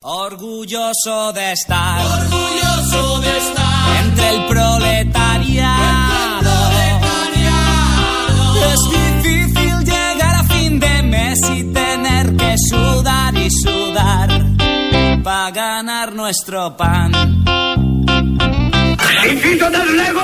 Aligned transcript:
Orgulloso 0.00 1.32
de 1.32 1.54
estar, 1.54 2.00
entre 4.00 4.28
el 4.30 4.46
proletariado. 4.46 5.72
Es 8.70 8.80
difícil 9.24 9.84
llegar 9.84 10.34
a 10.36 10.44
fin 10.44 10.78
de 10.78 11.02
mes 11.02 11.40
y 11.50 11.64
tener 11.72 12.36
que 12.36 12.54
sudar 12.70 13.36
y 13.36 13.50
sudar 13.50 14.28
para 15.24 15.50
ganar 15.50 16.14
nuestro 16.14 16.76
pan. 16.76 17.10
Infinito 19.28 19.68
del 19.68 19.96
lego, 19.96 20.22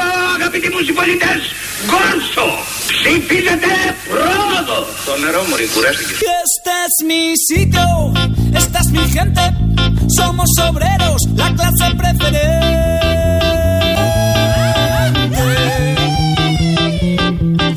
municipalitas, 0.71 1.41
corso. 1.91 2.74
Κόρσο 3.04 3.04
Ψηφίζετε 3.04 3.74
πρόοδο 4.10 4.80
Το 5.06 5.18
νερό 5.24 5.42
μου 5.42 5.56
κουράστηκε 5.74 6.14
Este 6.44 6.74
es 6.86 6.96
mi 7.10 7.24
sitio, 7.50 7.88
esta 8.60 8.78
es 8.84 8.90
mi 8.96 9.04
gente. 9.16 9.44
Somos 10.18 10.50
obreros, 10.70 11.22
la 11.42 11.50
clase 11.58 11.88
preferente. 12.02 12.50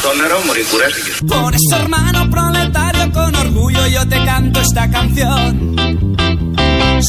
Το 0.05 0.11
νερό 0.21 0.39
μου 0.47 0.53
κουράστηκε 0.71 1.11
Por 1.35 1.51
eso, 1.59 1.75
hermano 1.83 2.21
proletario, 2.35 3.05
con 3.17 3.33
orgullo 3.45 3.83
yo 3.95 4.03
te 4.13 4.19
canto 4.29 4.59
esta 4.67 4.85
canción. 4.97 5.51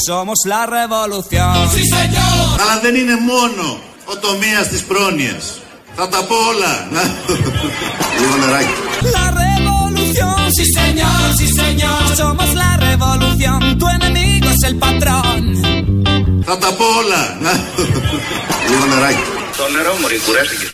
Somos 0.07 0.39
la 0.53 0.61
revolución. 0.77 1.55
Sí, 1.75 1.83
señor. 1.97 2.59
Αλλά 2.61 2.79
δεν 2.81 2.95
είναι 2.95 3.15
μόνο 3.31 3.65
ο 4.05 4.17
τομέας 4.17 4.67
της 4.67 4.81
πρόνοιας. 4.83 5.45
Θα 6.00 6.08
τα 6.08 6.24
πω 6.24 6.34
όλα. 6.50 6.72
Λίγο 8.20 8.36
νεράκι. 8.42 8.74
La 9.16 9.26
revolución, 9.44 10.38
sí 10.56 10.64
señor, 10.78 11.24
sí 11.38 11.46
señor. 11.62 12.02
Somos 12.20 12.50
la 12.62 12.72
revolución. 12.88 13.58
Tu 13.80 13.86
enemigo 13.98 14.48
es 14.56 14.62
el 14.68 14.76
patrón. 14.84 15.42
Θα 16.42 16.58
τα 16.58 16.72
πω 16.78 16.84
όλα. 17.00 17.22
Λίγο 18.68 18.86
νεράκι. 18.94 19.24
Το 19.56 19.64
νερό 19.76 19.92
μου 20.00 20.06
κουράστηκε 20.26 20.70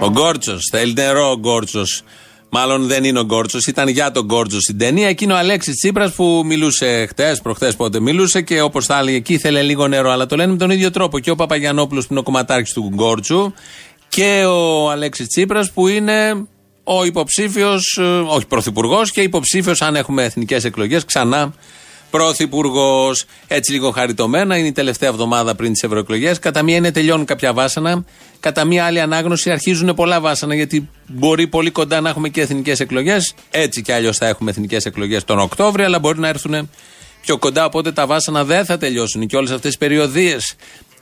Ο 0.00 0.10
Γκόρτσος. 0.10 0.68
Θέλει 0.70 0.92
νερό 0.92 1.30
ο 1.30 1.38
Γκόρτσος. 1.38 2.02
Μάλλον 2.50 2.86
δεν 2.86 3.04
είναι 3.04 3.18
ο 3.18 3.24
Γκόρτσος, 3.24 3.66
ήταν 3.66 3.88
για 3.88 4.10
τον 4.10 4.24
Γκόρτσο 4.24 4.60
στην 4.60 4.78
ταινία. 4.78 5.08
Εκείνο 5.08 5.34
ο 5.34 5.36
Αλέξης 5.36 5.74
Τσίπρας 5.76 6.12
που 6.12 6.42
μιλούσε 6.44 7.06
χτες, 7.06 7.40
προχθές 7.40 7.76
πότε 7.76 8.00
μιλούσε 8.00 8.40
και 8.40 8.60
όπως 8.60 8.86
θα 8.86 8.98
έλεγε 8.98 9.16
εκεί 9.16 9.32
ήθελε 9.32 9.62
λίγο 9.62 9.88
νερό. 9.88 10.10
Αλλά 10.10 10.26
το 10.26 10.36
λένε 10.36 10.52
με 10.52 10.58
τον 10.58 10.70
ίδιο 10.70 10.90
τρόπο. 10.90 11.18
Και 11.18 11.30
ο 11.30 11.34
Παπαγιανόπουλος 11.34 12.02
που 12.06 12.12
είναι 12.12 12.20
ο 12.20 12.22
κομματάρχης 12.22 12.72
του 12.72 12.90
Γκόρτσου 12.94 13.52
και 14.16 14.44
ο 14.44 14.90
Αλέξης 14.90 15.28
Τσίπρας 15.28 15.70
που 15.70 15.88
είναι 15.88 16.46
ο 16.84 17.04
υποψήφιος, 17.04 17.98
όχι 18.26 18.46
πρωθυπουργός 18.46 19.10
και 19.10 19.20
υποψήφιος 19.20 19.82
αν 19.82 19.96
έχουμε 19.96 20.24
εθνικές 20.24 20.64
εκλογές 20.64 21.04
ξανά 21.04 21.54
πρωθυπουργός. 22.10 23.24
Έτσι 23.46 23.72
λίγο 23.72 23.90
χαριτωμένα. 23.90 24.56
Είναι 24.56 24.66
η 24.66 24.72
τελευταία 24.72 25.08
εβδομάδα 25.08 25.54
πριν 25.54 25.72
τις 25.72 25.82
ευρωεκλογές. 25.82 26.38
Κατά 26.38 26.62
μία 26.62 26.76
είναι 26.76 26.92
τελειώνουν 26.92 27.24
κάποια 27.24 27.52
βάσανα. 27.52 28.04
Κατά 28.40 28.64
μία 28.64 28.84
άλλη 28.84 29.00
ανάγνωση 29.00 29.50
αρχίζουν 29.50 29.94
πολλά 29.94 30.20
βάσανα 30.20 30.54
γιατί 30.54 30.88
μπορεί 31.06 31.46
πολύ 31.46 31.70
κοντά 31.70 32.00
να 32.00 32.08
έχουμε 32.08 32.28
και 32.28 32.40
εθνικές 32.40 32.80
εκλογές. 32.80 33.34
Έτσι 33.50 33.82
κι 33.82 33.92
αλλιώς 33.92 34.16
θα 34.16 34.26
έχουμε 34.26 34.50
εθνικές 34.50 34.84
εκλογές 34.84 35.24
τον 35.24 35.38
Οκτώβριο, 35.38 35.84
αλλά 35.84 35.98
μπορεί 35.98 36.18
να 36.18 36.28
έρθουν 36.28 36.70
πιο 37.20 37.38
κοντά. 37.38 37.64
Οπότε 37.64 37.92
τα 37.92 38.06
βάσανα 38.06 38.44
δεν 38.44 38.64
θα 38.64 38.78
τελειώσουν. 38.78 39.26
Και 39.26 39.36
όλες 39.36 39.50
αυτές 39.50 39.68
τις 39.70 39.78
περιοδίες, 39.78 40.54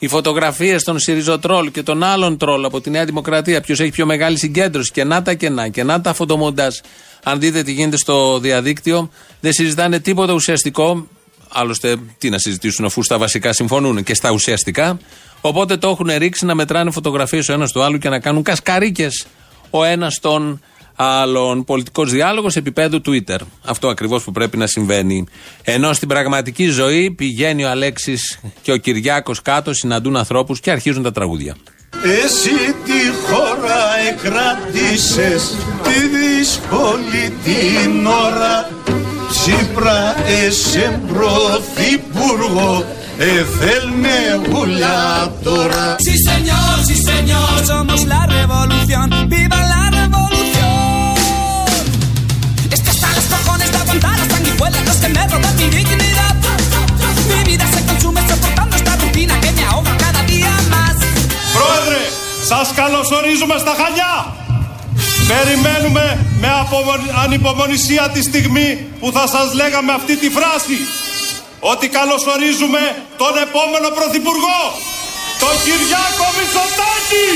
οι 0.05 0.08
φωτογραφίες 0.08 0.83
των 0.83 0.98
Σιριζοτρόλ 0.98 1.70
και 1.70 1.83
των 1.83 2.02
άλλων 2.02 2.36
τρόλ 2.36 2.64
από 2.64 2.80
τη 2.80 2.91
Νέα 2.91 3.05
Δημοκρατία, 3.05 3.60
ποιος 3.60 3.80
έχει 3.80 3.91
πιο 3.91 4.06
μεγάλη 4.06 4.38
συγκέντρωση 4.38 4.91
και 4.91 5.05
να 5.05 5.22
τα 5.22 5.34
κενά 5.34 5.69
και 5.69 5.83
να 5.83 6.00
τα 6.00 6.14
φωτομοντάζ. 6.14 6.74
Αν 7.22 7.41
δείτε 7.41 7.62
τι 7.62 7.72
γίνεται 7.72 7.97
στο 7.97 8.38
διαδίκτυο, 8.38 9.10
δεν 9.41 9.52
συζητάνε 9.52 10.00
τίποτα 10.00 10.32
ουσιαστικό. 10.32 11.06
Άλλωστε, 11.48 11.97
τι 12.19 12.30
να 12.30 12.38
συζητήσουν 12.38 12.84
αφού 12.84 13.02
στα 13.02 13.19
βασικά 13.19 13.52
συμφωνούν 13.52 14.02
και 14.02 14.14
στα 14.14 14.30
ουσιαστικά. 14.30 14.98
Οπότε 15.41 15.77
το 15.77 15.88
έχουν 15.88 16.10
ρίξει 16.16 16.44
να 16.44 16.55
μετράνε 16.55 16.91
φωτογραφίες 16.91 17.48
ο 17.48 17.52
ένας 17.52 17.72
του 17.72 17.82
άλλου 17.82 17.98
και 17.98 18.08
να 18.08 18.19
κάνουν 18.19 18.42
κασκαρίκες 18.42 19.27
ο 19.70 19.84
ένας 19.84 20.19
τον 20.21 20.60
άλλον. 20.97 21.65
Πολιτικός 21.65 22.10
διάλογος 22.10 22.56
επίπεδου 22.56 23.00
Twitter. 23.06 23.38
Αυτό 23.65 23.88
ακριβώς 23.88 24.25
που 24.25 24.32
πρέπει 24.32 24.56
να 24.56 24.66
συμβαίνει. 24.66 25.25
Ενώ 25.62 25.93
στην 25.93 26.09
πραγματική 26.09 26.66
ζωή 26.66 27.10
πηγαίνει 27.10 27.65
ο 27.65 27.71
Αλέξης 27.71 28.41
και 28.62 28.72
ο 28.72 28.77
Κυριάκος 28.77 29.43
κάτω, 29.43 29.75
συναντούν 29.75 30.16
ανθρώπους 30.16 30.60
και 30.60 30.71
αρχίζουν 30.71 31.03
τα 31.03 31.12
τραγούδια. 31.12 31.56
Εσύ 32.25 32.75
τη 32.84 33.00
χώρα 33.27 33.99
εκράτησες 34.09 35.56
τη 35.83 35.99
δύσκολη 36.16 37.33
την 37.44 38.06
ώρα 38.06 38.69
Τσίπρα 39.31 40.15
εσέ 40.47 41.00
πρωθυπουργό 41.09 42.84
εθέλνε 43.19 44.41
ουλιά 44.60 45.33
τώρα 45.43 45.97
Sí 45.99 46.16
señor, 46.31 46.75
sí 46.88 46.97
señor. 47.10 47.53
Somos 47.72 48.00
la 48.12 48.22
revolución. 48.27 49.06
¡Viva 49.33 49.63
σας 62.50 62.66
καλωσορίζουμε 62.81 63.56
στα 63.65 63.75
Χανιά 63.81 64.15
Περιμένουμε 65.31 66.05
με 66.41 66.49
απομονη- 66.62 67.12
ανυπομονησία 67.25 68.10
τη 68.12 68.22
στιγμή 68.22 68.87
που 69.00 69.12
θα 69.12 69.27
σας 69.34 69.55
λέγαμε 69.55 69.93
αυτή 69.93 70.16
τη 70.16 70.28
φράση 70.37 70.78
ότι 71.72 71.88
καλωσορίζουμε 71.88 72.83
τον 73.22 73.34
επόμενο 73.47 73.88
πρωθυπουργό, 73.99 74.60
τον 75.43 75.54
Κυριάκο 75.65 76.27
Μητσοτάκη! 76.37 77.27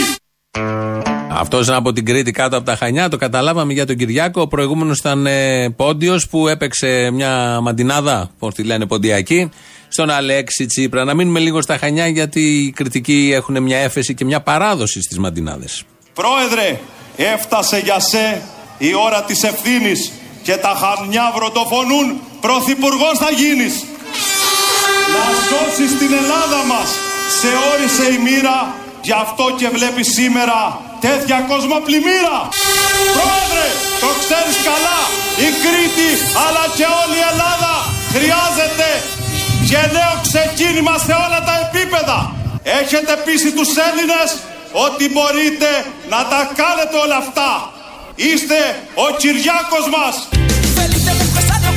Αυτός 1.41 1.67
είναι 1.67 1.77
από 1.77 1.93
την 1.93 2.05
Κρήτη 2.05 2.31
κάτω 2.31 2.57
από 2.57 2.67
τα 2.67 2.77
Χανιά. 2.77 3.09
Το 3.09 3.17
καταλάβαμε 3.17 3.73
για 3.73 3.87
τον 3.87 3.97
Κυριάκο. 3.97 4.41
Ο 4.41 4.47
προηγούμενος 4.49 4.99
ήταν 4.99 5.27
ε, 5.27 5.69
πόντιος 5.77 6.29
που 6.29 6.49
έπαιξε 6.49 7.11
μια 7.13 7.59
μαντινάδα, 7.63 8.31
πώ 8.39 8.53
τη 8.53 8.63
λένε, 8.63 8.87
ποντιακή, 8.87 9.51
στον 9.99 10.11
Αλέξη 10.11 10.67
Τσίπρα. 10.67 11.05
Να 11.05 11.15
μείνουμε 11.15 11.41
λίγο 11.47 11.63
στα 11.63 11.79
Χανιά 11.79 12.07
γιατί 12.07 12.41
οι 12.41 12.71
κριτικοί 12.79 13.31
έχουν 13.39 13.63
μια 13.63 13.79
έφεση 13.79 14.15
και 14.15 14.25
μια 14.25 14.41
παράδοση 14.41 15.03
στις 15.03 15.19
μαντινάδες. 15.19 15.85
Πρόεδρε, 16.15 16.81
έφτασε 17.17 17.79
για 17.79 17.99
σε 18.01 18.43
η 18.79 18.91
ώρα 19.07 19.23
της 19.23 19.43
ευθύνης 19.43 20.13
και 20.43 20.57
τα 20.65 20.73
Χανιά 20.81 21.27
βροντοφωνούν 21.37 22.07
πρωθυπουργός 22.41 23.17
θα 23.23 23.31
γίνεις. 23.41 23.75
Να 25.15 25.25
σώσεις 25.49 25.93
την 26.01 26.13
Ελλάδα 26.21 26.61
μας, 26.71 26.89
σε 27.41 27.51
όρισε 27.71 28.07
η 28.17 28.19
μοίρα, 28.27 28.59
γι' 29.07 29.17
αυτό 29.25 29.45
και 29.59 29.69
βλέπεις 29.77 30.07
σήμερα 30.19 30.61
τέτοια 31.07 31.39
κοσμοπλημμύρα. 31.51 32.39
Πρόεδρε, 33.17 33.67
το 34.03 34.11
ξέρεις 34.23 34.57
καλά, 34.69 35.01
η 35.47 35.49
Κρήτη 35.63 36.11
αλλά 36.47 36.65
και 36.77 36.87
όλη 37.01 37.17
η 37.23 37.25
Ελλάδα 37.33 37.73
χρειάζεται 38.15 38.89
γενναίο 39.71 40.15
ξεκίνημα 40.27 40.95
σε 41.07 41.15
όλα 41.25 41.41
τα 41.49 41.55
επίπεδα. 41.67 42.19
Έχετε 42.81 43.13
πείσει 43.25 43.51
τους 43.59 43.71
Έλληνες 43.89 44.29
ότι 44.87 45.05
μπορείτε 45.13 45.71
να 46.13 46.21
τα 46.31 46.41
κάνετε 46.61 46.97
όλα 47.05 47.17
αυτά. 47.25 47.51
Είστε 48.15 48.59
ο 49.05 49.07
Κυριάκος 49.21 49.87
μας. 49.95 50.15
Feliz 50.79 51.03
de 51.07 51.13
empresario, 51.27 51.71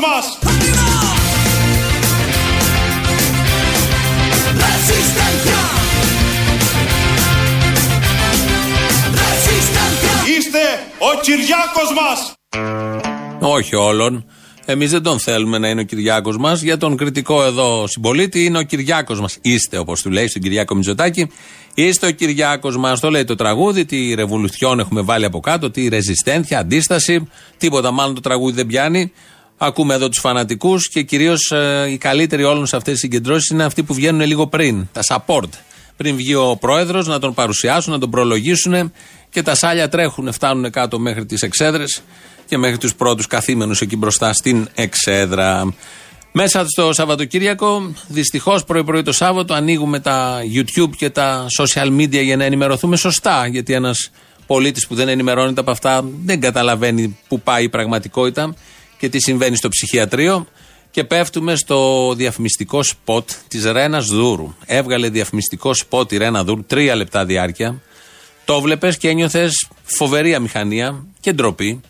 más 0.00 0.47
ο 10.98 11.20
Κυριάκος 11.20 11.92
μας. 12.00 12.34
Όχι 13.40 13.74
όλων. 13.74 14.24
Εμείς 14.64 14.90
δεν 14.90 15.02
τον 15.02 15.20
θέλουμε 15.20 15.58
να 15.58 15.68
είναι 15.68 15.80
ο 15.80 15.84
Κυριάκος 15.84 16.36
μας. 16.36 16.62
Για 16.62 16.76
τον 16.76 16.96
κριτικό 16.96 17.44
εδώ 17.44 17.86
συμπολίτη 17.86 18.44
είναι 18.44 18.58
ο 18.58 18.62
Κυριάκος 18.62 19.20
μας. 19.20 19.38
Είστε, 19.42 19.78
όπως 19.78 20.02
του 20.02 20.10
λέει 20.10 20.28
στον 20.28 20.42
Κυριάκο 20.42 20.74
Μητσοτάκη. 20.74 21.30
Είστε 21.74 22.06
ο 22.06 22.10
Κυριάκος 22.10 22.76
μας. 22.76 23.00
Το 23.00 23.10
λέει 23.10 23.24
το 23.24 23.34
τραγούδι. 23.34 23.84
Τι 23.84 24.14
ρεβολουθιόν 24.14 24.78
έχουμε 24.78 25.00
βάλει 25.00 25.24
από 25.24 25.40
κάτω. 25.40 25.70
Τι 25.70 25.88
ρεζιστένθια, 25.88 26.58
αντίσταση. 26.58 27.28
Τίποτα 27.56 27.90
μάλλον 27.90 28.14
το 28.14 28.20
τραγούδι 28.20 28.56
δεν 28.56 28.66
πιάνει. 28.66 29.12
Ακούμε 29.58 29.94
εδώ 29.94 30.08
τους 30.08 30.18
φανατικούς 30.20 30.88
και 30.88 31.02
κυρίως 31.02 31.52
οι 31.90 31.96
καλύτεροι 31.96 32.44
όλων 32.44 32.66
σε 32.66 32.76
αυτές 32.76 32.92
τις 32.92 33.02
συγκεντρώσεις 33.02 33.48
είναι 33.48 33.64
αυτοί 33.64 33.82
που 33.82 33.94
βγαίνουν 33.94 34.26
λίγο 34.26 34.46
πριν. 34.46 34.88
Τα 34.92 35.00
support. 35.08 35.48
Πριν 35.96 36.16
βγει 36.16 36.34
ο 36.34 36.56
πρόεδρος 36.60 37.06
να 37.06 37.18
τον 37.18 37.34
παρουσιάσουν, 37.34 37.92
να 37.92 37.98
τον 37.98 38.10
προλογίσουν 38.10 38.92
και 39.30 39.42
τα 39.42 39.54
σάλια 39.54 39.88
τρέχουν, 39.88 40.32
φτάνουν 40.32 40.70
κάτω 40.70 40.98
μέχρι 40.98 41.26
τις 41.26 41.42
εξέδρες 41.42 42.02
και 42.46 42.58
μέχρι 42.58 42.78
τους 42.78 42.94
πρώτους 42.94 43.26
καθήμενους 43.26 43.80
εκεί 43.80 43.96
μπροστά 43.96 44.32
στην 44.32 44.68
εξέδρα. 44.74 45.74
Μέσα 46.32 46.64
στο 46.68 46.92
Σαββατοκύριακο, 46.92 47.92
δυστυχώς 48.08 48.64
πρωί-πρωί 48.64 49.02
το 49.02 49.12
Σάββατο, 49.12 49.54
ανοίγουμε 49.54 50.00
τα 50.00 50.40
YouTube 50.54 50.90
και 50.96 51.10
τα 51.10 51.46
social 51.58 51.86
media 51.86 52.22
για 52.22 52.36
να 52.36 52.44
ενημερωθούμε 52.44 52.96
σωστά. 52.96 53.46
Γιατί 53.46 53.72
ένας 53.72 54.10
πολίτης 54.46 54.86
που 54.86 54.94
δεν 54.94 55.08
ενημερώνεται 55.08 55.60
από 55.60 55.70
αυτά 55.70 56.04
δεν 56.24 56.40
καταλαβαίνει 56.40 57.18
πού 57.28 57.40
πάει 57.40 57.64
η 57.64 57.68
πραγματικότητα 57.68 58.54
και 58.98 59.08
τι 59.08 59.20
συμβαίνει 59.20 59.56
στο 59.56 59.68
ψυχιατρείο. 59.68 60.46
Και 60.90 61.04
πέφτουμε 61.04 61.56
στο 61.56 62.12
διαφημιστικό 62.16 62.82
σποτ 62.82 63.30
της 63.48 63.64
Ρένας 63.64 64.06
Δούρου. 64.06 64.54
Έβγαλε 64.66 65.08
διαφημιστικό 65.08 65.74
σποτ 65.74 66.12
η 66.12 66.16
Ρένα 66.16 66.44
Δούρου, 66.44 66.64
τρία 66.64 66.94
λεπτά 66.94 67.24
διάρκεια. 67.24 67.80
Το 68.48 68.60
βλέπεις 68.60 68.96
και 68.96 69.08
ένιωθες 69.08 69.68
φοβερή 69.82 70.34
αμηχανία 70.34 71.04
και 71.20 71.32
ντροπή 71.32 71.80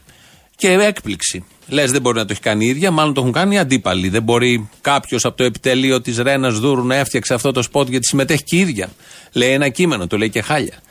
και 0.56 0.72
έκπληξη. 0.72 1.44
Λες, 1.68 1.90
δεν 1.90 2.00
μπορεί 2.00 2.16
να 2.16 2.24
το 2.24 2.32
έχει 2.32 2.40
κάνει 2.40 2.64
η 2.64 2.68
ίδια, 2.68 2.90
μάλλον 2.90 3.14
το 3.14 3.20
έχουν 3.20 3.32
κάνει 3.32 3.54
οι 3.54 3.58
αντίπαλοι. 3.58 4.08
Δεν 4.08 4.22
μπορεί 4.22 4.68
κάποιος 4.80 5.24
από 5.24 5.36
το 5.36 5.44
επιτελείο 5.44 6.00
της 6.00 6.18
Ρένας 6.18 6.58
Δούρου 6.58 6.86
να 6.86 6.94
έφτιαξε 6.94 7.34
αυτό 7.34 7.52
το 7.52 7.62
σποτ 7.62 7.88
γιατί 7.88 8.06
συμμετέχει 8.06 8.42
και 8.42 8.56
η 8.56 8.58
ίδια. 8.58 8.88
Λέει 9.32 9.50
ένα 9.50 9.68
κείμενο, 9.68 10.06
το 10.06 10.18
λέει 10.18 10.30
και 10.30 10.42
χάλια. 10.42 10.82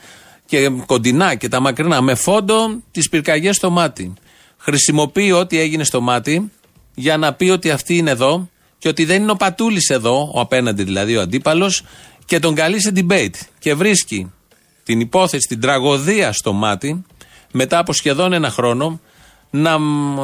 Και 0.46 0.68
κοντινά 0.86 1.34
και 1.34 1.48
τα 1.48 1.60
μακρινά, 1.60 2.00
με 2.00 2.14
φόντο 2.14 2.82
τις 2.90 3.08
πυρκαγιές 3.08 3.56
στο 3.56 3.70
μάτι. 3.70 4.12
Χρησιμοποιεί 4.58 5.32
ό,τι 5.32 5.58
έγινε 5.58 5.84
στο 5.84 6.00
μάτι 6.00 6.50
για 6.94 7.16
να 7.16 7.32
πει 7.32 7.48
ότι 7.48 7.70
αυτή 7.70 7.96
είναι 7.96 8.10
εδώ 8.10 8.48
και 8.78 8.88
ότι 8.88 9.04
δεν 9.04 9.22
είναι 9.22 9.30
ο 9.30 9.36
Πατούλης 9.36 9.88
εδώ, 9.88 10.30
ο 10.34 10.40
απέναντι 10.40 10.82
δηλαδή 10.82 11.16
ο 11.16 11.20
αντίπαλος, 11.20 11.82
και 12.24 12.38
τον 12.38 12.54
καλεί 12.54 12.80
σε 12.80 12.92
debate. 12.94 13.34
Και 13.58 13.74
βρίσκει 13.74 14.32
την 14.88 15.00
υπόθεση, 15.00 15.46
την 15.46 15.60
τραγωδία 15.60 16.32
στο 16.32 16.52
μάτι, 16.52 17.04
μετά 17.52 17.78
από 17.78 17.92
σχεδόν 17.92 18.32
ένα 18.32 18.50
χρόνο, 18.50 19.00
να 19.50 19.76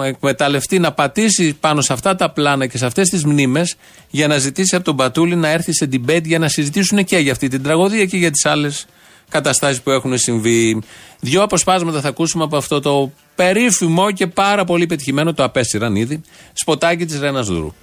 εκμεταλλευτεί, 0.05 0.79
να 0.79 0.93
πατήσει 0.93 1.55
πάνω 1.61 1.81
σε 1.81 1.93
αυτά 1.93 2.17
τα 2.17 2.31
πλάνα 2.31 2.67
και 2.67 2.79
σε 2.79 2.87
αυτές 2.87 3.09
τις 3.09 3.25
μνήμες 3.25 3.77
για 4.11 4.27
να 4.27 4.39
ζητήσει 4.39 4.77
από 4.77 4.85
τον 4.85 4.97
Πατούλη 4.97 5.37
να 5.37 5.49
έρθει 5.49 5.73
σε 5.73 5.89
debate 5.93 6.25
για 6.25 6.39
να 6.39 6.49
συζητήσουν 6.49 7.05
και 7.05 7.19
για 7.19 7.33
αυτή 7.33 7.49
την 7.49 7.63
τραγωδία 7.63 8.05
και 8.05 8.17
για 8.17 8.31
τις 8.31 8.47
άλλες 8.47 8.87
καταστάσεις 9.29 9.83
που 9.83 9.91
έχουν 9.91 10.19
συμβεί. 10.19 10.83
Δύο 11.21 11.43
αποσπάσματα 11.43 12.01
θα 12.01 12.09
ακούσουμε 12.09 12.45
από 12.45 12.57
αυτό 12.57 12.81
το 12.81 13.13
περίφημο 13.35 14.11
και 14.11 14.27
πάρα 14.27 14.65
πολύ 14.65 14.87
πετυχημένο, 14.87 15.35
το 15.35 15.45
απέσυραν 15.45 15.97
ήδη, 15.97 16.21
σποτάκι 16.53 17.05
της 17.05 17.21
Ρένας 17.21 17.47
Δούρου. 17.47 17.75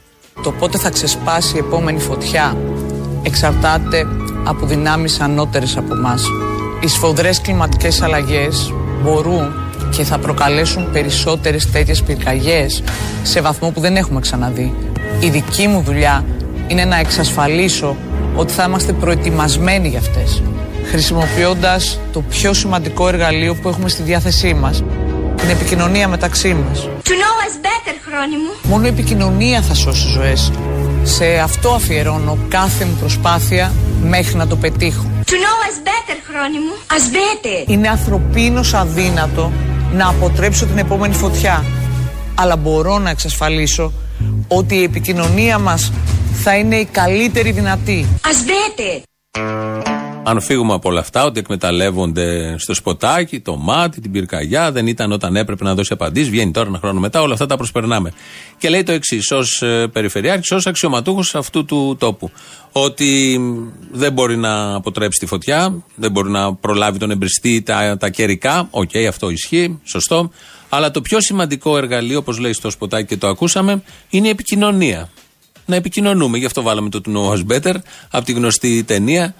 Το 0.43 0.51
πότε 0.51 0.77
θα 0.77 0.89
ξεσπάσει 0.89 1.55
η 1.55 1.59
επόμενη 1.59 1.99
φωτιά 1.99 2.57
εξαρτάται 3.23 4.07
από 4.43 4.65
δυνάμεις 4.65 5.19
ανώτερες 5.19 5.77
από 5.77 5.93
εμά. 5.93 6.17
Οι 6.81 6.87
σφοδρές 6.87 7.41
κλιματικές 7.41 8.01
αλλαγές 8.01 8.73
μπορούν 9.03 9.53
και 9.89 10.03
θα 10.03 10.17
προκαλέσουν 10.17 10.91
περισσότερες 10.91 11.71
τέτοιες 11.71 12.03
πυρκαγιές 12.03 12.83
σε 13.23 13.41
βαθμό 13.41 13.69
που 13.69 13.79
δεν 13.79 13.95
έχουμε 13.95 14.19
ξαναδεί. 14.19 14.73
Η 15.19 15.29
δική 15.29 15.67
μου 15.67 15.81
δουλειά 15.81 16.25
είναι 16.67 16.85
να 16.85 16.97
εξασφαλίσω 16.99 17.95
ότι 18.35 18.53
θα 18.53 18.63
είμαστε 18.63 18.93
προετοιμασμένοι 18.93 19.87
για 19.87 19.99
αυτές 19.99 20.41
χρησιμοποιώντας 20.91 21.99
το 22.11 22.21
πιο 22.21 22.53
σημαντικό 22.53 23.07
εργαλείο 23.07 23.55
που 23.55 23.69
έχουμε 23.69 23.89
στη 23.89 24.01
διάθεσή 24.03 24.53
μας 24.53 24.83
την 25.35 25.49
επικοινωνία 25.49 26.07
μεταξύ 26.07 26.53
μας. 26.53 26.79
To 27.03 27.09
know 27.09 27.35
us 27.45 27.65
better, 27.65 27.95
χρόνι 28.07 28.35
μου; 28.35 28.69
Μόνο 28.69 28.85
η 28.85 28.89
επικοινωνία 28.89 29.61
θα 29.61 29.73
σώσει 29.73 30.07
ζωές. 30.07 30.51
Σε 31.03 31.25
αυτό 31.39 31.69
αφιερώνω 31.69 32.37
κάθε 32.47 32.85
μου 32.85 32.97
προσπάθεια 32.99 33.73
μέχρι 34.03 34.35
να 34.35 34.47
το 34.47 34.55
πετύχω. 34.55 35.10
To 35.31 35.33
know 35.33 35.57
us 35.69 35.77
better, 35.89 36.17
χρόνι 36.29 36.59
μου. 36.59 36.73
As 36.87 37.15
better. 37.15 37.69
Είναι 37.69 37.89
ανθρωπίνως 37.89 38.73
αδύνατο 38.73 39.51
να 39.93 40.07
αποτρέψω 40.07 40.65
την 40.65 40.77
επόμενη 40.77 41.13
φωτιά. 41.13 41.65
Αλλά 42.35 42.55
μπορώ 42.55 42.97
να 42.99 43.09
εξασφαλίσω 43.09 43.93
ότι 44.47 44.75
η 44.75 44.83
επικοινωνία 44.83 45.57
μας 45.57 45.91
θα 46.43 46.55
είναι 46.55 46.75
η 46.75 46.85
καλύτερη 46.85 47.51
δυνατή. 47.51 48.05
As 48.21 48.27
better. 48.29 49.90
Αν 50.23 50.41
φύγουμε 50.41 50.73
από 50.73 50.89
όλα 50.89 50.99
αυτά, 50.99 51.25
ότι 51.25 51.39
εκμεταλλεύονται 51.39 52.55
στο 52.57 52.73
σποτάκι, 52.73 53.39
το 53.39 53.55
μάτι, 53.55 54.01
την 54.01 54.11
πυρκαγιά, 54.11 54.71
δεν 54.71 54.87
ήταν 54.87 55.11
όταν 55.11 55.35
έπρεπε 55.35 55.63
να 55.63 55.75
δώσει 55.75 55.93
απαντήσεις, 55.93 56.29
βγαίνει 56.29 56.51
τώρα 56.51 56.67
ένα 56.67 56.77
χρόνο 56.77 56.99
μετά, 56.99 57.21
όλα 57.21 57.33
αυτά 57.33 57.45
τα 57.45 57.57
προσπερνάμε. 57.57 58.13
Και 58.57 58.69
λέει 58.69 58.83
το 58.83 58.91
εξής, 58.91 59.31
ως 59.31 59.63
περιφερειάρχης, 59.91 60.51
ως 60.51 60.67
αξιωματούχος 60.67 61.35
αυτού 61.35 61.65
του 61.65 61.95
τόπου, 61.99 62.31
ότι 62.71 63.39
δεν 63.91 64.13
μπορεί 64.13 64.37
να 64.37 64.75
αποτρέψει 64.75 65.19
τη 65.19 65.25
φωτιά, 65.25 65.83
δεν 65.95 66.11
μπορεί 66.11 66.29
να 66.29 66.53
προλάβει 66.53 66.97
τον 66.97 67.11
εμπρηστή, 67.11 67.61
τα, 67.61 67.97
τα 67.97 68.09
καιρικά. 68.09 68.67
OK, 68.69 68.89
okay, 68.93 69.05
αυτό 69.05 69.29
ισχύει, 69.29 69.79
σωστό. 69.83 70.31
Αλλά 70.69 70.91
το 70.91 71.01
πιο 71.01 71.21
σημαντικό 71.21 71.77
εργαλείο, 71.77 72.17
όπως 72.17 72.37
λέει 72.37 72.53
στο 72.53 72.69
σποτάκι 72.69 73.07
και 73.07 73.17
το 73.17 73.27
ακούσαμε, 73.27 73.83
είναι 74.09 74.27
η 74.27 74.29
επικοινωνία. 74.29 75.09
Να 75.65 75.75
επικοινωνούμε. 75.75 76.37
Γι' 76.37 76.45
αυτό 76.45 76.61
βάλαμε 76.61 76.89
το 76.89 77.01
To 77.05 77.09
Know 77.09 77.37
Us 77.37 77.55
Better 77.55 77.75
από 78.11 78.25
τη 78.25 78.31
γνωστή 78.31 78.83
ταινία 78.83 79.35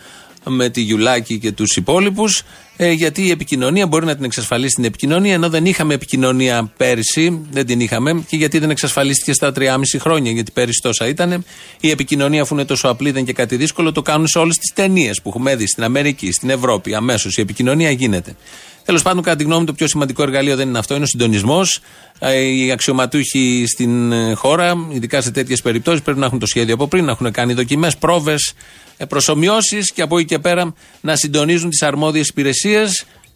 με 0.46 0.70
τη 0.70 0.82
Γιουλάκη 0.82 1.40
και 1.40 1.52
τους 1.52 1.76
υπόλοιπους, 1.76 2.44
ε, 2.78 2.92
γιατί 2.92 3.26
η 3.26 3.30
επικοινωνία 3.30 3.88
μπορεί 3.88 4.06
να 4.06 4.16
την 4.16 4.24
εξασφαλίσει 4.24 4.76
την 4.76 4.84
επικοινωνία, 4.84 5.34
ενώ 5.34 5.50
δεν 5.50 5.66
είχαμε 5.66 5.94
επικοινωνία 5.94 6.72
πέρυσι, 6.78 7.42
δεν 7.52 7.66
την 7.66 7.80
είχαμε, 7.80 8.24
και 8.28 8.36
γιατί 8.36 8.60
δεν 8.60 8.70
εξασφαλίστηκε 8.70 9.34
στα 9.34 9.52
3,5 9.56 9.66
χρόνια, 10.00 10.32
γιατί 10.32 10.52
πέρυσι 10.52 10.80
τόσα 10.82 11.08
ήταν. 11.08 11.46
Η 11.80 11.90
επικοινωνία, 11.90 12.42
αφού 12.42 12.54
είναι 12.54 12.66
τόσο 12.66 12.88
απλή, 12.88 13.12
δεν 13.12 13.26
και 13.26 13.34
κάτι 13.34 13.56
δύσκολο, 13.56 13.92
το 13.92 14.02
κάνουν 14.02 14.28
σε 14.28 14.40
όλες 14.40 14.58
τις 14.58 14.74
ταινίες 14.74 15.22
που 15.22 15.30
έχουμε 15.30 15.56
δει 15.56 15.68
στην 15.68 15.84
Αμερική, 15.84 16.32
στην 16.32 16.50
Ευρώπη. 16.50 16.96
Αμέσως 16.96 17.38
η 17.38 17.42
επικοινωνία 17.42 17.92
γίνεται. 17.92 18.36
Τέλος 18.86 19.02
πάντων, 19.02 19.24
κατά 19.24 19.36
τη 19.36 19.44
γνώμη 19.44 19.60
μου, 19.60 19.66
το 19.66 19.74
πιο 19.74 19.88
σημαντικό 19.88 20.24
εργαλείο 20.24 20.56
δεν 20.56 20.68
είναι 20.68 20.78
αυτό, 20.78 20.94
είναι 20.94 21.04
ο 21.04 21.08
συντονισμός. 21.08 21.80
Ε, 22.20 22.40
οι 22.40 22.72
αξιωματούχοι 22.72 23.64
στην 23.68 24.12
ε, 24.12 24.34
χώρα, 24.34 24.74
ειδικά 24.92 25.22
σε 25.22 25.32
τέτοιες 25.32 25.62
περιπτώσεις, 25.62 26.02
πρέπει 26.02 26.20
να 26.20 26.26
έχουν 26.26 26.40
το 26.40 26.46
σχέδιο 26.46 26.74
από 26.74 26.88
πριν, 26.88 27.06
να 27.06 27.12
έχουν 27.12 27.32
κάνει 27.32 27.54
δοκιμές, 27.54 27.98
πρόβες, 27.98 28.54
ε, 28.98 29.06
προσωμιώσεις 29.06 29.92
και 29.92 30.02
από 30.02 30.18
εκεί 30.18 30.28
και 30.28 30.40
πέρα 30.40 30.74
να 31.02 31.16
συντονίζουν 31.16 31.70
τις 31.70 31.82
αρμόδιες 31.82 32.28
υπηρεσίες. 32.28 32.61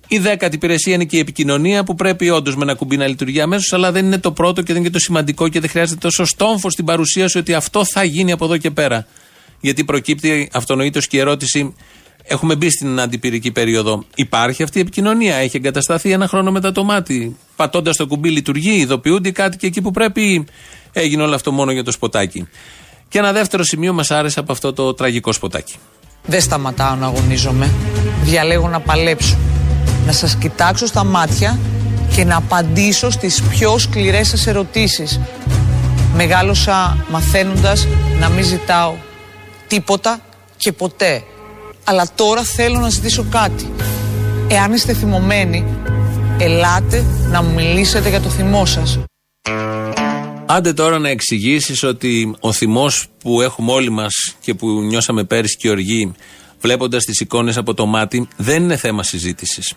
Η 0.08 0.18
δέκατη 0.18 0.56
υπηρεσία 0.56 0.94
είναι 0.94 1.04
και 1.04 1.18
η 1.18 1.20
επικοινωνία 1.20 1.84
που 1.84 1.96
πρέπει 1.96 2.30
όντως 2.30 2.56
με 2.56 2.64
ένα 2.64 2.74
κουμπί 2.74 2.98
να 2.98 3.08
λειτουργεί 3.08 3.42
αμέσως, 3.42 3.74
αλλά 3.74 3.92
δεν 3.92 4.06
είναι 4.06 4.20
το 4.20 4.32
πρώτο 4.32 4.62
και 4.62 4.68
δεν 4.68 4.76
είναι 4.76 4.86
και 4.86 4.94
το 4.94 5.00
σημαντικό 5.00 5.48
και 5.48 5.60
δεν 5.60 5.70
χρειάζεται 5.70 6.00
τόσο 6.00 6.26
στόμφος 6.26 6.74
στην 6.74 6.86
παρουσίαση 6.86 7.38
ότι 7.38 7.54
αυτό 7.54 7.86
θα 7.86 8.04
γίνει 8.04 8.32
από 8.32 8.46
εδώ 8.46 8.58
και 8.58 8.72
πέρα. 8.72 9.08
Γιατί 9.60 9.84
προκύπτει 9.84 10.50
αυτονοήτω 10.54 11.00
και 11.00 11.18
η 11.18 11.20
ερώτηση, 11.20 11.76
έχουμε 12.24 12.56
μπει 12.56 12.70
στην 12.70 13.00
αντιπυρική 13.00 13.52
περίοδο. 13.52 14.06
Υπάρχει 14.16 14.64
αυτή 14.64 14.78
η 14.78 14.82
επικοινωνία, 14.82 15.36
έχει 15.36 15.58
εγκατασταθεί 15.58 16.12
ένα 16.12 16.28
χρόνο 16.28 16.52
μετά 16.52 16.72
το 16.72 16.84
μάτι. 16.84 17.38
Πατώντας 17.56 17.96
το 17.96 18.08
κουμπί 18.08 18.30
λειτουργεί, 18.30 18.76
ειδοποιούνται 18.76 19.32
κάτι 19.32 19.58
και 19.58 19.68
εκεί 19.68 19.82
που 19.82 19.92
πρέπει 19.92 20.46
έγινε 20.94 21.24
όλο 21.24 21.36
αυτό 21.36 21.52
μόνο 21.52 21.72
για 21.72 21.84
το 21.84 21.92
σποτάκι. 21.92 22.48
Και 23.08 23.18
ένα 23.18 23.32
δεύτερο 23.32 23.64
σημείο 23.64 23.94
μας 23.94 24.12
άρεσε 24.12 24.40
από 24.40 24.52
αυτό 24.52 24.74
το 24.74 24.94
τραγικό 24.94 25.34
σποτάκι. 25.34 25.76
Δεν 26.28 26.42
σταματάω 26.42 26.96
να 26.96 27.06
αγωνίζομαι. 27.06 27.70
Διαλέγω 28.24 28.68
να 28.68 28.80
παλέψω. 28.80 29.38
Να 30.06 30.12
σας 30.12 30.36
κοιτάξω 30.36 30.86
στα 30.86 31.04
μάτια 31.04 31.60
και 32.16 32.26
να 32.26 32.36
απαντήσω 32.36 33.10
στις 33.10 33.42
πιο 33.42 33.78
σκληρές 33.78 34.28
σας 34.28 34.48
ερωτήσεις. 34.48 35.20
Μεγάλωσα 36.16 36.98
μαθαίνοντας 37.12 37.88
να 38.20 38.30
μην 38.30 38.44
ζητάω 38.44 38.94
τίποτα 39.68 40.20
και 40.58 40.72
ποτέ. 40.72 41.24
Αλλά 41.84 42.06
τώρα 42.16 42.44
θέλω 42.44 42.80
να 42.80 42.90
ζητήσω 42.90 43.26
κάτι. 43.30 43.70
Εάν 44.48 44.74
είστε 44.74 44.94
θυμωμένοι, 44.94 45.66
ελάτε 46.38 47.06
να 47.30 47.44
μου 47.44 47.54
μιλήσετε 47.54 48.10
για 48.10 48.22
το 48.22 48.30
θυμό 48.30 48.66
σας. 48.66 49.00
Άντε 50.48 50.74
τώρα 50.74 51.00
να 51.00 51.10
εξηγήσεις 51.10 51.84
ότι 51.84 52.36
ο 52.40 52.52
θυμός 52.52 53.08
που 53.18 53.42
έχουμε 53.42 53.72
όλοι 53.72 53.90
μας 53.90 54.14
και 54.42 54.54
που 54.54 54.68
νιώσαμε 54.68 55.24
πέρυσι 55.24 55.58
και 55.58 55.70
οργή, 55.70 56.12
βλέποντας 56.62 57.04
τις 57.04 57.20
εικόνες 57.20 57.58
από 57.58 57.74
το 57.74 57.86
μάτι, 57.86 58.28
δεν 58.38 58.64
είναι 58.64 58.78
θέμα 58.78 59.04
συζήτησης. 59.04 59.74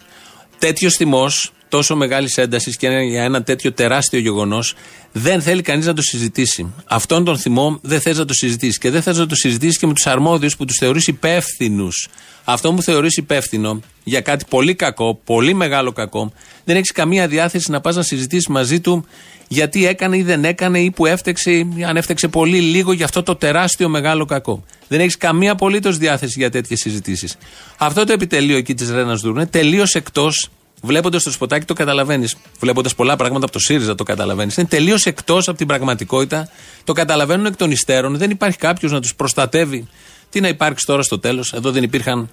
Τέτοιος 0.58 0.94
θυμός, 0.94 1.52
τόσο 1.68 1.96
μεγάλης 1.96 2.36
έντασης 2.36 2.76
και 2.76 2.88
για 2.88 3.22
ένα 3.22 3.42
τέτοιο 3.42 3.72
τεράστιο 3.72 4.18
γεγονός, 4.18 4.74
δεν 5.12 5.42
θέλει 5.42 5.62
κανείς 5.62 5.86
να 5.86 5.94
το 5.94 6.02
συζητήσει. 6.02 6.72
Αυτόν 6.84 7.24
τον 7.24 7.38
θυμό 7.38 7.78
δεν 7.82 8.00
θες 8.00 8.18
να 8.18 8.24
το 8.24 8.32
συζητήσεις. 8.34 8.78
Και 8.78 8.90
δεν 8.90 9.02
θες 9.02 9.18
να 9.18 9.26
το 9.26 9.34
συζητήσεις 9.34 9.78
και 9.78 9.86
με 9.86 9.92
τους 9.92 10.06
αρμόδιους 10.06 10.56
που 10.56 10.64
τους 10.64 10.76
θεωρείς 10.76 11.06
υπεύθυνους. 11.06 12.08
Αυτό 12.44 12.72
που 12.72 12.82
θεωρείς 12.82 13.16
υπεύθυνο 13.16 13.80
για 14.04 14.20
κάτι 14.20 14.44
πολύ 14.48 14.74
κακό, 14.74 15.20
πολύ 15.24 15.54
μεγάλο 15.54 15.92
κακό, 15.92 16.32
δεν 16.64 16.76
έχεις 16.76 16.92
καμία 16.92 17.28
διάθεση 17.28 17.70
να 17.70 17.80
πας 17.80 17.96
να 17.96 18.02
συζητήσεις 18.02 18.48
μαζί 18.48 18.80
του 18.80 19.06
γιατί 19.48 19.86
έκανε 19.86 20.16
ή 20.16 20.22
δεν 20.22 20.44
έκανε 20.44 20.80
ή 20.80 20.90
που 20.90 21.06
έφτεξε, 21.06 21.66
αν 21.86 21.96
έφτεξε 21.96 22.28
πολύ 22.28 22.60
λίγο 22.60 22.92
για 22.92 23.04
αυτό 23.04 23.22
το 23.22 23.36
τεράστιο 23.36 23.88
μεγάλο 23.88 24.24
κακό. 24.24 24.64
Δεν 24.88 25.00
έχεις 25.00 25.16
καμία 25.16 25.52
απολύτως 25.52 25.98
διάθεση 25.98 26.34
για 26.38 26.50
τέτοιες 26.50 26.80
συζητήσεις. 26.80 27.36
Αυτό 27.78 28.04
το 28.04 28.12
επιτελείο 28.12 28.56
εκεί 28.56 28.74
της 28.74 28.90
Ρένας 28.90 29.20
Δούρου 29.20 29.34
είναι 29.34 29.46
τελείως 29.46 29.94
εκτός. 29.94 30.48
Βλέποντας 30.82 31.22
το 31.22 31.30
σποτάκι 31.30 31.64
το 31.64 31.74
καταλαβαίνεις. 31.74 32.36
Βλέποντας 32.60 32.94
πολλά 32.94 33.16
πράγματα 33.16 33.44
από 33.44 33.52
το 33.52 33.58
ΣΥΡΙΖΑ 33.58 33.94
το 33.94 34.02
καταλαβαίνεις. 34.02 34.56
Είναι 34.56 34.66
τελείως 34.66 35.06
εκτός 35.06 35.48
από 35.48 35.58
την 35.58 35.66
πραγματικότητα. 35.66 36.48
Το 36.84 36.92
καταλαβαίνουν 36.92 37.46
εκ 37.46 37.56
των 37.56 37.70
υστέρων. 37.70 38.16
Δεν 38.16 38.30
υπάρχει 38.30 38.58
κάποιος 38.58 38.92
να 38.92 39.00
τους 39.00 39.14
προστατεύει. 39.14 39.88
Τι 40.30 40.40
να 40.40 40.48
υπάρξει 40.48 40.86
τώρα 40.86 41.02
στο 41.02 41.18
τέλος. 41.18 41.52
Εδώ 41.52 41.70
δεν 41.70 41.82
υπήρχαν 41.82 42.30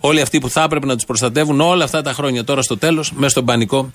όλοι 0.00 0.20
αυτοί 0.20 0.38
που 0.38 0.50
θα 0.50 0.62
έπρεπε 0.62 0.86
να 0.86 0.94
τους 0.94 1.04
προστατεύουν 1.04 1.60
όλα 1.60 1.84
αυτά 1.84 2.02
τα 2.02 2.12
χρόνια 2.12 2.44
τώρα 2.44 2.62
στο 2.62 2.78
τέλος, 2.78 3.12
μέσα 3.12 3.28
στον 3.28 3.44
πανικό 3.44 3.92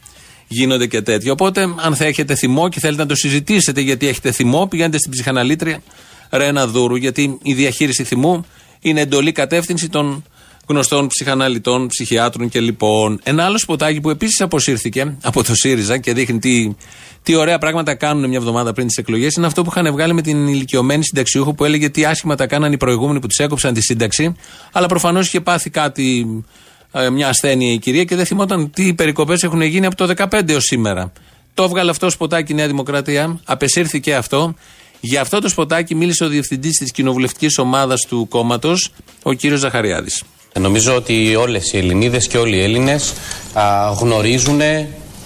γίνονται 0.48 0.88
και 0.88 1.02
τέτοια. 1.02 1.32
Οπότε, 1.32 1.62
αν 1.76 1.96
θα 1.96 2.06
έχετε 2.06 2.36
θυμό 2.36 2.70
και 2.70 2.80
θέλετε 2.80 3.02
να 3.02 3.08
το 3.08 3.16
συζητήσετε 3.16 3.82
γιατί 3.82 4.08
έχετε 4.08 4.32
θυμό, 4.32 4.68
πηγαίνετε 4.68 4.98
στην 4.98 5.12
ψυχαναλήτρια 5.12 5.82
Ρένα 6.32 6.68
Δούρου, 6.68 6.96
γιατί 6.96 7.38
η 7.42 7.54
διαχείριση 7.54 8.04
θυμού 8.04 8.46
είναι 8.80 9.02
εντολή 9.02 9.32
κατεύθυνση 9.32 9.90
των 9.90 10.24
γνωστών 10.68 11.08
ψυχαναλυτών, 11.08 11.88
ψυχιάτρων 11.88 12.50
και 12.50 12.60
λοιπόν. 12.60 13.20
Ένα 13.24 13.46
άλλο 13.46 13.58
σποτάκι 13.58 14.02
που 14.02 14.10
επίσης 14.10 14.42
αποσύρθηκε 14.42 15.18
από 15.22 15.44
το 15.44 15.56
ΣΥΡΙΖΑ 15.56 15.98
και 15.98 16.14
δείχνει 16.14 16.40
τι, 16.40 16.76
τι 17.24 17.36
ωραία 17.36 17.58
πράγματα 17.58 17.96
κάνουν 17.96 18.30
μια 18.30 18.38
εβδομάδα 18.38 18.74
πριν 18.74 18.88
τις 18.88 18.98
εκλογές 18.98 19.36
είναι 19.36 19.46
αυτό 19.46 19.64
που 19.64 19.70
είχαν 19.72 19.92
βγάλει 19.92 20.14
με 20.14 20.22
την 20.22 20.48
ηλικιωμένη 20.48 21.04
συνταξιούχο 21.04 21.54
που 21.54 21.66
έλεγε 21.66 21.90
τι 21.90 22.06
άσχημα 22.06 22.36
τα 22.36 22.48
κάναν 22.48 22.72
οι 22.72 22.78
προηγούμενοι 22.78 23.20
που 23.20 23.28
τη 23.28 23.44
έκοψαν 23.44 23.74
τη 23.74 23.82
σύνταξη. 23.82 24.36
Αλλά 24.72 24.88
προφανώς 24.88 25.28
είχε 25.28 25.42
πάθει 25.42 25.70
κάτι, 25.70 26.44
ε, 26.92 27.10
μια 27.10 27.28
ασθένεια 27.28 27.74
η 27.74 27.78
κυρία 27.78 28.04
και 28.04 28.16
δεν 28.16 28.26
θυμόταν 28.26 28.72
τι 28.72 28.94
περικοπές 28.94 29.44
έχουν 29.44 29.62
γίνει 29.62 29.86
από 29.86 29.96
το 29.96 30.14
2015 30.18 30.50
έως 30.50 30.64
σήμερα. 30.64 31.12
Το 31.54 31.64
έβγαλε 31.64 31.90
αυτό 31.90 32.10
σποτάκι 32.10 32.52
η 32.52 32.56
Νέα 32.56 32.68
Δημοκρατία, 32.68 33.40
απεσύρθηκε 33.46 34.16
αυτό. 34.16 34.56
Για 35.04 35.22
αυτό 35.22 35.40
το 35.40 35.50
σποτάκι 35.50 35.96
μίλησε 35.96 36.24
ο 36.24 36.28
διευθυντής 36.28 36.78
της 36.78 36.92
κοινοβουλευτικής 36.92 37.58
ομάδας 37.58 38.06
του 38.08 38.28
κόμματος, 38.30 38.90
ο 39.24 39.34
κύριος 39.34 39.60
Ζαχαριάδης. 39.60 40.24
Νομίζω 40.60 40.96
ότι 40.96 41.36
όλες 41.36 41.74
οι 41.74 41.78
Ελληνίδες 41.78 42.28
και 42.28 42.38
όλοι 42.38 42.56
οι 42.56 42.62
Έλληνες 42.64 43.14
α, 43.54 43.92
γνωρίζουν 44.00 44.62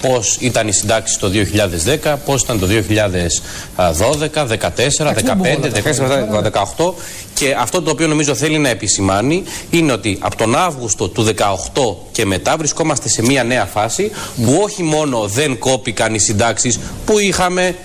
πώς 0.02 0.38
ήταν 0.40 0.68
οι 0.68 0.74
συντάξεις 0.74 1.18
το 1.18 1.32
2010, 2.04 2.16
πώς 2.26 2.42
ήταν 2.42 2.60
το 2.60 2.68
2012, 2.68 2.78
2014, 3.78 4.58
2015, 4.98 5.72
2018 6.78 6.94
και 7.34 7.56
αυτό 7.60 7.82
το 7.82 7.92
οποίο 7.92 8.08
νομίζω 8.08 8.36
θέλει 8.36 8.58
να 8.58 8.70
επισημάνει 8.70 9.44
είναι 9.70 9.92
ότι 9.92 10.18
από 10.22 10.36
τον 10.36 10.56
Αύγουστο 10.56 11.08
του 11.08 11.24
2018 11.24 11.34
και 12.12 12.26
μετά 12.26 12.58
βρισκόμαστε 12.58 13.10
σε 13.10 13.22
μια 13.22 13.44
νέα 13.44 13.66
φάση 13.66 14.12
που 14.44 14.60
όχι 14.64 14.84
μόνο 14.84 15.28
δεν 15.28 15.58
κόπηκαν 15.58 16.14
οι 16.14 16.20
συντάξεις 16.20 16.80
που 17.06 17.20
είχαμε 17.20 17.76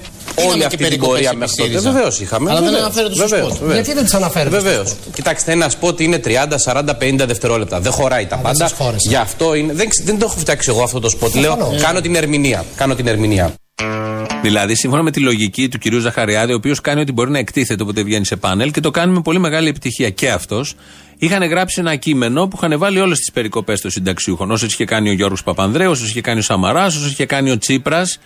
όλη 0.48 0.64
αυτή 0.64 0.76
την 0.88 0.98
πορεία 1.00 1.32
μέχρι 1.36 1.54
τότε. 1.56 1.78
Βεβαίως 1.78 2.20
είχαμε. 2.20 2.50
Αλλά 2.50 2.58
βεβαίως, 2.60 2.74
δεν 2.76 2.84
αναφέρετε 2.84 3.14
στο 3.14 3.28
βεβαίως, 3.28 3.46
σποτ. 3.48 3.60
βεβαίως. 3.60 3.74
Γιατί 3.86 4.00
δεν 4.00 4.04
τι 4.10 4.16
αναφέρετε 4.16 4.56
Βεβαίως. 4.60 4.94
Κοιτάξτε, 5.14 5.52
ένα 5.52 5.68
σποτ 5.68 6.00
είναι 6.00 6.18
30, 6.18 6.58
40, 6.58 6.96
50 6.96 7.26
δευτερόλεπτα. 7.26 7.80
Δεν 7.80 7.92
χωράει 7.92 8.26
τα 8.26 8.34
δεν 8.36 8.44
πάντα. 8.44 8.68
σας 8.68 8.72
χώρισε. 8.78 9.08
Γι' 9.08 9.16
αυτό 9.16 9.54
είναι. 9.54 9.72
Δεν, 9.72 9.88
ξε- 9.88 10.06
δεν 10.06 10.18
το 10.18 10.26
έχω 10.28 10.38
φτιάξει 10.38 10.70
εγώ 10.70 10.82
αυτό 10.82 11.00
το 11.00 11.08
σποτ. 11.08 11.34
Λέω, 11.34 11.52
Συμφωνώ. 11.52 11.80
κάνω 11.80 12.00
την 12.00 12.14
ερμηνεία. 12.14 12.64
Κάνω 12.76 12.94
την 12.94 13.06
ερμηνεία. 13.06 13.54
Δηλαδή, 14.42 14.74
σύμφωνα 14.76 15.02
με 15.02 15.10
τη 15.10 15.20
λογική 15.20 15.68
του 15.68 15.78
κυρίου 15.78 15.98
Ζαχαριάδη, 16.00 16.52
ο 16.52 16.54
οποίος 16.56 16.80
κάνει 16.80 17.00
ότι 17.00 17.12
μπορεί 17.12 17.30
να 17.30 17.38
εκτίθεται 17.38 17.82
όποτε 17.82 18.02
βγαίνει 18.02 18.24
σε 18.26 18.36
πάνελ 18.36 18.70
και 18.70 18.80
το 18.80 18.90
κάνει 18.90 19.12
με 19.12 19.20
πολύ 19.20 19.38
μεγάλη 19.38 19.68
επιτυχία 19.68 20.10
και 20.10 20.30
αυτός, 20.30 20.74
είχαν 21.18 21.42
γράψει 21.48 21.80
ένα 21.80 21.96
κείμενο 21.96 22.48
που 22.48 22.58
είχαν 22.62 22.78
βάλει 22.78 23.00
όλες 23.00 23.18
τις 23.18 23.30
περικοπές 23.32 23.80
των 23.80 23.90
συνταξιούχων. 23.90 24.50
Όσες 24.50 24.72
είχε 24.72 24.84
κάνει 24.84 25.08
ο 25.08 25.12
Γιώργος 25.12 25.42
Παπανδρέου, 25.42 25.90
όσες 25.90 26.08
είχε 26.08 26.20
κάνει 26.20 26.38
ο 26.38 26.42
Σαμαράς, 26.42 26.96
όσες 26.96 27.10
είχε 27.10 27.26
κάνει 27.26 27.50
ο 27.50 27.58
Τσίπρας. 27.58 28.18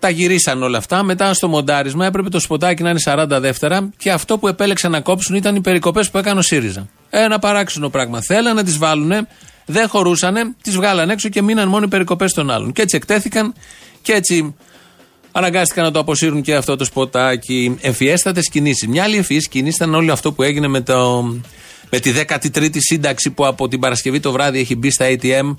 Τα 0.00 0.08
γυρίσαν 0.08 0.62
όλα 0.62 0.78
αυτά. 0.78 1.02
Μετά 1.02 1.34
στο 1.34 1.48
μοντάρισμα 1.48 2.06
έπρεπε 2.06 2.28
το 2.28 2.40
σποτάκι 2.40 2.82
να 2.82 2.90
είναι 2.90 3.00
40 3.04 3.26
δεύτερα 3.28 3.90
και 3.96 4.10
αυτό 4.10 4.38
που 4.38 4.48
επέλεξαν 4.48 4.90
να 4.90 5.00
κόψουν 5.00 5.36
ήταν 5.36 5.56
οι 5.56 5.60
περικοπές 5.60 6.10
που 6.10 6.18
έκανε 6.18 6.38
ο 6.38 6.42
ΣΥΡΙΖΑ. 6.42 6.88
Ένα 7.10 7.38
παράξενο 7.38 7.88
πράγμα. 7.90 8.20
Θέλανε 8.20 8.52
να 8.52 8.64
τις 8.64 8.78
βάλουν, 8.78 9.12
δεν 9.64 9.88
χωρούσανε, 9.88 10.54
τις 10.62 10.74
βγάλαν 10.74 11.10
έξω 11.10 11.28
και 11.28 11.42
μείναν 11.42 11.68
μόνο 11.68 11.84
οι 11.84 11.88
περικοπές 11.88 12.32
των 12.32 12.50
άλλων. 12.50 12.72
Και 12.72 12.82
έτσι 12.82 12.96
εκτέθηκαν 12.96 13.54
και 14.02 14.12
έτσι 14.12 14.54
Αναγκάστηκαν 15.32 15.84
να 15.84 15.90
το 15.90 15.98
αποσύρουν 15.98 16.42
και 16.42 16.54
αυτό 16.54 16.76
το 16.76 16.84
σποτάκι. 16.84 17.76
Ευφιέστατε 17.80 18.40
κινήσεις. 18.40 18.88
Μια 18.88 19.02
άλλη 19.02 19.16
ευφυής 19.16 19.48
κίνηση 19.48 19.76
ήταν 19.82 19.94
όλο 19.94 20.12
αυτό 20.12 20.32
που 20.32 20.42
έγινε 20.42 20.68
με, 20.68 20.80
το, 20.80 21.22
με 21.90 21.98
τη 21.98 22.12
13η 22.28 22.76
σύνταξη 22.78 23.30
που 23.30 23.46
από 23.46 23.68
την 23.68 23.80
Παρασκευή 23.80 24.20
το 24.20 24.32
βράδυ 24.32 24.58
έχει 24.58 24.76
μπει 24.76 24.90
στα 24.90 25.06
ATM. 25.08 25.54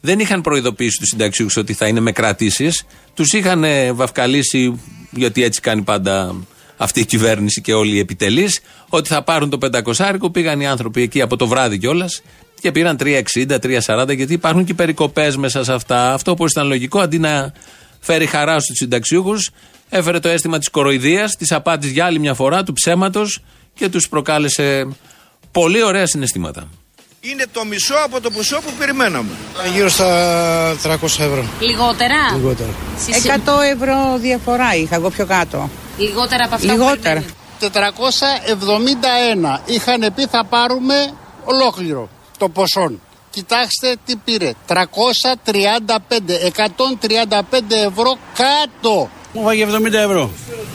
Δεν 0.00 0.18
είχαν 0.18 0.40
προειδοποιήσει 0.40 0.98
τους 0.98 1.08
συνταξιούχους 1.08 1.56
ότι 1.56 1.72
θα 1.72 1.86
είναι 1.86 2.00
με 2.00 2.12
κρατήσεις. 2.12 2.84
Τους 3.14 3.32
είχαν 3.32 3.64
ε, 3.64 3.92
βαφκαλίσει, 3.92 4.80
γιατί 5.10 5.42
έτσι 5.42 5.60
κάνει 5.60 5.82
πάντα 5.82 6.34
αυτή 6.76 7.00
η 7.00 7.04
κυβέρνηση 7.04 7.60
και 7.60 7.72
όλοι 7.72 7.96
οι 7.96 7.98
επιτελείς, 7.98 8.60
ότι 8.88 9.08
θα 9.08 9.22
πάρουν 9.22 9.50
το 9.50 9.58
500 9.96 10.30
Πήγαν 10.32 10.60
οι 10.60 10.66
άνθρωποι 10.66 11.02
εκεί 11.02 11.20
από 11.20 11.36
το 11.36 11.46
βράδυ 11.46 11.78
κιόλας 11.78 12.22
και 12.60 12.72
πήραν 12.72 12.96
3,60, 13.00 13.22
3,40 13.60 14.16
γιατί 14.16 14.32
υπάρχουν 14.32 14.64
και 14.64 14.74
περικοπές 14.74 15.36
μέσα 15.36 15.64
σε 15.64 15.72
αυτά. 15.72 16.12
Αυτό 16.12 16.34
που 16.34 16.46
ήταν 16.46 16.66
λογικό 16.66 17.00
αντί 17.00 17.18
να 17.18 17.52
φέρει 18.00 18.26
χαρά 18.26 18.60
στους 18.60 18.76
συνταξιούχους, 18.76 19.50
έφερε 19.88 20.18
το 20.18 20.28
αίσθημα 20.28 20.58
της 20.58 20.68
κοροϊδίας, 20.68 21.36
της 21.36 21.52
απάτης 21.52 21.90
για 21.90 22.04
άλλη 22.04 22.18
μια 22.18 22.34
φορά, 22.34 22.62
του 22.62 22.72
ψέματος 22.72 23.42
και 23.74 23.88
τους 23.88 24.08
προκάλεσε 24.08 24.88
πολύ 25.52 25.82
ωραία 25.82 26.06
συναισθήματα. 26.06 26.68
Είναι 27.30 27.46
το 27.52 27.64
μισό 27.64 27.94
από 28.04 28.20
το 28.20 28.30
ποσό 28.30 28.56
που 28.60 28.72
περιμέναμε. 28.78 29.30
Γύρω 29.72 29.88
στα 29.88 30.76
300 30.82 30.94
ευρώ. 31.02 31.44
Λιγότερα; 31.60 32.14
Λιγότερο. 32.36 32.68
100 33.08 33.62
ευρώ 33.74 34.16
διαφορά 34.18 34.74
είχα 34.74 34.94
εγώ 34.94 35.10
πιο 35.10 35.26
κάτω. 35.26 35.70
Λιγότερα 35.98 36.44
από 36.44 36.54
αυτά 36.54 36.72
Λιγότερα. 36.72 36.94
που 36.96 37.00
περιμένετε. 37.00 37.34
471 39.60 39.60
είχαν 39.64 40.12
πει 40.14 40.26
θα 40.26 40.44
πάρουμε 40.44 41.12
ολόκληρο 41.44 42.08
το 42.38 42.48
ποσό. 42.48 42.92
Κοιτάξτε 43.30 43.96
τι 44.04 44.16
πήρε. 44.16 44.52
335, 44.66 44.74
135 46.56 47.74
ευρώ 47.90 48.18
κάτω. 48.34 49.10
Μου 49.36 49.42
βάγε 49.42 49.66
70 49.66 49.92
ευρώ; 50.04 50.30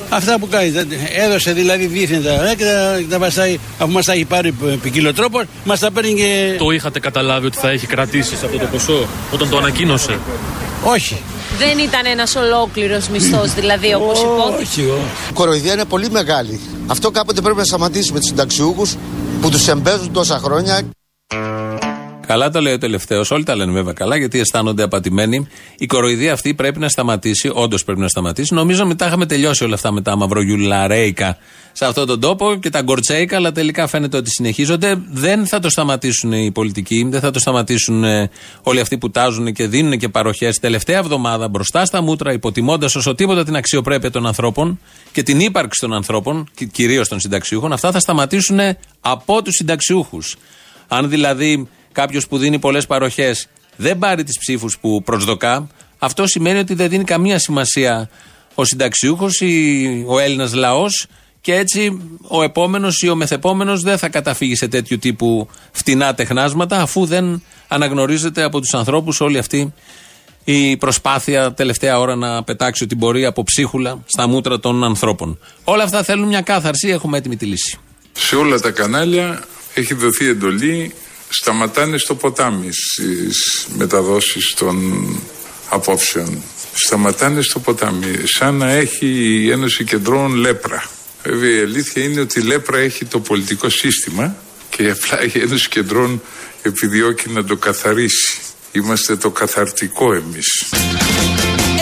Αυτά 0.09 0.39
που 0.39 0.47
κάνεις. 0.47 0.71
δεν- 0.73 0.87
Έδωσε 1.25 1.51
δηλαδή 1.53 1.85
δίθεν 1.85 2.23
τα 2.23 2.49
ε, 2.49 2.55
και 2.55 2.63
τα, 2.63 2.99
τα 3.09 3.19
βαστάει, 3.19 3.59
αφού 3.79 3.91
μας 3.91 4.05
τα 4.05 4.13
έχει 4.13 4.25
πάρει 4.25 4.51
ποικίλο 4.81 5.13
τρόπο, 5.13 5.41
μας 5.63 5.79
τα 5.79 5.91
παίρνει 5.91 6.13
και. 6.13 6.55
Το 6.57 6.69
είχατε 6.71 6.99
καταλάβει 6.99 7.45
ότι 7.45 7.57
θα 7.57 7.69
έχει 7.69 7.87
κρατήσει 7.87 8.33
αυτό 8.45 8.57
το 8.57 8.65
ποσό 8.71 9.07
όταν 9.33 9.49
το 9.49 9.57
ανακοίνωσε; 9.57 10.19
Όχι. 10.83 11.17
Δεν 11.57 11.77
ήταν 11.77 12.05
ένας 12.05 12.35
ολόκληρος 12.35 13.07
μισθός, 13.07 13.53
δηλαδή 13.53 13.93
όπως 13.93 14.19
υπόθηκε. 14.21 14.81
Όχι, 14.81 14.81
όχι. 14.89 15.29
Η 15.29 15.33
κοροϊδία 15.33 15.73
είναι 15.73 15.85
πολύ 15.85 16.09
μεγάλη. 16.09 16.59
Αυτό 16.87 17.11
κάποτε 17.11 17.41
πρέπει 17.41 17.57
να 17.57 17.63
σταματήσουμε 17.63 18.19
τους 18.19 18.27
συνταξιούχους 18.27 18.95
που 19.41 19.49
τους 19.49 19.67
εμπέζουν 19.67 20.11
τόσα 20.13 20.37
χρόνια. 20.37 20.81
Καλά 22.31 22.49
το 22.49 22.61
λέει 22.61 22.73
ο 22.73 22.77
τελευταίος. 22.77 23.31
Όλοι 23.31 23.43
τα 23.43 23.55
λένε 23.55 23.71
βέβαια 23.71 23.93
καλά, 23.93 24.17
γιατί 24.17 24.39
αισθάνονται 24.39 24.83
απατημένοι. 24.83 25.47
Η 25.77 25.85
κοροϊδία 25.85 26.33
αυτή 26.33 26.53
πρέπει 26.53 26.79
να 26.79 26.89
σταματήσει. 26.89 27.51
Όντως 27.53 27.83
πρέπει 27.83 27.99
να 27.99 28.07
σταματήσει. 28.07 28.53
Νομίζω 28.53 28.85
μετά 28.85 29.07
είχαμε 29.07 29.25
τελειώσει 29.25 29.63
όλα 29.63 29.73
αυτά 29.73 29.91
με 29.91 30.01
τα 30.01 30.15
μαυρογιουλαρέικα 30.15 31.37
σε 31.71 31.85
αυτόν 31.85 32.07
τον 32.07 32.19
τόπο 32.19 32.55
και 32.55 32.69
τα 32.69 32.81
γκορτσέικα, 32.81 33.35
αλλά 33.35 33.51
τελικά 33.51 33.87
φαίνεται 33.87 34.17
ότι 34.17 34.29
συνεχίζονται. 34.29 34.95
Δεν 35.11 35.47
θα 35.47 35.59
το 35.59 35.69
σταματήσουν 35.69 36.31
οι 36.31 36.51
πολιτικοί, 36.51 37.07
δεν 37.09 37.19
θα 37.19 37.31
το 37.31 37.39
σταματήσουν 37.39 38.03
ε, 38.03 38.29
όλοι 38.63 38.79
αυτοί 38.79 38.97
που 38.97 39.11
τάζουν 39.11 39.53
και 39.53 39.67
δίνουν 39.67 39.97
και 39.97 40.09
παροχές. 40.09 40.59
Τελευταία 40.59 40.97
εβδομάδα 40.97 41.47
μπροστά 41.47 41.85
στα 41.85 42.01
μούτρα, 42.01 42.33
υποτιμώντας 42.33 42.95
όσο 42.95 43.15
τίποτα 43.15 43.43
την 43.43 43.55
αξιοπρέπεια 43.55 44.11
των 44.11 44.25
ανθρώπων 44.25 44.79
και 45.11 45.23
την 45.23 45.39
ύπαρξη 45.39 45.79
των 45.79 45.93
ανθρώπων, 45.93 46.49
κυρίως 46.71 47.07
των 47.07 47.19
συνταξιούχων, 47.19 47.73
αυτά 47.73 47.91
θα 47.91 47.99
σταματήσουν 47.99 48.59
από 49.01 49.41
τους 49.41 49.55
συνταξιούχους. 49.55 50.37
Αν 50.87 51.09
δηλαδή 51.09 51.67
κάποιος 51.91 52.27
που 52.27 52.37
δίνει 52.37 52.59
πολλές 52.59 52.85
παροχές 52.85 53.47
δεν 53.75 53.97
πάρει 53.97 54.23
τις 54.23 54.37
ψήφους 54.37 54.77
που 54.79 55.03
προσδοκά, 55.03 55.67
αυτό 55.97 56.27
σημαίνει 56.27 56.59
ότι 56.59 56.73
δεν 56.73 56.89
δίνει 56.89 57.03
καμία 57.03 57.39
σημασία 57.39 58.09
ο 58.55 58.65
συνταξιούχος 58.65 59.41
ή 59.41 60.05
ο 60.07 60.19
Έλληνας 60.19 60.53
λαός 60.53 61.07
και 61.41 61.55
έτσι 61.55 62.01
ο 62.27 62.43
επόμενος 62.43 63.01
ή 63.01 63.09
ο 63.09 63.15
μεθεπόμενος 63.15 63.81
δεν 63.81 63.97
θα 63.97 64.09
καταφύγει 64.09 64.55
σε 64.55 64.67
τέτοιου 64.67 64.99
τύπου 64.99 65.49
φτηνά 65.71 66.13
τεχνάσματα 66.13 66.81
αφού 66.81 67.05
δεν 67.05 67.43
αναγνωρίζεται 67.67 68.43
από 68.43 68.59
τους 68.59 68.73
ανθρώπους 68.73 69.19
όλη 69.19 69.37
αυτή 69.37 69.73
η 70.43 70.77
προσπάθεια 70.77 71.53
τελευταία 71.53 71.99
ώρα 71.99 72.15
να 72.15 72.43
πετάξει 72.43 72.83
ό,τι 72.83 72.95
μπορεί 72.95 73.25
από 73.25 73.43
ψίχουλα 73.43 74.03
στα 74.05 74.27
μούτρα 74.27 74.59
των 74.59 74.83
ανθρώπων. 74.83 75.39
Όλα 75.63 75.83
αυτά 75.83 76.03
θέλουν 76.03 76.27
μια 76.27 76.41
κάθαρση, 76.41 76.89
έχουμε 76.89 77.17
έτοιμη 77.17 77.35
τη 77.35 77.45
λύση. 77.45 77.79
Σε 78.11 78.35
όλα 78.35 78.59
τα 78.59 78.71
κανάλια 78.71 79.43
έχει 79.73 79.93
δοθεί 79.93 80.27
εντολή 80.27 80.93
σταματάνε 81.31 81.97
στο 81.97 82.15
ποτάμι 82.15 82.69
στις 82.71 83.67
μεταδόσεις 83.75 84.53
των 84.55 85.05
απόψεων. 85.69 86.41
Σταματάνε 86.73 87.41
στο 87.41 87.59
ποτάμι, 87.59 88.15
σαν 88.37 88.55
να 88.55 88.71
έχει 88.71 89.07
η 89.07 89.51
Ένωση 89.51 89.83
Κεντρών 89.83 90.33
λέπρα. 90.35 90.83
Βέβαια 91.23 91.59
η 91.59 91.59
αλήθεια 91.59 92.03
είναι 92.03 92.19
ότι 92.19 92.39
η 92.39 92.43
λέπρα 92.43 92.77
έχει 92.77 93.05
το 93.05 93.19
πολιτικό 93.19 93.69
σύστημα 93.69 94.35
και 94.69 94.89
απλά 94.89 95.23
η 95.23 95.39
Ένωση 95.39 95.69
Κεντρών 95.69 96.21
επιδιώκει 96.61 97.29
να 97.29 97.43
το 97.43 97.55
καθαρίσει. 97.55 98.37
Είμαστε 98.71 99.15
το 99.15 99.29
καθαρτικό 99.29 100.13
εμείς. 100.13 100.47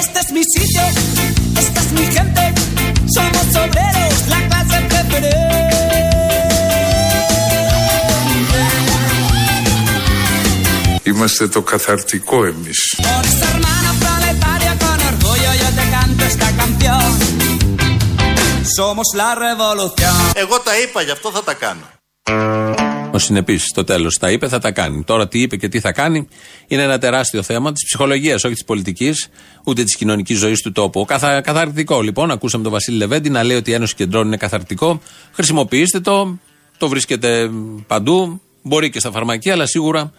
Este 0.01 0.19
es 0.23 0.29
mi 0.35 0.43
sitio, 0.55 0.83
esta 1.61 1.79
es 1.83 1.89
mi 1.97 2.05
gente, 2.17 2.43
somos 3.15 3.47
obreros, 3.63 3.98
Είμαστε 11.19 11.47
το 11.47 11.61
καθαρτικό 11.61 12.45
εμείς. 12.45 12.95
Por 12.97 13.25
esta 13.31 13.47
hermana 13.51 13.89
planetaria 14.03 14.73
con 14.83 14.97
orgullo 15.11 15.51
yo 15.61 15.69
te 15.77 15.85
canto 15.95 16.21
esta 16.31 16.49
canción. 16.59 17.09
Somos 18.77 19.07
la 19.21 19.31
revolución. 19.45 20.31
Εγώ 20.33 20.59
τα 20.59 20.79
είπα, 20.79 21.01
γι' 21.01 21.11
αυτό 21.11 21.31
θα 21.31 21.43
τα 21.43 21.53
κάνω. 21.53 21.87
Ο 23.11 23.15
Ο 23.15 23.17
συνεπής 23.17 23.63
στο 23.63 23.83
τέλος 23.83 24.17
τα 24.17 24.31
είπε, 24.31 24.47
θα 24.47 24.59
τα 24.59 24.71
κάνει. 24.71 25.03
Τώρα 25.03 25.27
τι 25.27 25.41
είπε 25.41 25.55
και 25.55 25.67
τι 25.67 25.79
θα 25.79 25.91
κάνει 25.91 26.27
είναι 26.67 26.83
ένα 26.83 26.97
τεράστιο 26.97 27.43
θέμα 27.43 27.71
της 27.71 27.83
ψυχολογίας, 27.85 28.43
όχι 28.43 28.53
της 28.53 28.63
πολιτικής, 28.63 29.29
ούτε 29.63 29.83
της 29.83 29.95
κοινωνικής 29.95 30.37
ζωής 30.37 30.61
του 30.61 30.71
τόπου. 30.71 31.05
Καθα, 31.05 31.41
καθαρτικό 31.41 32.01
λοιπόν, 32.01 32.31
ακούσαμε 32.31 32.63
τον 32.63 32.71
Βασίλη 32.71 32.97
Λεβέντη 32.97 33.29
να 33.29 33.43
λέει 33.43 33.57
ότι 33.57 33.71
η 33.71 33.73
Ένωση 33.73 33.95
Κεντρών 33.95 34.25
είναι 34.27 34.37
καθαρτικό. 34.37 35.01
Χρησιμοποιήστε 35.31 35.99
το, 35.99 36.37
το 36.77 36.87
βρίσκεται 36.87 37.49
παντού, 37.87 38.41
μπορεί 38.61 38.89
και 38.89 38.99
στα 38.99 39.11
φαρμακεία, 39.11 39.53
αλλά 39.53 39.65
σίγουρα 39.65 40.11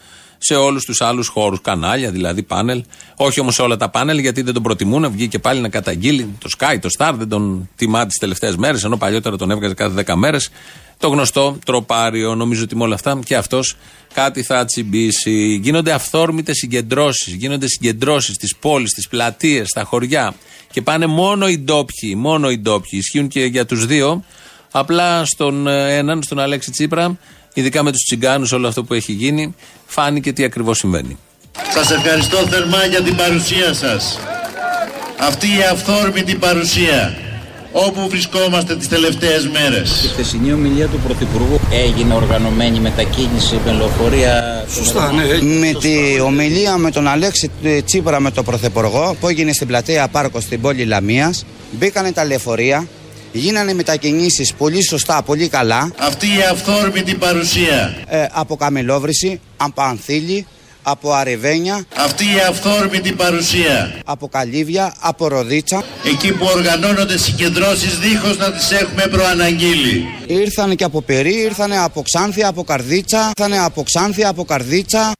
σε 0.42 0.54
όλους 0.54 0.84
τους 0.84 1.00
άλλους 1.00 1.28
χώρους. 1.28 1.60
Κανάλια, 1.60 2.10
δηλαδή 2.10 2.42
πάνελ. 2.42 2.84
Όχι 3.16 3.40
όμως 3.40 3.54
σε 3.54 3.62
όλα 3.62 3.76
τα 3.76 3.88
πάνελ, 3.88 4.18
γιατί 4.18 4.42
δεν 4.42 4.54
τον 4.54 4.62
προτιμούν. 4.62 5.10
Βγήκε 5.10 5.38
πάλι 5.38 5.60
να 5.60 5.68
καταγγείλει 5.68 6.34
το 6.38 6.48
Sky, 6.58 6.76
το 6.80 6.88
Star, 6.98 7.12
δεν 7.16 7.28
τον 7.28 7.68
τιμά 7.76 8.06
τις 8.06 8.18
τελευταίες 8.18 8.56
μέρες, 8.56 8.84
ενώ 8.84 8.96
παλιότερα 8.96 9.36
τον 9.36 9.50
έβγαζε 9.50 9.74
κάθε 9.74 10.04
10 10.06 10.14
μέρες. 10.16 10.50
Το 10.98 11.08
γνωστό 11.08 11.58
τροπάριο. 11.64 12.34
Νομίζω 12.34 12.62
ότι 12.62 12.76
με 12.76 12.82
όλα 12.82 12.94
αυτά 12.94 13.18
και 13.24 13.36
αυτός 13.36 13.76
κάτι 14.14 14.42
θα 14.42 14.64
τσιμπήσει. 14.64 15.60
Γίνονται 15.62 15.92
αυθόρμητες 15.92 16.56
συγκεντρώσεις. 16.56 17.34
Γίνονται 17.34 17.68
συγκεντρώσεις 17.68 18.34
στις 18.34 18.56
πόλεις, 18.56 18.90
στις 18.90 19.08
πλατείες, 19.08 19.68
στα 19.68 19.84
χωριά. 19.84 20.34
Και 20.70 20.82
πάνε 20.82 21.06
μόνο 21.06 21.48
οι 21.48 21.58
ντόπιοι. 21.58 22.14
Μόνο 22.16 22.50
οι 22.50 22.58
ντόπιοι. 22.58 22.98
Ισχύουν 23.02 23.28
και 23.28 23.44
για 23.44 23.66
τους 23.66 23.86
δύο. 23.86 24.24
Απλά 24.70 25.24
στον 25.24 25.66
ε, 25.66 25.96
έναν, 25.96 26.22
στον 26.22 26.38
Αλέξη 26.38 26.70
Τσίπρα, 26.70 27.18
ειδικά 27.54 27.82
με 27.82 27.90
τους 27.90 28.02
τσιγκάνους, 28.02 28.52
όλο 28.52 28.68
αυτό 28.68 28.84
που 28.84 28.94
έχει 28.94 29.12
γίνει, 29.12 29.54
φάνηκε 29.86 30.32
τι 30.32 30.44
ακριβώς 30.44 30.78
συμβαίνει. 30.78 31.18
Σας 31.74 31.90
ευχαριστώ 31.90 32.36
θερμά 32.36 32.84
για 32.84 33.02
την 33.02 33.16
παρουσία 33.16 33.74
σας. 33.74 34.18
Αυτή 35.18 35.46
η 35.46 35.62
αυθόρμητη 35.72 36.34
παρουσία 36.34 37.14
όπου 37.72 38.08
βρισκόμαστε 38.08 38.76
τις 38.76 38.88
τελευταίες 38.88 39.48
μέρες. 39.48 40.04
Η 40.04 40.08
χθεσινή 40.08 40.52
ομιλία 40.52 40.86
του 40.86 41.00
Πρωθυπουργού 41.06 41.60
έγινε 41.70 42.14
οργανωμένη 42.14 42.80
μετακίνηση 42.80 43.60
με 43.64 43.72
λεωφορεία. 43.72 44.64
Σωστά, 44.74 45.12
ναι. 45.12 45.22
Με 45.42 45.72
τη 45.80 46.20
ομιλία 46.20 46.76
με 46.76 46.90
τον 46.90 47.08
Αλέξη 47.08 47.50
Τσίπρα 47.84 48.20
με 48.20 48.30
τον 48.30 48.44
Πρωθυπουργό 48.44 49.16
που 49.20 49.28
έγινε 49.28 49.52
στην 49.52 49.66
πλατεία 49.66 50.08
Πάρκο 50.08 50.40
στην 50.40 50.60
πόλη 50.60 50.84
Λαμίας 50.84 51.44
μπήκανε 51.70 52.12
τα 52.12 52.24
λεωφορεία, 52.24 52.86
γίνανε 53.32 53.74
μετακινήσεις 53.74 54.54
πολύ 54.54 54.82
σωστά, 54.88 55.22
πολύ 55.22 55.48
καλά. 55.48 55.92
Αυτή 55.98 56.26
η 56.26 56.42
αυθόρμητη 56.50 57.14
παρουσία. 57.14 57.94
Ε, 58.06 58.26
από 58.32 58.56
Καμιλόβρηση, 58.56 59.40
από 59.56 59.82
Ανθήλη, 59.82 60.46
από 60.82 61.12
Αρεβένια, 61.12 61.84
Αυτή 61.96 62.24
η 62.24 62.38
αυθόρμητη 62.48 63.12
παρουσία. 63.12 63.94
από 64.04 64.28
Καλύβια, 64.28 64.94
από 65.00 65.28
Ροδίτσα. 65.28 65.82
Εκεί 66.04 66.32
που 66.32 66.46
οργανώνονται 66.54 67.18
συγκεντρώσεις 67.18 67.98
δίχως 67.98 68.36
να 68.38 68.52
τις 68.52 68.70
έχουμε 68.70 69.06
προαναγγείλει. 69.10 70.04
Ήρθανε 70.26 70.74
και 70.74 70.84
από 70.84 71.02
Περί, 71.02 71.34
ήρθανε 71.34 71.78
από 71.78 72.02
Ξάνθια, 72.02 72.48
από 72.48 72.64
Καρδίτσα, 72.64 73.30
ήρθανε 73.38 73.58
από 73.58 73.82
Ξάνθια, 73.82 74.28
από 74.28 74.44
Καρδίτσα. 74.44 75.12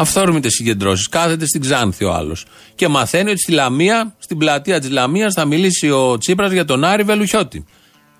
Αυθόρμητε 0.00 0.48
συγκεντρώσεις. 0.48 1.08
Κάθεται 1.08 1.46
στην 1.46 1.60
Ξάνθη 1.60 2.04
ο 2.04 2.12
άλλος. 2.12 2.44
Και 2.74 2.88
μαθαίνει 2.88 3.30
ότι 3.30 3.40
στη 3.40 3.52
Λαμία, 3.52 4.14
στην 4.18 4.38
πλατεία 4.38 4.80
της 4.80 4.90
Λαμίας, 4.90 5.34
θα 5.34 5.44
μιλήσει 5.44 5.90
ο 5.90 6.18
Τσίπρας 6.18 6.52
για 6.52 6.64
τον 6.64 6.84
Άρη 6.84 7.02
Βελουχιώτη. 7.02 7.64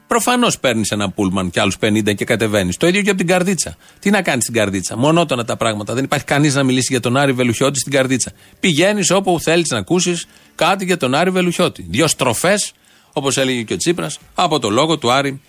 Προφανώς 0.07 0.59
παίρνεις 0.59 0.91
ένα 0.91 1.11
πούλμαν 1.11 1.51
και 1.51 1.61
άλλους 1.61 1.77
50 1.79 2.15
και 2.15 2.25
κατεβαίνεις. 2.25 2.77
Το 2.77 2.87
ίδιο 2.87 3.03
και 3.03 3.09
από 3.09 3.19
την 3.19 3.27
Καρδίτσα. 3.27 3.77
Τι 3.99 4.11
να 4.11 4.23
κάνεις 4.23 4.43
στην 4.43 4.55
Καρδίτσα; 4.55 4.97
Μονότονα 4.97 5.45
τα 5.45 5.57
πράγματα. 5.57 5.95
Δεν 5.95 6.05
υπάρχει 6.05 6.25
κανείς 6.25 6.55
να 6.55 6.63
μιλήσει 6.63 6.87
για 6.91 7.01
τον 7.01 7.17
Άρη 7.17 7.33
Βελουχιώτη 7.33 7.79
στην 7.79 7.93
Καρδίτσα. 7.93 8.33
Πηγαίνεις 8.61 9.11
όπου 9.11 9.41
θέλεις 9.41 9.69
να 9.69 9.79
ακούσεις 9.79 10.27
κάτι 10.55 10.85
για 10.85 10.97
τον 10.97 11.15
Άρη 11.15 11.31
Βελουχιώτη. 11.31 11.87
Δύο 11.91 12.07
στροφές, 12.07 12.73
όπως 13.13 13.37
έλεγε 13.37 13.63
και 13.63 13.73
ο 13.73 13.77
Τσίπρας, 13.77 14.19
από 14.35 14.59
το 14.59 14.71
λόγο 14.71 14.99
του 14.99 15.11
Άρη 15.13 15.41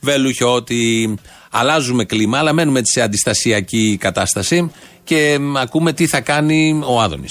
Βελουχιώτη. 0.00 1.14
Αλλάζουμε 1.50 2.04
κλίμα, 2.04 2.38
αλλά 2.38 2.52
μένουμε 2.52 2.80
σε 2.84 3.00
αντιστασιακή 3.00 3.96
κατάσταση 4.00 4.70
και 5.04 5.38
μ, 5.40 5.56
ακούμε 5.56 5.92
τι 5.92 6.06
θα 6.06 6.20
κάνει 6.20 6.80
ο 6.86 7.00
Άδωνη. 7.00 7.26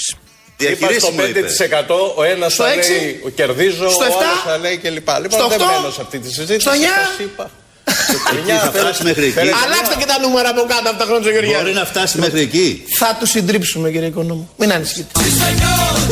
Είπα 0.56 0.86
στο 0.98 1.08
5% 1.16 2.12
ο 2.16 2.22
ένα 2.22 2.48
Στο 2.48 2.62
θα 2.64 2.72
έξι. 2.72 2.90
λέει 2.92 3.32
κερδίζω, 3.34 3.88
Στο 3.90 4.04
ο 4.04 4.06
εφτά. 4.06 4.18
άλλο 4.18 4.40
θα 4.46 4.58
λέει 4.58 4.76
κλπ. 4.76 5.08
Λοιπόν, 5.22 5.38
Στο 5.40 5.48
δεν 5.48 5.60
οκτώ. 5.60 5.72
μένω 5.80 5.90
σε 5.90 6.00
αυτή 6.00 6.18
τη 6.18 6.28
συζήτηση. 6.32 6.60
Στο 6.60 6.70
εννιά. 6.70 6.88
σας 6.88 7.24
είπα. 7.26 7.50
Εννιά, 8.38 8.58
θα 8.58 8.70
φτάσει 8.70 9.02
μέχρι 9.04 9.24
εκεί. 9.24 9.32
θέλετε- 9.32 9.56
Αλλάξτε 9.64 9.94
και 9.98 10.04
τα 10.04 10.18
νούμερα 10.20 10.48
από 10.48 10.60
κάτω 10.72 10.88
από 10.90 10.98
τα 10.98 11.04
χρόνια 11.04 11.22
του 11.26 11.30
Γεωργιάδη. 11.30 11.62
Μπορεί 11.64 11.74
να 11.74 11.84
φτάσει 11.84 12.18
μέχρι 12.18 12.40
εκεί. 12.40 12.84
Θα 12.98 13.16
του 13.20 13.26
συντρίψουμε 13.26 13.90
κύριε 13.90 14.08
Οικονόμου. 14.08 14.50
Μην 14.56 14.72
ανησυχείτε. 14.72 15.10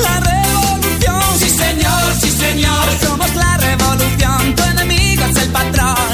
La 0.06 0.16
revolución, 0.32 1.22
sí 1.40 1.48
señor, 1.64 2.04
sí 2.22 2.30
señor, 2.44 2.84
somos 3.04 3.30
la 3.44 3.52
revolución, 3.68 4.38
tu 4.56 4.62
enemigo 4.74 5.22
es 5.30 5.36
el 5.44 5.50
patrón. 5.58 6.05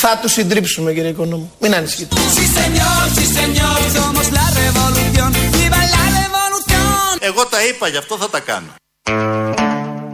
Θα 0.00 0.18
τους 0.22 0.32
συντρίψουμε 0.32 0.92
κύριε 0.92 1.10
Οικονόμου. 1.10 1.52
Μην 1.58 1.74
ανησυχείτε. 1.74 2.16
Sí 2.16 2.44
señor, 2.58 3.02
sí 3.16 3.26
señor, 3.38 3.76
somos 3.98 4.26
la 4.38 4.46
revolución, 4.60 5.30
viva 5.56 5.82
la 5.94 6.04
revolución. 6.18 7.18
Εγώ 7.20 7.46
τα 7.46 7.64
είπα, 7.64 7.88
γι' 7.88 7.96
αυτό 7.96 8.16
θα 8.16 8.30
τα 8.30 8.40
κάνω. 8.40 8.74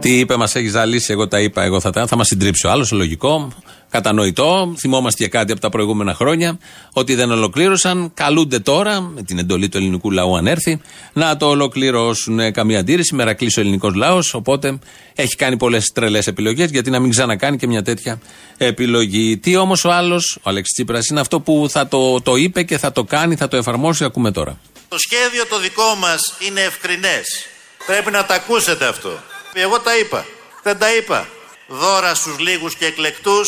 Τι 0.05 0.19
είπε, 0.19 0.35
μας 0.35 0.55
έχει 0.55 0.67
ζαλίσει. 0.67 1.11
Εγώ 1.11 1.27
τα 1.27 1.39
είπα, 1.39 1.63
εγώ 1.63 1.79
θα 1.79 1.89
τα. 1.91 2.07
Θα 2.07 2.15
μας 2.15 2.27
συντρίψει 2.27 2.67
ο 2.67 2.71
άλλος, 2.71 2.91
λογικό, 2.91 3.51
κατανοητό. 3.89 4.73
Θυμόμαστε 4.77 5.23
και 5.23 5.29
κάτι 5.29 5.51
από 5.51 5.61
τα 5.61 5.69
προηγούμενα 5.69 6.13
χρόνια. 6.13 6.59
Ότι 6.93 7.15
δεν 7.15 7.31
ολοκλήρωσαν. 7.31 8.11
Καλούνται 8.13 8.59
τώρα, 8.59 9.01
με 9.01 9.23
την 9.23 9.39
εντολή 9.39 9.69
του 9.69 9.77
ελληνικού 9.77 10.11
λαού, 10.11 10.37
αν 10.37 10.47
έρθει, 10.47 10.81
να 11.13 11.37
το 11.37 11.47
ολοκληρώσουν. 11.47 12.39
Ε, 12.39 12.51
Καμία 12.51 12.79
αντίρρηση. 12.79 13.15
Μερακλή 13.15 13.51
ο 13.57 13.59
ελληνικός 13.59 13.93
λαός. 13.93 14.33
Οπότε 14.33 14.79
έχει 15.15 15.35
κάνει 15.35 15.57
πολλές 15.57 15.91
τρελές 15.93 16.27
επιλογές. 16.27 16.69
Γιατί 16.69 16.89
να 16.89 16.99
μην 16.99 17.09
ξανακάνει 17.09 17.57
και 17.57 17.67
μια 17.67 17.81
τέτοια 17.81 18.19
επιλογή. 18.57 19.37
Τι 19.37 19.55
όμως 19.55 19.85
ο 19.85 19.91
άλλος, 19.91 20.37
ο 20.41 20.49
Αλέξης 20.49 20.73
Τσίπρας, 20.73 21.07
είναι 21.07 21.19
αυτό 21.19 21.39
που 21.39 21.67
θα 21.69 21.87
το, 21.87 22.21
το 22.21 22.35
είπε 22.35 22.63
και 22.63 22.77
θα 22.77 22.91
το 22.91 23.03
κάνει, 23.03 23.35
θα 23.35 23.47
το 23.47 23.57
εφαρμόσει. 23.57 24.03
Ακούμε 24.03 24.31
τώρα. 24.31 24.59
Το 24.89 24.97
σχέδιο 24.97 25.45
το 25.45 25.59
δικό 25.59 25.95
μας 25.99 26.33
είναι 26.47 26.61
ευκρινές. 26.61 27.45
Πρέπει 27.85 28.11
να 28.11 28.25
τα 28.25 28.35
ακούσετε 28.35 28.85
αυτό. 28.87 29.19
Εγώ 29.63 29.79
τα 29.79 29.97
είπα. 29.97 30.25
Δεν 30.63 30.77
τα 30.77 30.95
είπα. 30.95 31.27
Δώρα 31.67 32.15
στους 32.15 32.39
λίγους 32.39 32.75
και 32.75 32.85
εκλεκτούς, 32.85 33.47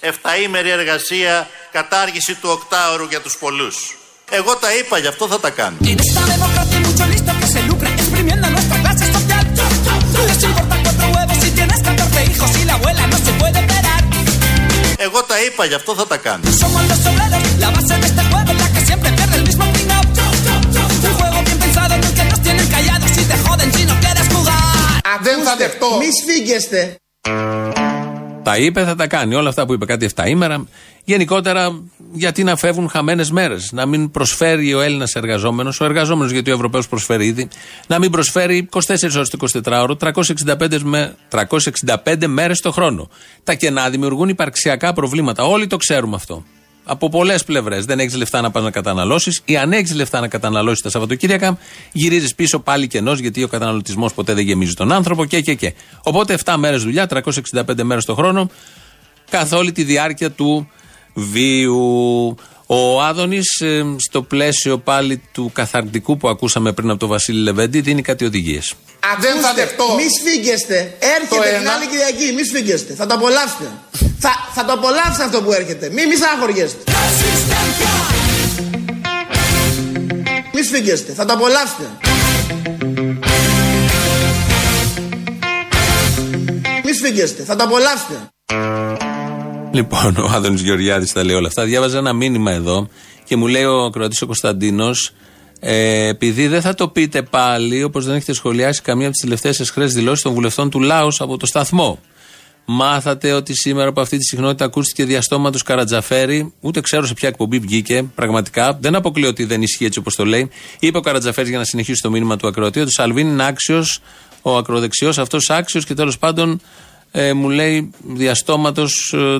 εφταήμερη 0.00 0.70
εργασία, 0.70 1.48
κατάργηση 1.72 2.34
του 2.34 2.48
οκτάωρου 2.52 3.04
για 3.04 3.20
τους 3.20 3.36
πολλούς. 3.36 3.96
Εγώ 4.30 4.56
τα 4.56 4.74
είπα, 4.74 4.98
γι' 4.98 5.06
αυτό 5.06 5.26
θα 5.28 5.40
τα 5.40 5.50
κάνω. 5.50 5.76
En 5.80 5.98
esta 6.04 6.22
democracia 6.34 6.76
hay 6.76 6.84
mucho 6.88 7.04
listo 7.12 7.32
que 7.40 7.46
se 7.54 7.60
lucra 7.68 7.88
exprimiendo 7.96 8.46
nuestra 8.54 8.76
clase 8.82 9.04
social. 9.16 9.44
No 10.14 10.20
les 10.28 10.42
importa 10.48 10.74
cuatro 10.84 11.06
huevos 11.14 11.36
si 11.42 11.50
tienes 11.58 11.80
14 11.88 12.24
hijos 12.30 12.50
y 12.60 12.64
la 12.70 12.74
abuela 12.78 13.02
no 13.12 13.18
se 13.26 13.32
puede 13.40 13.58
operar. 13.64 14.02
Εγώ 14.98 15.22
τα 15.22 15.42
είπα, 15.42 15.64
γι' 15.64 15.74
αυτό 15.74 15.94
θα 15.94 16.06
τα 16.06 16.16
κάνω. 16.16 16.44
Δεν 25.22 25.42
θα 25.42 25.56
δεχτώ. 25.56 25.86
Μη 25.98 26.06
σφίγγεστε. 26.20 26.96
Τα 28.42 28.56
είπε, 28.56 28.84
θα 28.84 28.94
τα 28.94 29.06
κάνει. 29.06 29.34
Όλα 29.34 29.48
αυτά 29.48 29.66
που 29.66 29.72
είπε 29.72 29.84
κάτι 29.84 30.08
7 30.14 30.28
ημέρα. 30.28 30.66
Γενικότερα, 31.04 31.82
γιατί 32.12 32.44
να 32.44 32.56
φεύγουν 32.56 32.88
χαμένες 32.88 33.30
μέρες; 33.30 33.72
Να 33.72 33.86
μην 33.86 34.10
προσφέρει 34.10 34.74
ο 34.74 34.80
Έλληνας 34.80 35.14
εργαζόμενος, 35.14 35.80
ο 35.80 35.84
εργαζόμενος 35.84 36.32
γιατί 36.32 36.50
ο 36.50 36.54
Ευρωπαίος 36.54 36.88
προσφέρει 36.88 37.26
ήδη, 37.26 37.48
να 37.86 37.98
μην 37.98 38.10
προσφέρει 38.10 38.68
24 38.72 39.16
ώρες 39.16 39.28
το 39.28 39.38
24ωρο, 39.64 39.96
365, 39.98 40.82
με, 40.82 41.14
365 41.28 42.26
μέρες 42.26 42.60
το 42.60 42.70
χρόνο. 42.70 43.08
Τα 43.44 43.54
κενά 43.54 43.90
δημιουργούν 43.90 44.28
υπαρξιακά 44.28 44.92
προβλήματα. 44.92 45.44
Όλοι 45.44 45.66
το 45.66 45.76
ξέρουμε 45.76 46.16
αυτό. 46.16 46.44
Από 46.88 47.08
πολλές 47.08 47.44
πλευρές. 47.44 47.84
Δεν 47.84 47.98
έχεις 47.98 48.16
λεφτά 48.16 48.40
να 48.40 48.50
πας 48.50 48.62
να 48.62 48.70
καταναλώσεις, 48.70 49.40
ή 49.44 49.56
αν 49.56 49.72
έχεις 49.72 49.94
λεφτά 49.94 50.20
να 50.20 50.28
καταναλώσεις 50.28 50.82
τα 50.82 50.90
Σαββατοκύριακα, 50.90 51.58
γυρίζεις 51.92 52.34
πίσω 52.34 52.58
πάλι 52.58 52.86
κενός, 52.86 53.18
γιατί 53.18 53.42
ο 53.42 53.48
καταναλωτισμός 53.48 54.12
ποτέ 54.14 54.34
δεν 54.34 54.44
γεμίζει 54.44 54.74
τον 54.74 54.92
άνθρωπο 54.92 55.24
και 55.24 55.40
και 55.40 55.54
και. 55.54 55.74
Οπότε 56.02 56.38
7 56.44 56.54
μέρες 56.56 56.82
δουλειά, 56.82 57.06
365 57.06 57.82
μέρες 57.82 58.04
το 58.04 58.14
χρόνο, 58.14 58.50
καθ' 59.30 59.52
όλη 59.52 59.72
τη 59.72 59.82
διάρκεια 59.82 60.30
του 60.30 60.70
βίου. 61.14 62.36
Ο 62.68 63.02
Άδωνης, 63.02 63.62
στο 63.96 64.22
πλαίσιο 64.22 64.78
πάλι 64.78 65.22
του 65.32 65.50
καθαρτικού 65.54 66.16
που 66.16 66.28
ακούσαμε 66.28 66.72
πριν 66.72 66.90
από 66.90 66.98
τον 66.98 67.08
Βασίλη 67.08 67.42
Λεβέντη, 67.42 67.80
δίνει 67.80 68.02
κάτι 68.02 68.24
οδηγίες. 68.24 68.74
Δεν 69.20 69.40
θα 69.40 69.54
δεχτώ. 69.54 69.84
Μη 69.96 70.02
σφίγγεστε. 70.18 70.96
Το 71.00 71.06
Έρχεται 71.06 71.56
την 71.56 71.66
ένα. 71.66 71.72
άλλη 71.72 71.86
Κυριακή. 71.86 72.32
Μη 72.34 72.44
σφίγγεστε. 72.44 72.94
Θα 72.94 73.06
το 73.06 73.14
απολαύσετε. 73.14 73.70
Θα, 74.18 74.30
θα 74.54 74.64
το 74.64 74.72
απολαύσετε 74.72 75.24
αυτό 75.24 75.42
που 75.42 75.52
έρχεται. 75.52 75.88
Μη 75.88 76.06
μη 76.06 76.14
συγχωριέστε. 76.14 76.82
Μη 80.54 80.62
σφίγγεστε. 80.62 81.12
Θα 81.12 81.24
το 81.24 81.32
απολαύσετε. 81.32 81.84
Μη 86.84 86.92
σφίγγεστε. 86.92 87.42
Θα 87.42 87.56
το 87.56 87.64
απολαύσετε. 87.64 88.30
Λοιπόν, 89.72 90.16
ο 90.16 90.30
Άδωνης 90.34 90.60
Γεωργιάδης 90.60 91.12
τα 91.12 91.24
λέει 91.24 91.36
όλα 91.36 91.46
αυτά. 91.46 91.64
Διάβαζα 91.64 91.98
ένα 91.98 92.12
μήνυμα 92.12 92.50
εδώ 92.50 92.88
και 93.24 93.36
μου 93.36 93.46
λέει 93.46 93.64
ο 93.64 93.90
Κροατής 93.90 94.22
ο 94.22 94.26
Κωνσταντίνος, 94.26 95.12
ε, 95.60 96.08
επειδή 96.08 96.46
δεν 96.46 96.60
θα 96.60 96.74
το 96.74 96.88
πείτε 96.88 97.22
πάλι, 97.22 97.82
όπως 97.82 98.04
δεν 98.04 98.14
έχετε 98.14 98.32
σχολιάσει 98.32 98.82
καμία 98.82 99.06
από 99.06 99.12
τις 99.14 99.22
τελευταίες 99.22 99.60
εσχρέ 99.60 99.84
δηλώσεις 99.84 100.22
των 100.22 100.32
βουλευτών 100.32 100.70
του 100.70 100.80
Λάους 100.80 101.20
από 101.20 101.36
το 101.36 101.46
σταθμό. 101.46 101.98
Μάθατε 102.68 103.32
ότι 103.32 103.54
σήμερα 103.54 103.88
από 103.88 104.00
αυτή 104.00 104.18
τη 104.18 104.24
συχνότητα 104.24 104.64
ακούστηκε 104.64 105.04
διαστόματο 105.04 105.58
Καρατζαφέρη. 105.64 106.52
Ούτε 106.60 106.80
ξέρω 106.80 107.06
σε 107.06 107.14
ποια 107.14 107.28
εκπομπή 107.28 107.58
βγήκε. 107.58 108.04
Πραγματικά 108.14 108.78
δεν 108.80 108.94
αποκλείω 108.94 109.28
ότι 109.28 109.44
δεν 109.44 109.62
ισχύει 109.62 109.84
έτσι 109.84 109.98
όπως 109.98 110.14
το 110.14 110.24
λέει. 110.24 110.50
Είπε 110.78 110.98
ο 110.98 111.00
Καρατζαφέρης 111.00 111.50
για 111.50 111.58
να 111.58 111.64
συνεχίσει 111.64 112.02
το 112.02 112.10
μήνυμα 112.10 112.36
του 112.36 112.46
ακροατή 112.46 112.80
ότι 112.80 112.88
ο 112.88 112.92
Σαλβίνη 112.92 113.30
είναι 113.30 113.46
άξιος, 113.46 114.00
ο 114.42 114.56
ακροδεξιός 114.56 115.18
αυτός 115.18 115.50
άξιος 115.50 115.84
και 115.84 115.94
τέλος 115.94 116.18
πάντων 116.18 116.60
ε, 117.10 117.32
μου 117.32 117.48
λέει 117.48 117.90
διαστόματο 118.02 118.86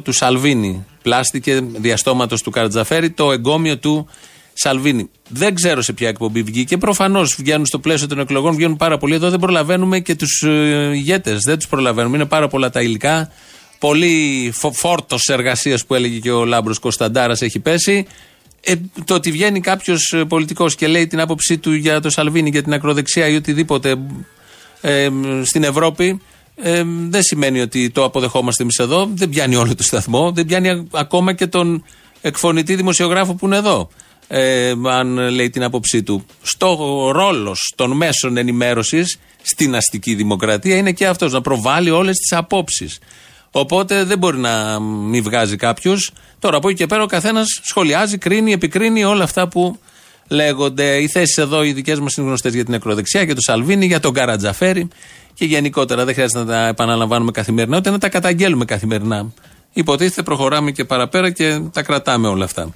του 0.03 0.13
Σαλβίνη. 0.13 0.85
Πλάστηκε 1.03 1.61
διαστόματο 1.77 2.37
του 2.37 2.51
Καρατζαφέρη 2.51 3.11
το 3.11 3.33
εγκόμιο 3.33 3.79
του 3.79 4.09
Σαλβίνη. 4.59 5.11
Δεν 5.29 5.55
ξέρω 5.55 5.83
σε 5.83 5.93
ποια 5.93 6.09
εκπομπή 6.09 6.43
βγήκε. 6.43 6.77
Προφανώς 6.77 7.35
βγαίνουν 7.39 7.67
στο 7.67 7.79
πλαίσιο 7.79 8.07
των 8.07 8.19
εκλογών, 8.19 8.55
βγαίνουν 8.55 8.77
πάρα 8.77 8.99
πολλοί. 8.99 9.15
Εδώ 9.15 9.31
δεν 9.31 9.39
προλαβαίνουμε 9.39 10.01
και 10.01 10.15
τους 10.15 10.43
ε, 10.43 10.91
ηγέτες. 10.95 11.41
Δεν 11.47 11.57
τους 11.57 11.69
προλαβαίνουμε. 11.69 12.17
Είναι 12.17 12.27
πάρα 12.27 12.49
πολλά 12.49 12.71
τα 12.71 12.83
υλικά. 12.83 13.31
Πολύ 13.79 14.51
φο- 14.55 14.73
φόρτος 14.73 15.29
εργασίας 15.29 15.87
που 15.87 15.95
έλεγε 15.95 16.19
και 16.19 16.31
ο 16.31 16.45
Λάμπρος 16.45 16.79
Κωνσταντάρας 16.79 17.43
έχει 17.43 17.59
πέσει. 17.59 18.07
Ε, 18.61 18.73
το 19.05 19.15
ότι 19.15 19.31
βγαίνει 19.31 19.61
κάποιος 19.61 20.15
πολιτικός 20.29 20.75
και 20.75 20.87
λέει 20.87 21.07
την 21.07 21.21
άποψή 21.21 21.59
του 21.59 21.73
για 21.73 22.01
το 22.01 22.11
Σαλβίνη, 22.11 22.51
για 22.51 22.63
την 22.63 22.73
ακροδεξιά 22.73 23.29
ή 23.29 23.35
οτιδήποτε 23.37 23.97
ε, 24.81 25.09
στην 25.45 25.63
Ευρώπη, 25.63 26.21
ε, 26.57 26.83
δεν 27.09 27.23
σημαίνει 27.23 27.61
ότι 27.61 27.91
το 27.91 28.05
αποδεχόμαστε 28.05 28.63
εμείς 28.63 28.79
εδώ. 28.79 29.09
Δεν 29.15 29.29
πιάνει 29.29 29.57
όλο 29.57 29.75
το 29.75 29.83
σταθμό. 29.83 30.33
Δεν 30.33 30.47
πιάνει 30.47 30.69
α- 30.69 30.85
ακόμα 30.93 31.33
και 31.33 31.47
τον 31.47 31.85
εκφωνητή 32.21 32.75
δημοσιογράφο 32.75 33.35
που 33.35 33.47
είναι 33.47 33.57
εδώ. 33.57 33.89
Ε, 34.29 34.73
αν 34.91 35.19
λέει 35.19 35.51
την 35.51 35.63
άποψή 35.63 36.03
του. 36.03 36.27
Στο 36.43 36.77
ρόλος 37.13 37.73
των 37.77 37.91
μέσων 37.91 38.37
ενημέρωσης 38.37 39.19
στην 39.43 39.75
αστική 39.75 40.15
δημοκρατία 40.15 40.77
είναι 40.77 40.93
και 40.93 41.07
αυτός 41.07 41.33
να 41.33 41.41
προβάλλει 41.41 41.91
όλες 41.91 42.17
τις 42.17 42.39
απόψεις. 42.39 42.99
Οπότε 43.51 44.05
δεν 44.05 44.19
μπορεί 44.19 44.39
να 44.39 44.81
μην 44.81 45.23
βγάζει 45.23 45.57
κάποιος. 45.57 46.13
Τώρα 46.39 46.57
από 46.57 46.69
εκεί 46.69 46.79
και 46.79 46.87
πέρα 46.87 47.03
ο 47.03 47.07
καθένας 47.07 47.61
σχολιάζει, 47.63 48.19
κρίνει, 48.19 48.53
επικρίνει 48.53 49.05
όλα 49.05 49.25
αυτά 49.25 49.49
που 49.49 49.79
λέγονται. 50.29 50.97
Οι 50.97 51.09
θέσεις 51.09 51.37
εδώ 51.37 51.65
οι 51.65 51.73
δικές 51.73 52.01
μας 52.01 52.15
είναι 52.15 52.27
γνωστές 52.27 52.55
για 52.55 52.65
την 52.65 52.75
ακροδεξιά, 52.75 53.23
για 53.23 53.35
τον 53.35 53.43
Σαλβίνη, 53.43 53.87
για 53.87 54.01
τον 54.01 54.13
Καρατζαφέρη 54.13 54.89
και 55.35 55.45
γενικότερα 55.45 56.05
δεν 56.05 56.15
χρειάζεται 56.15 56.39
να 56.39 56.47
τα 56.47 56.67
επαναλαμβάνουμε 56.67 57.31
καθημερινά, 57.31 57.77
ούτε 57.77 57.91
να 57.91 57.99
τα 57.99 58.09
καταγγέλουμε 58.09 58.65
καθημερινά. 58.65 59.33
Υποτίθεται 59.73 60.23
προχωράμε 60.23 60.71
και 60.71 60.85
παραπέρα 60.85 61.31
και 61.31 61.61
τα 61.73 61.83
κρατάμε 61.83 62.29
όλα 62.29 62.45
αυτά. 62.45 62.75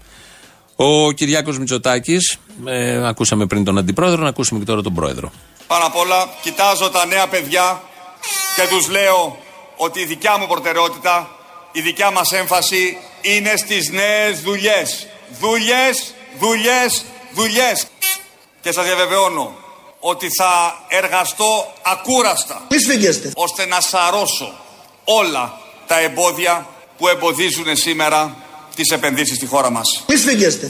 Ο 0.83 1.13
Κυριάκος 1.13 1.59
Μητσοτάκης, 1.59 2.39
ε, 2.67 3.09
ακούσαμε 3.09 3.47
πριν 3.47 3.65
τον 3.65 3.79
Αντιπρόεδρο, 3.79 4.23
να 4.23 4.29
ακούσουμε 4.29 4.59
και 4.61 4.67
τώρα 4.67 4.83
τον 4.83 4.95
Πρόεδρο. 4.95 5.33
Πάνω 5.67 5.87
απ' 5.87 5.97
όλα 5.97 6.29
κοιτάζω 6.43 6.91
τα 6.91 7.07
νέα 7.07 7.27
παιδιά 7.29 7.83
και 8.57 8.63
τους 8.69 8.89
λέω 8.89 9.39
ότι 9.77 10.01
η 10.01 10.05
δικιά 10.05 10.39
μου 10.39 10.47
προτεραιότητα, 10.47 11.31
η 11.73 11.81
δικιά 11.81 12.11
μας 12.11 12.33
έμφαση 12.33 12.97
είναι 13.21 13.53
στις 13.57 13.91
νέες 13.91 14.41
δουλειές. 14.41 15.07
Δουλειές, 15.41 16.15
δουλειές, 16.39 17.05
δουλειές. 17.35 17.87
Και 18.61 18.73
σας 18.73 18.85
διαβεβαιώνω 18.85 19.55
ότι 20.01 20.29
θα 20.39 20.85
εργαστώ 20.89 21.73
ακούραστα 21.83 22.63
Μη 22.71 22.79
σφίγγεστε. 22.79 23.33
ώστε 23.35 23.67
να 23.67 23.81
σαρώσω 23.81 24.53
όλα 25.05 25.61
τα 25.87 26.01
εμπόδια 26.01 26.67
που 26.99 27.09
εμποδίζουν 27.09 27.77
σήμερα 27.77 28.37
τις 28.75 28.91
επενδύσεις 28.91 29.37
στη 29.37 29.47
χώρα 29.47 29.71
μας. 29.71 30.05
Μη 30.09 30.17
σφίγγεστε. 30.17 30.69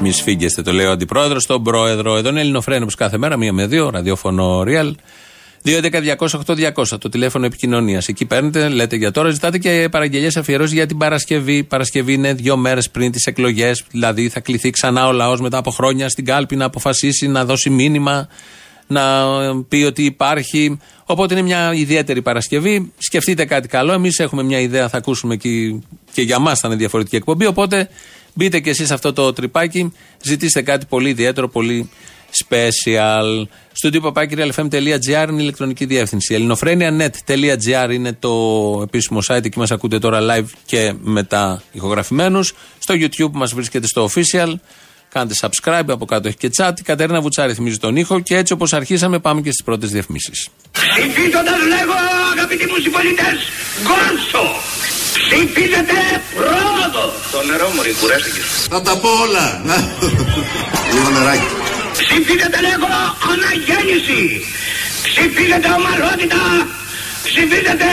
Μη 0.00 0.12
σφίγγεστε, 0.12 0.62
το 0.62 0.72
λέει 0.72 0.86
ο 0.86 0.90
Αντιπρόεδρος 0.90 1.42
στον 1.42 1.62
Πρόεδρο. 1.62 2.16
Εδώ 2.16 2.28
είναι 2.28 2.40
Ελληνοφρένος 2.40 2.82
όπως 2.82 2.94
κάθε 2.94 3.18
μέρα, 3.18 3.36
μία 3.36 3.52
με 3.52 3.66
δύο, 3.66 3.90
ραδιόφωνο 3.90 4.62
Real. 4.66 4.92
2.11.200.8.200 5.64 7.00
το 7.00 7.08
τηλέφωνο 7.08 7.46
επικοινωνίας. 7.46 8.08
Εκεί 8.08 8.24
παίρνετε, 8.24 8.68
λέτε 8.68 8.96
για 8.96 9.10
τώρα, 9.10 9.30
ζητάτε 9.30 9.58
και 9.58 9.88
παραγγελίες 9.90 10.36
αφιερώσεις 10.36 10.72
για 10.72 10.86
την 10.86 10.98
Παρασκευή. 10.98 11.64
Παρασκευή 11.64 12.12
είναι 12.12 12.32
δύο 12.34 12.56
μέρες 12.56 12.90
πριν 12.90 13.12
τις 13.12 13.26
εκλογές. 13.26 13.84
Δηλαδή 13.90 14.28
θα 14.28 14.40
κληθεί 14.40 14.70
ξανά 14.70 15.06
ο 15.06 15.12
λαός 15.12 15.40
μετά 15.40 15.58
από 15.58 15.70
χρόνια 15.70 16.08
στην 16.08 16.24
κάλπη 16.24 16.56
να 16.56 16.64
αποφασίσει, 16.64 17.28
να 17.28 17.44
δώσει 17.44 17.70
μήνυμα, 17.70 18.28
να 18.86 19.02
πει 19.68 19.76
ότι 19.82 20.04
υπάρχει. 20.04 20.78
Οπότε 21.10 21.34
είναι 21.34 21.42
μια 21.42 21.72
ιδιαίτερη 21.74 22.22
Παρασκευή. 22.22 22.92
Σκεφτείτε 22.98 23.44
κάτι 23.44 23.68
καλό. 23.68 23.92
Εμείς 23.92 24.18
έχουμε 24.18 24.42
μια 24.42 24.60
ιδέα, 24.60 24.88
θα 24.88 24.96
ακούσουμε 24.96 25.36
και, 25.36 25.48
και 26.12 26.22
για 26.22 26.38
μας 26.38 26.60
θα 26.60 26.68
είναι 26.68 26.76
διαφορετική 26.76 27.16
εκπομπή. 27.16 27.46
Οπότε 27.46 27.88
μπείτε 28.34 28.60
και 28.60 28.70
εσείς 28.70 28.86
σε 28.86 28.94
αυτό 28.94 29.12
το 29.12 29.32
τρυπάκι, 29.32 29.92
ζητήστε 30.22 30.62
κάτι 30.62 30.86
πολύ 30.86 31.08
ιδιαίτερο, 31.08 31.48
πολύ 31.48 31.90
special. 32.44 33.42
Στο 33.72 33.90
τύπο 33.90 34.12
είναι 34.16 34.86
η 34.86 35.36
ηλεκτρονική 35.38 35.84
διεύθυνση. 35.84 36.34
ελληνοφρένια.net.gr 36.34 37.90
είναι 37.92 38.12
το 38.12 38.30
επίσημο 38.82 39.18
site. 39.26 39.44
Εκεί 39.44 39.58
μας 39.58 39.70
ακούτε 39.70 39.98
τώρα 39.98 40.20
live 40.22 40.48
και 40.66 40.94
μετά 41.02 41.62
ηχογραφημένους. 41.72 42.54
Στο 42.78 42.94
YouTube 42.94 43.32
μας 43.32 43.52
βρίσκεται 43.54 43.86
στο 43.86 44.08
official. 44.08 44.54
Κάντε 45.12 45.34
subscribe, 45.40 45.88
από 45.88 46.04
κάτω 46.04 46.28
έχει 46.28 46.36
και 46.36 46.50
chat. 46.56 46.72
Η 46.78 46.82
Κατερίνα 46.82 47.20
Βουτσάρη 47.20 47.54
θυμίζει 47.54 47.78
τον 47.78 47.96
ήχο. 47.96 48.20
Και 48.20 48.36
έτσι 48.36 48.52
όπως 48.52 48.72
αρχίσαμε, 48.72 49.18
πάμε 49.18 49.40
και 49.40 49.50
στις 49.50 49.64
πρώτες 49.64 49.90
διαφημίσεις. 49.90 50.48
Ψηφίζοντας 50.72 51.60
λέγω 51.74 51.96
αγαπητοί 52.34 52.64
μου 52.70 52.78
συμπολίτες 52.82 53.36
Γκόρσο 53.84 54.44
Ψηφίζετε 55.24 55.98
πρόοδο 56.36 57.04
Το 57.32 57.38
νερό 57.50 57.68
μου 57.74 57.82
ρε 57.82 57.92
κουράστηκες 58.00 58.46
Θα 58.70 58.80
τα 58.82 58.94
πω 59.02 59.08
όλα. 59.26 59.44
Να. 59.68 59.76
Λίγο 60.92 61.10
νεράκι. 61.16 61.48
Ψηφίζετε 62.02 62.58
λέγω 62.68 62.90
αναγέννηση 63.32 64.22
Ψηφίζετε 65.06 65.68
ομαλότητα 65.78 66.42
Ψηφίζετε 67.28 67.88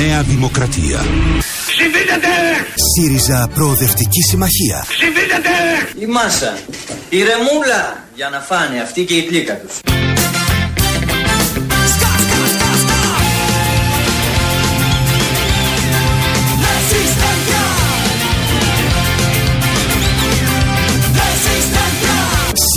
Νέα 0.00 0.22
Δημοκρατία. 0.22 1.04
Ψηφίζετε 1.66 2.28
ΣΥΡΙΖΑ 2.74 3.50
Προοδευτική 3.54 4.22
Συμμαχία. 4.22 4.84
Ψηφίζετε 4.88 5.50
Η 5.98 6.06
μάσα, 6.06 6.58
η 7.08 7.22
ρεμούλα 7.22 8.04
για 8.14 8.28
να 8.28 8.40
φάνε 8.40 8.80
αυτή 8.80 9.04
και 9.04 9.14
η 9.14 9.22
πλήκα 9.22 9.54
τους. 9.54 9.87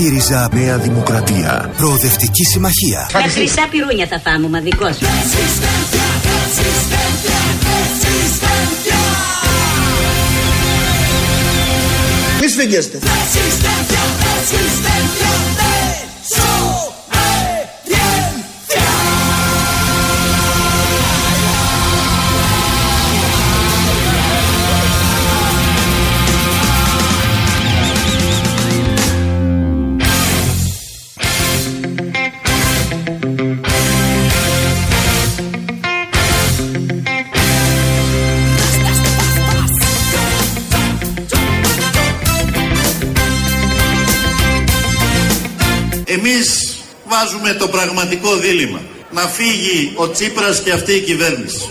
ΣΥΡΙΖΑ 0.01 0.49
Νέα 0.53 0.77
Δημοκρατία. 0.77 1.73
Προοδευτική 1.77 2.43
Συμμαχία. 2.43 3.09
Τα 3.11 3.19
χρυσά 3.19 3.67
πυρούνια 3.71 4.07
θα 4.07 4.19
φάμε, 4.19 4.47
μαδικός. 4.47 4.97
Μη 12.41 12.47
σφίγγεστε. 12.47 12.99
Βάζουμε 47.21 47.53
το 47.53 47.67
πραγματικό 47.67 48.35
δίλημα. 48.35 48.81
Να 49.11 49.21
φύγει 49.21 49.93
ο 49.95 50.09
Τσίπρας 50.09 50.61
και 50.61 50.71
αυτή 50.71 50.93
η 50.93 50.99
κυβέρνηση. 50.99 51.69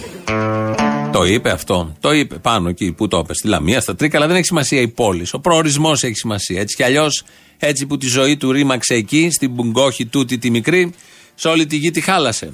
Το 1.13 1.25
είπε 1.25 1.51
αυτό. 1.51 1.97
Το 2.01 2.13
είπε 2.13 2.35
πάνω 2.35 2.69
εκεί 2.69 2.93
που 2.93 3.09
το 3.09 3.19
είπε. 3.19 3.35
Στη 3.35 3.49
Λαμία, 3.49 3.81
στα 3.81 3.95
Τρίκαλα 3.95 4.27
δεν 4.27 4.37
έχει 4.37 4.45
σημασία 4.45 4.81
η 4.81 4.89
πόλη. 4.89 5.27
Ο 5.33 5.41
προορισμός 5.41 6.03
έχει 6.03 6.15
σημασία. 6.15 6.61
Έτσι 6.61 6.77
κι 6.77 6.83
αλλιώς, 6.83 7.25
έτσι 7.59 7.87
που 7.87 7.97
τη 7.97 8.07
ζωή 8.07 8.37
του 8.37 8.53
ρήμαξε 8.53 8.95
εκεί, 8.95 9.31
στην 9.31 9.51
Μπουγκόχη 9.51 10.07
τούτη 10.07 10.39
τη 10.39 10.51
μικρή, 10.51 10.93
σε 11.35 11.49
όλη 11.49 11.67
τη 11.67 11.77
γη 11.77 11.91
τη 11.91 12.01
χάλασε. 12.01 12.53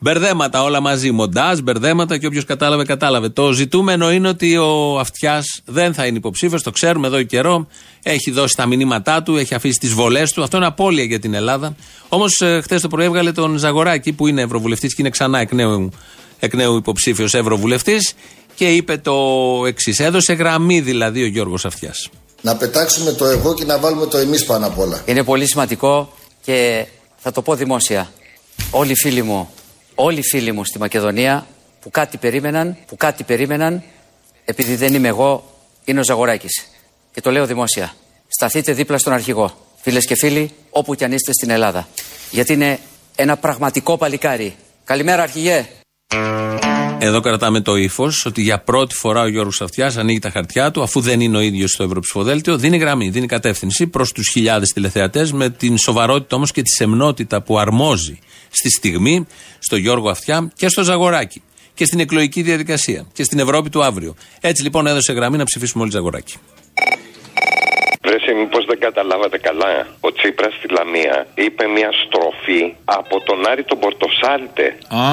Μπερδέματα 0.00 0.62
όλα 0.62 0.80
μαζί. 0.80 1.10
Μοντάζ, 1.10 1.58
μπερδέματα 1.58 2.18
και 2.18 2.26
όποιος 2.26 2.44
κατάλαβε, 2.44 2.84
κατάλαβε. 2.84 3.28
Το 3.28 3.52
ζητούμενο 3.52 4.12
είναι 4.12 4.28
ότι 4.28 4.56
ο 4.56 4.98
Αυτιάς 4.98 5.60
δεν 5.64 5.94
θα 5.94 6.06
είναι 6.06 6.16
υποψήφιος. 6.16 6.62
Το 6.62 6.70
ξέρουμε 6.70 7.06
εδώ 7.06 7.16
και 7.16 7.24
καιρό. 7.24 7.66
Έχει 8.02 8.30
δώσει 8.30 8.56
τα 8.56 8.66
μηνύματά 8.66 9.22
του, 9.22 9.36
έχει 9.36 9.54
αφήσει 9.54 9.78
τις 9.78 9.92
βολές 9.92 10.32
του. 10.32 10.42
Αυτό 10.42 10.56
είναι 10.56 10.66
απώλεια 10.66 11.04
για 11.04 11.18
την 11.18 11.34
Ελλάδα. 11.34 11.74
Όμως, 12.08 12.42
χθες 12.62 12.80
το 12.80 12.88
πρωί 12.88 13.04
έβγαλε 13.04 13.32
τον 13.32 13.56
Ζαγοράκη 13.56 14.12
που 14.12 14.26
είναι 14.26 14.42
ευρωβουλευτής 14.42 14.94
και 14.94 15.02
είναι 15.02 15.10
ξανά 15.10 15.38
εκ 15.38 15.52
νέου, 15.52 15.90
εκ 16.38 16.54
νέου 16.54 16.76
υποψήφιος 16.76 17.34
ευρωβουλευτής 17.34 18.14
και 18.54 18.74
είπε 18.74 18.96
το 18.96 19.16
εξής. 19.66 19.98
Έδωσε 19.98 20.32
γραμμή 20.32 20.80
δηλαδή 20.80 21.22
ο 21.22 21.26
Γιώργος 21.26 21.64
Αυτιάς. 21.64 22.08
Να 22.40 22.56
πετάξουμε 22.56 23.12
το 23.12 23.24
εγώ 23.24 23.54
και 23.54 23.64
να 23.64 23.78
βάλουμε 23.78 24.06
το 24.06 24.18
εμείς 24.18 24.44
πάνω 24.44 24.66
απ' 24.66 24.78
όλα. 24.78 25.02
Είναι 25.04 25.24
πολύ 25.24 25.48
σημαντικό 25.48 26.12
και 26.44 26.86
θα 27.16 27.30
το 27.30 27.42
πω 27.42 27.54
δημόσια. 27.54 28.10
Όλοι 28.70 28.90
οι 28.90 28.96
φίλοι 28.96 29.22
μου, 29.22 29.50
όλοι 30.00 30.18
οι 30.18 30.22
φίλοι 30.22 30.52
μου 30.52 30.64
στη 30.64 30.78
Μακεδονία 30.78 31.46
που 31.80 31.90
κάτι 31.90 32.16
περίμεναν, 32.16 32.76
που 32.86 32.96
κάτι 32.96 33.24
περίμεναν, 33.24 33.82
επειδή 34.44 34.76
δεν 34.76 34.94
είμαι 34.94 35.08
εγώ, 35.08 35.54
είναι 35.84 36.00
ο 36.00 36.02
Ζαγοράκης. 36.02 36.68
Και 37.12 37.20
το 37.20 37.30
λέω 37.30 37.46
δημόσια. 37.46 37.94
Σταθείτε 38.28 38.72
δίπλα 38.72 38.98
στον 38.98 39.12
αρχηγό. 39.12 39.66
Φίλες 39.80 40.06
και 40.06 40.14
φίλοι, 40.14 40.50
όπου 40.70 40.94
κι 40.94 41.04
αν 41.04 41.12
είστε 41.12 41.32
στην 41.32 41.50
Ελλάδα. 41.50 41.88
Γιατί 42.30 42.52
είναι 42.52 42.78
ένα 43.14 43.36
πραγματικό 43.36 43.96
παλικάρι. 43.96 44.54
Καλημέρα 44.84 45.22
αρχηγέ. 45.22 45.66
Εδώ 46.98 47.20
κρατάμε 47.20 47.60
το 47.60 47.76
ύφος 47.76 48.24
ότι 48.26 48.42
για 48.42 48.58
πρώτη 48.58 48.94
φορά 48.94 49.22
ο 49.22 49.28
Γιώργος 49.28 49.60
Αυτιά 49.60 49.92
ανοίγει 49.96 50.18
τα 50.18 50.30
χαρτιά 50.30 50.70
του, 50.70 50.82
αφού 50.82 51.00
δεν 51.00 51.20
είναι 51.20 51.36
ο 51.36 51.40
ίδιος 51.40 51.70
στο 51.70 51.82
Ευρωψηφοδέλτιο, 51.82 52.56
δίνει 52.56 52.76
γραμμή, 52.76 53.10
δίνει 53.10 53.26
κατεύθυνση 53.26 53.86
προς 53.86 54.12
τους 54.12 54.28
χιλιάδες 54.28 54.72
τηλεθεατές 54.72 55.32
με 55.32 55.50
την 55.50 55.78
σοβαρότητα 55.78 56.36
όμως 56.36 56.52
και 56.52 56.62
τη 56.62 56.70
σεμνότητα 56.70 57.42
που 57.42 57.58
αρμόζει 57.58 58.18
στη 58.50 58.70
στιγμή 58.70 59.26
στο 59.58 59.76
Γιώργο 59.76 60.08
Αυτιά 60.10 60.52
και 60.56 60.68
στο 60.68 60.82
Ζαγοράκι 60.82 61.42
και 61.74 61.84
στην 61.84 62.00
εκλογική 62.00 62.42
διαδικασία 62.42 63.06
και 63.12 63.22
στην 63.24 63.38
Ευρώπη 63.38 63.70
του 63.70 63.82
αύριο. 63.84 64.14
Έτσι 64.40 64.62
λοιπόν 64.62 64.86
έδωσε 64.86 65.12
γραμμή 65.12 65.36
να 65.36 65.44
ψηφίσουμε 65.44 65.82
όλοι 65.82 65.92
Ζαγοράκι. 65.92 66.34
Βρέσει, 68.02 68.34
μήπως 68.40 68.64
δεν 68.64 68.78
καταλάβατε 68.78 69.38
καλά. 69.38 69.86
Ο 70.00 70.12
Τσίπρας 70.12 70.54
στη 70.54 70.66
Λαμία 70.76 71.26
είπε 71.34 71.64
μια 71.76 71.90
στροφή 72.06 72.74
από 72.84 73.14
τον 73.28 73.38
Άρη 73.50 73.62
τον 73.64 73.78
Πορτοσάλτε. 73.78 74.66
Α, 74.88 75.04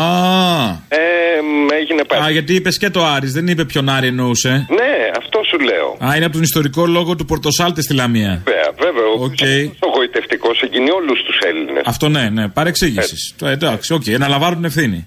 Ε, 0.88 1.42
μ, 1.42 1.68
έγινε 1.80 2.02
α, 2.02 2.06
πάλι. 2.06 2.32
γιατί 2.32 2.54
είπες 2.56 2.78
και 2.78 2.90
το 2.90 3.06
Άρης, 3.06 3.32
δεν 3.34 3.48
είπε 3.48 3.66
ποιον 3.66 3.90
Άρη 3.90 4.08
εννοούσε. 4.08 4.66
Ναι, 4.70 4.94
αυτό 5.18 5.40
σου 5.50 5.60
λέω. 5.60 5.98
Α, 6.10 6.16
είναι 6.16 6.26
από 6.26 6.34
τον 6.34 6.44
ιστορικό 6.44 6.86
λόγο 6.86 7.16
του 7.16 7.26
Πορτοσάλτε 7.26 7.82
στη 7.82 7.94
Λαμία. 7.94 8.42
Βέβαια, 8.46 8.72
βέβαια. 8.78 9.04
Ο 9.14 9.30
Οκ. 10.16 10.26
γοητευτικό 10.26 10.54
συγκινεί 10.54 10.92
όλους 10.92 11.24
τους 11.24 11.38
Έλληνες. 11.50 11.84
Αυτό 11.86 12.10
ναι, 12.10 12.30
ναι, 12.30 12.48
παρεξήγηση. 12.48 13.16
Το 13.38 13.48
εντάξει, 13.48 13.94
οκ, 13.94 14.04
αναλαμβάνουν 14.16 14.56
την 14.56 14.66
ευθύνη. 14.66 15.06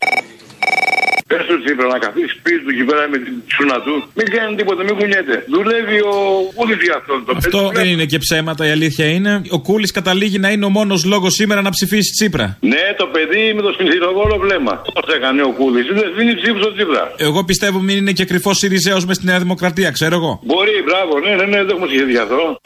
Πες 1.26 1.42
τους 1.46 1.64
Τσίπρα 1.64 1.86
να 1.86 1.98
καθίσεις 1.98 2.30
σπίτι 2.38 2.60
του 2.64 2.70
εκεί 2.74 2.84
πέρα 2.84 3.08
με 3.12 3.18
την 3.18 3.34
τσούνα 3.48 3.78
του. 3.84 3.94
Μην 4.14 4.26
κάνει 4.34 4.56
τίποτα, 4.56 4.82
μην 4.84 4.94
κουνιέται. 4.98 5.44
Δουλεύει 5.54 5.98
ο 6.00 6.14
Κούλη 6.54 6.74
για 6.88 6.96
αυτόν. 7.00 7.24
Το 7.26 7.32
Αυτό 7.36 7.70
δεν 7.74 7.86
είναι 7.92 8.04
και 8.04 8.18
ψέματα, 8.18 8.66
η 8.66 8.70
αλήθεια 8.70 9.06
είναι. 9.06 9.42
Ο 9.50 9.60
Κούλης 9.60 9.90
καταλήγει 9.90 10.38
να 10.38 10.50
είναι 10.50 10.64
ο 10.64 10.68
μόνος 10.68 11.04
λόγος 11.04 11.32
σήμερα 11.34 11.60
να 11.62 11.70
ψηφίσει 11.70 12.10
Τσίπρα. 12.18 12.56
Ναι, 12.60 12.84
το 12.96 13.06
παιδί 13.06 13.52
με 13.56 13.62
το 13.62 13.72
σπινθυροβόλο 13.72 14.36
βλέμμα. 14.44 14.74
Πώς 14.94 15.14
έκανε 15.16 15.42
ο 15.42 15.52
Κούλης. 15.58 15.86
Δεν 15.86 16.12
δίνει 16.16 16.34
ψήφους 16.34 16.60
στο 16.62 16.72
Τσίπρα. 16.74 17.12
Εγώ 17.16 17.44
πιστεύω 17.44 17.78
μην 17.78 17.96
είναι 17.96 18.12
και 18.12 18.24
κρυφός 18.24 18.56
Σιριζέος 18.58 19.04
μες 19.06 19.16
στη 19.16 19.26
Νέα 19.26 19.38
Δημοκρατία, 19.38 19.90
ξέρω 19.90 20.14
εγώ. 20.14 20.40
Μπορεί, 20.44 20.76
μπράβο, 20.86 21.12
ναι, 21.24 21.30
ναι, 21.38 21.44
ναι, 21.44 21.64
δεν 21.64 21.68
έχουμε 21.68 21.86
σχέδιο 21.86 22.10
γι' 22.10 22.24
αυτό. 22.26 22.60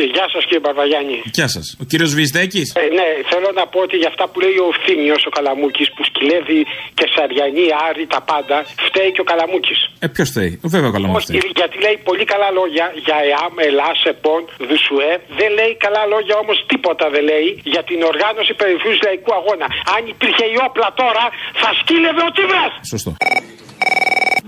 Ε, 0.00 0.04
γεια 0.14 0.26
σας 0.32 0.42
κύριε 0.48 0.62
Μπαρβαγιάννη. 0.64 1.18
Γεια 1.38 1.48
σας. 1.54 1.66
Ο 1.82 1.84
κύριος 1.90 2.10
Βυζδέκη. 2.18 2.62
Ε, 2.82 2.84
ναι, 2.98 3.08
θέλω 3.30 3.48
να 3.60 3.64
πω 3.72 3.78
ότι 3.86 3.96
για 4.02 4.10
αυτά 4.12 4.24
που 4.30 4.36
λέει 4.44 4.56
ο 4.68 4.70
Θήμιο 4.84 5.16
ο 5.28 5.30
Καλαμούκης 5.36 5.88
που 5.94 6.02
σκυλεύει 6.08 6.60
και 6.98 7.06
Σαριανή, 7.14 7.66
Άρη, 7.86 8.04
τα 8.14 8.20
πάντα, 8.30 8.56
φταίει 8.86 9.10
και 9.14 9.22
ο 9.24 9.26
Καλαμούκης. 9.30 9.80
Ε, 10.04 10.06
ποιος 10.14 10.28
θέλει. 10.36 10.54
Βέβαια, 10.74 10.90
καλά 10.96 11.06
μου 11.08 11.16
Όχι, 11.20 11.38
γιατί 11.60 11.76
λέει 11.84 11.96
πολύ 12.08 12.24
καλά 12.32 12.48
λόγια 12.58 12.86
για 13.06 13.16
ΕΑΜ, 13.30 13.54
ΕΛΑ, 13.66 13.90
ΕΠΟΝ, 14.12 14.42
ΔΟΥΣΟΕ. 14.68 15.12
Δεν 15.38 15.50
λέει 15.58 15.72
καλά 15.84 16.02
λόγια 16.14 16.34
όμως 16.44 16.56
τίποτα 16.70 17.04
δεν 17.14 17.22
λέει 17.30 17.48
για 17.74 17.82
την 17.88 17.98
οργάνωση 18.10 18.52
περιφέρειου 18.60 18.96
λαϊκού 19.06 19.32
αγώνα. 19.40 19.66
Αν 19.94 20.02
υπήρχε 20.14 20.44
η 20.54 20.56
όπλα 20.66 20.88
τώρα, 21.02 21.24
θα 21.62 21.70
σκύλευε 21.80 22.22
ο 22.28 22.30
Τσίπρας. 22.34 22.72
Σωστό. 22.94 23.10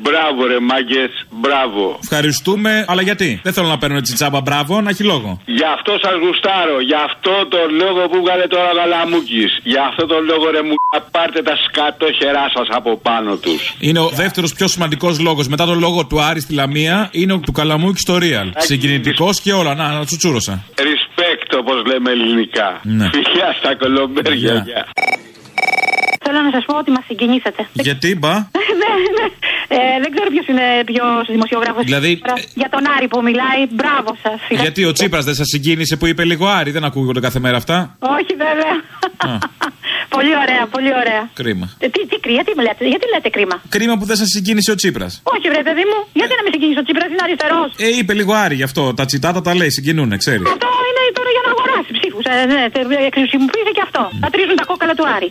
Μπράβο, 0.03 0.47
ρε 0.47 0.61
μάγκες, 0.61 1.13
μπράβο. 1.31 1.99
Ευχαριστούμε, 2.03 2.85
αλλά 2.89 3.03
γιατί; 3.03 3.41
Δεν 3.43 3.53
θέλω 3.53 3.67
να 3.67 3.79
παίρνω 3.79 3.97
έτσι 3.97 4.15
τσάμπα 4.15 4.41
μπράβο, 4.41 4.81
να 4.81 4.91
έχει 4.91 5.05
λόγο. 5.05 5.41
Γι' 5.45 5.69
αυτό 5.77 5.93
σας 6.03 6.15
γουστάρω. 6.23 6.81
Γι' 6.81 7.01
αυτό 7.09 7.33
το 7.49 7.59
λόγο 7.83 8.09
που 8.11 8.19
βγάλε 8.25 8.47
τώρα 8.47 8.69
ο 8.73 8.75
Γαλαμούκη. 8.79 9.45
Γι' 9.63 9.83
αυτό 9.89 10.07
το 10.07 10.19
λόγο, 10.31 10.51
ρε 10.51 10.63
μου, 10.63 10.75
πάρτε 11.11 11.43
τα 11.43 11.55
σκατόχερά 11.65 12.45
σας 12.55 12.69
από 12.71 12.97
πάνω 12.97 13.37
τους. 13.37 13.75
Είναι 13.79 13.99
ο 13.99 14.09
δεύτερος 14.09 14.53
πιο 14.53 14.69
σημαντικός 14.69 15.19
λόγος 15.21 15.49
μετά 15.49 15.65
τον 15.67 15.79
λόγο 15.79 16.07
του 16.07 16.21
Άρη 16.23 16.41
στη 16.41 16.55
Λαμία. 16.55 17.09
Είναι 17.13 17.33
ο 17.33 17.39
του 17.39 17.53
Καλαμούκη 17.53 18.01
στο 18.01 18.15
Real. 18.21 18.49
Συγκινητικός 18.57 19.41
και 19.41 19.53
όλα. 19.53 19.75
Να, 19.75 19.93
να 19.93 20.05
τσουτσούρωσα. 20.05 20.65
Respect, 20.75 21.59
όπως 21.59 21.77
λέμε 21.87 22.11
ελληνικά. 22.11 22.81
Ναι. 22.83 23.11
Φιλιά 23.13 23.55
στα 23.59 23.77
κολομπέρια. 23.77 24.65
Γεια. 24.67 24.87
Γεια. 26.31 26.39
Θέλω 26.39 26.43
να 26.49 26.51
σας 26.57 26.65
πω 26.69 26.75
ότι 26.83 26.91
μας 26.97 27.05
συγκινήσατε. 27.11 27.61
Γιατί, 27.73 28.09
μπα. 28.21 28.35
ναι, 28.81 28.91
ναι. 29.19 29.27
Ε, 29.77 29.79
δεν 30.03 30.11
ξέρω 30.15 30.29
ποιος 30.35 30.47
είναι 30.53 30.67
ποιος 30.91 31.23
δημοσιογράφος. 31.37 31.85
Δηλαδή, 31.85 32.13
Για 32.61 32.69
τον 32.75 32.83
Άρη 32.97 33.09
που 33.13 33.19
μιλάει, 33.29 33.61
μπράβο 33.79 34.11
σας. 34.25 34.39
Γιατί 34.63 34.85
ο 34.91 34.93
Τσίπρας 34.93 35.25
δεν 35.29 35.35
σας 35.41 35.47
συγκίνησε 35.55 35.95
που 35.97 36.07
είπε 36.07 36.23
λίγο 36.25 36.47
Άρη, 36.59 36.71
δεν 36.77 36.85
ακούγονται 36.85 37.21
κάθε 37.27 37.39
μέρα 37.45 37.57
αυτά; 37.63 37.77
Όχι, 38.19 38.33
βέβαια. 38.47 38.75
πολύ 40.17 40.33
ωραία, 40.43 40.63
πολύ 40.75 40.91
ωραία. 41.03 41.23
Κρίμα. 41.41 41.67
Ε, 41.85 41.87
τι, 41.95 42.01
τι 42.11 42.17
κρύα, 42.25 42.43
τι 42.47 42.53
μου 42.57 42.63
λέτε, 42.67 42.83
γιατί 42.93 43.05
λέτε 43.15 43.29
κρίμα; 43.37 43.57
Κρίμα 43.69 43.95
που 43.99 44.05
δεν 44.11 44.17
σας 44.17 44.29
συγκίνησε 44.35 44.71
ο 44.71 44.77
Τσίπρας. 44.81 45.13
Όχι, 45.35 45.47
βρε 45.53 45.63
παιδί 45.69 45.85
μου, 45.91 45.99
γιατί 46.21 46.33
να 46.39 46.43
με 46.47 46.51
συγκινήσει 46.55 46.79
ο 46.83 46.85
Τσίπρας, 46.87 47.09
είναι 47.13 47.23
αριστερός. 47.27 47.69
Ε, 47.87 47.89
είπε 47.99 48.13
λίγο 48.21 48.33
Άρη 48.45 48.55
γι' 48.61 48.67
αυτό. 48.71 48.83
Τα 48.95 49.05
τσιτάτα 49.05 49.41
τα 49.47 49.53
λέει, 49.61 49.71
συγκινούνε, 49.71 50.17
ξέρεις. 50.25 50.47
Αυτό 50.55 50.69
είναι 50.89 51.03
τώρα 51.19 51.31
για 51.37 51.43
να 51.47 51.51
αγοράσει 51.55 51.91
ψήφους. 51.99 52.25
Ε, 52.33 52.35
ναι, 52.53 52.61
τε- 52.75 53.13
χρησιμοποιήθηκε 53.17 53.73
και 53.79 53.85
αυτό. 53.89 54.03
Θα 54.23 54.29
τρίζουν 54.35 54.57
τα 54.61 54.65
κόκαλα 54.71 54.95
του 54.99 55.07
Άρη. 55.17 55.31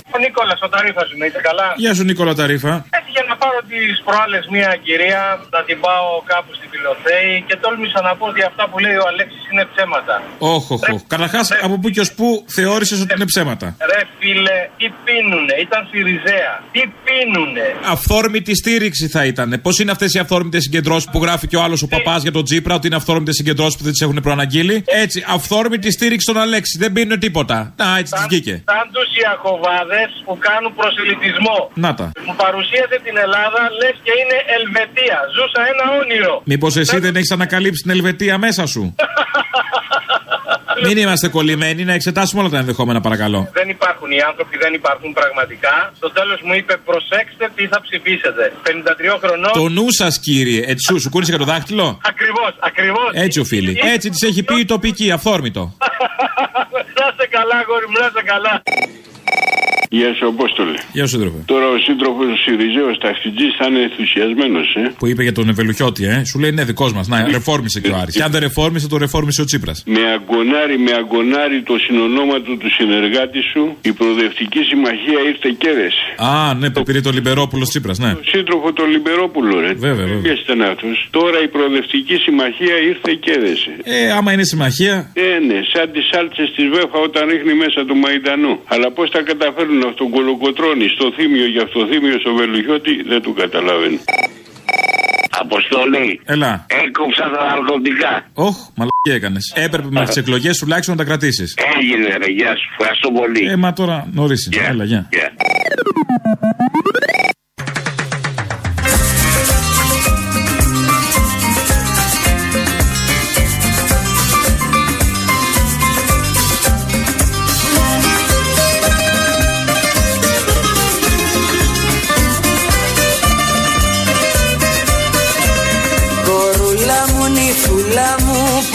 Νίκολας, 0.23 0.59
ο 0.65 0.69
Ταρίφας 0.73 1.07
είμαι, 1.11 1.25
είστε 1.27 1.41
καλά; 1.49 1.67
Γεια 1.83 1.91
σου, 1.95 2.03
Νίκολα 2.09 2.33
Ταρίφα. 2.39 2.73
Έτυχε 2.97 3.21
να 3.31 3.35
πάρω 3.41 3.59
τις 3.71 4.01
προάλλες 4.07 4.43
μία 4.53 4.69
κυρία, 4.85 5.23
να 5.55 5.61
την 5.67 5.77
πάω 5.85 6.07
κάπου 6.31 6.51
στην 6.57 6.67
Πυλοθέη 6.71 7.33
και 7.47 7.55
τόλμησα 7.63 7.99
να 8.07 8.11
πω 8.17 8.25
ότι 8.31 8.41
αυτά 8.49 8.63
που 8.69 8.77
λέει 8.85 8.97
ο 9.03 9.05
Αλέξης 9.11 9.43
είναι 9.51 9.65
ψέματα. 9.71 10.15
Όχι, 10.55 10.69
όχι. 10.75 10.91
όχι. 10.93 11.05
Καταρχά, 11.13 11.41
από 11.65 11.75
πού 11.81 11.87
και 11.93 12.01
ως 12.05 12.11
πού 12.17 12.27
θεώρησες 12.57 12.97
ότι 13.03 13.13
είναι 13.17 13.29
ψέματα; 13.33 13.67
Ρε 13.91 14.01
φίλε, 14.17 14.57
τι 14.77 14.87
πίνουνε, 15.05 15.55
ήταν 15.65 15.81
Σιριζέα. 15.91 16.53
Τι 16.75 16.81
πίνουνε; 17.05 17.67
Αυθόρμητη 17.95 18.53
στήριξη 18.61 19.05
θα 19.15 19.21
ήταν. 19.31 19.49
Πώς 19.65 19.79
είναι 19.79 19.91
αυτές 19.91 20.13
οι 20.13 20.19
αυθόρμητες 20.19 20.61
συγκεντρώσεις 20.63 21.07
που 21.11 21.19
γράφει 21.23 21.45
και 21.47 21.57
ο 21.59 21.61
άλλος 21.65 21.81
ο 21.81 21.87
παπάς 21.87 22.21
για 22.21 22.33
τον 22.37 22.43
Τσίπρα, 22.43 22.73
ότι 22.75 22.87
είναι 22.87 22.95
αυθόρμητες 22.95 23.35
συγκεντρώσεις 23.35 23.75
που 23.77 23.83
δεν 23.83 23.91
τις 23.91 24.01
έχουν 24.01 24.19
προαναγγείλει; 24.21 24.83
Έτσι, 24.85 25.25
αυθόρμητη 25.27 25.91
στήριξη 25.91 26.25
στον 26.31 26.41
Αλέξη. 26.41 26.77
Δεν 26.77 26.91
πίνουν 26.91 27.19
τίποτα. 27.19 27.73
Να, 27.77 27.97
έτσι 27.97 28.13
της 28.13 28.23
βγήκε. 28.27 28.63
Σαν 28.71 28.85
τους 28.95 29.09
Ιακωβάδε 29.23 30.01
που 30.25 30.33
κάνουν 30.47 30.71
προσελητισμό. 30.79 31.57
Να 31.85 31.91
τα. 31.97 32.05
Μου 32.27 32.35
παρουσίασε 32.43 32.97
την 33.05 33.15
Ελλάδα 33.25 33.61
λες 33.79 33.95
και 34.05 34.13
είναι 34.21 34.37
Ελβετία. 34.57 35.17
Ζούσα 35.35 35.61
ένα 35.73 35.85
όνειρο. 36.01 36.33
Μήπως 36.51 36.73
εσύ 36.81 36.97
δεν 37.05 37.13
έχεις 37.19 37.31
ανακαλύψει 37.31 37.81
την 37.85 37.91
Ελβετία 37.97 38.35
μέσα 38.45 38.63
σου; 38.73 38.83
Μην 40.85 40.97
είμαστε 40.97 41.27
κολλημένοι, 41.27 41.83
να 41.83 41.93
εξετάσουμε 41.93 42.41
όλα 42.41 42.49
τα 42.49 42.57
ενδεχόμενα, 42.57 43.01
παρακαλώ. 43.01 43.49
Δεν 43.53 43.69
υπάρχουν 43.69 44.11
οι 44.11 44.21
άνθρωποι, 44.29 44.57
δεν 44.57 44.73
υπάρχουν 44.73 45.13
πραγματικά. 45.13 45.75
Στο 45.95 46.09
τέλος 46.11 46.39
μου 46.45 46.53
είπε: 46.53 46.73
Προσέξτε 46.85 47.51
τι 47.55 47.67
θα 47.67 47.81
ψηφίσετε. 47.81 48.53
53 48.63 49.17
χρονών. 49.23 49.51
Το 49.53 49.69
νου 49.69 49.87
σας, 49.89 50.19
κύριε. 50.19 50.61
Έτσι 50.67 50.83
σου, 50.87 50.99
σου 51.01 51.09
κούνησε 51.09 51.31
για 51.31 51.39
το 51.39 51.45
δάχτυλο; 51.51 51.99
Ακριβώς, 52.11 52.51
ακριβώς. 52.59 53.09
Έτσι 53.13 53.39
οφείλει. 53.39 53.79
Έτσι 53.93 54.09
της 54.09 54.21
έχει 54.21 54.43
πει 54.43 54.59
η 54.59 54.65
τοπική, 54.65 55.11
αυθόρμητο. 55.11 55.63
Να 56.97 57.07
είστε 57.09 57.27
καλά, 57.37 57.57
γόρι 57.67 57.87
μου, 57.91 57.97
να 57.99 58.05
είστε 58.05 58.23
καλά. 58.33 58.53
Γεια 59.99 60.13
σου, 60.17 60.27
Απόστολε. 60.27 60.77
Γεια 60.91 61.05
σου, 61.07 61.13
σύντροφε. 61.15 61.37
Τώρα 61.45 61.67
ο 61.75 61.77
σύντροφος 61.87 62.27
Σιριζέο 62.43 62.97
ταξιτζής 63.05 63.51
θα 63.59 63.65
είναι 63.69 63.81
ενθουσιασμένος, 63.87 64.67
ε. 64.75 64.93
Που 64.99 65.07
είπε 65.07 65.23
για 65.23 65.35
τον 65.39 65.49
Ευελουχιώτη, 65.49 66.03
ε. 66.05 66.23
Σου 66.29 66.39
λέει 66.39 66.51
ναι, 66.51 66.63
δικός 66.63 66.93
μας. 66.93 67.07
Να, 67.07 67.27
ρεφόρμησε 67.37 67.79
και 67.81 67.89
ο 67.89 67.95
Άρης. 68.01 68.13
Και 68.15 68.23
αν 68.23 68.31
δεν 68.31 68.41
ρεφόρμησε, 68.41 68.87
το 68.87 68.97
ρεφόρμησε 68.97 69.41
ο 69.41 69.45
Τσίπρας. 69.45 69.83
Με 69.85 70.01
αγκονάρι, 70.15 70.77
με 70.85 70.91
αγκονάρι 70.99 71.61
το 71.69 71.75
συνονόματο 71.85 72.51
του 72.61 72.69
συνεργάτη 72.77 73.41
σου, 73.51 73.63
η 73.81 73.91
προοδευτική 73.91 74.61
συμμαχία 74.69 75.19
ήρθε 75.29 75.49
και 75.59 75.67
έδεσε. 75.73 76.05
Α, 76.31 76.53
ναι, 76.59 76.69
που 76.69 76.83
πήρε 76.83 77.01
το 77.01 77.11
Λιμπερόπουλος 77.17 77.67
Τσίπρας, 77.69 77.97
ναι. 77.99 78.11
Το 78.13 78.23
σύντροφο 78.33 78.73
το 78.73 78.83
Λιμπερόπουλο, 78.93 79.59
ρε. 79.59 79.73
Βέβαια, 79.73 80.05
βέβαια. 80.05 80.21
Ποιος 80.25 80.39
ήταν 80.45 80.61
αυτός; 80.61 81.07
Τώρα 81.09 81.37
η 81.47 81.47
προοδευτική 81.55 82.15
συμμαχία 82.25 82.75
ήρθε 82.89 83.11
και 83.23 83.31
έδεσε. 83.37 83.71
Ε, 83.83 84.11
άμα 84.17 84.29
είναι 84.33 84.43
συμμαχία. 84.43 84.95
Ε, 85.13 85.39
ναι, 85.47 85.59
σαν 85.73 85.91
τις 85.93 86.05
σάλτσες 86.11 86.49
της 86.55 86.65
Βέφα 86.73 86.97
όταν 87.07 87.23
ρίχνει 87.31 87.53
μέσα 87.63 87.85
το 87.85 87.95
Μαϊντανό. 87.95 88.53
Αλλά 88.73 88.87
πώς 88.91 89.09
τα 89.11 89.21
καταφέρουν 89.21 89.80
αυτόν 89.89 90.09
κολοκοτρώνει 90.09 90.87
στο 90.95 91.05
θύμιο 91.15 91.45
για 91.53 91.63
αυτό 91.67 91.79
θύμιο 91.89 92.19
στο 92.19 92.31
Βελουχιώτη 92.33 92.93
δεν 93.11 93.21
του 93.21 93.33
καταλαβαίνω. 93.33 93.99
Αποστολή. 95.43 96.19
Έλα. 96.25 96.65
Έκοψα 96.85 97.23
τα 97.33 97.45
ναρκωτικά. 97.45 98.13
Όχ, 98.33 98.57
μαλακία 98.75 99.15
έκανες. 99.19 99.53
Έπρεπε 99.55 99.87
με 99.91 100.05
τις 100.05 100.15
εκλογές 100.15 100.57
τουλάχιστον 100.57 100.95
να 100.95 101.03
τα 101.03 101.09
κρατήσεις. 101.09 101.57
Έγινε 101.77 102.17
ρε, 102.17 102.31
γεια 102.31 102.55
σου. 102.55 102.67
Ευχαριστώ 102.79 103.11
πολύ. 103.11 103.47
Ε, 103.51 103.55
μα 103.55 103.73
τώρα 103.73 104.07
νωρίς. 104.13 104.49
Έλα, 104.69 104.83
γεια. 104.83 105.09
Κορούλα 105.09 106.70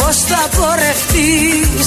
μου, 0.06 0.12
πώς 0.12 0.22
θα 0.26 0.42
πορευτείς; 0.56 1.86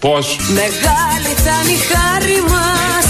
Πώς; 0.00 0.26
Μεγάλη 0.60 1.32
θα 1.44 1.54
είναι 1.62 1.74
η 1.78 1.80
χάρη 1.90 2.38
μας. 2.50 3.06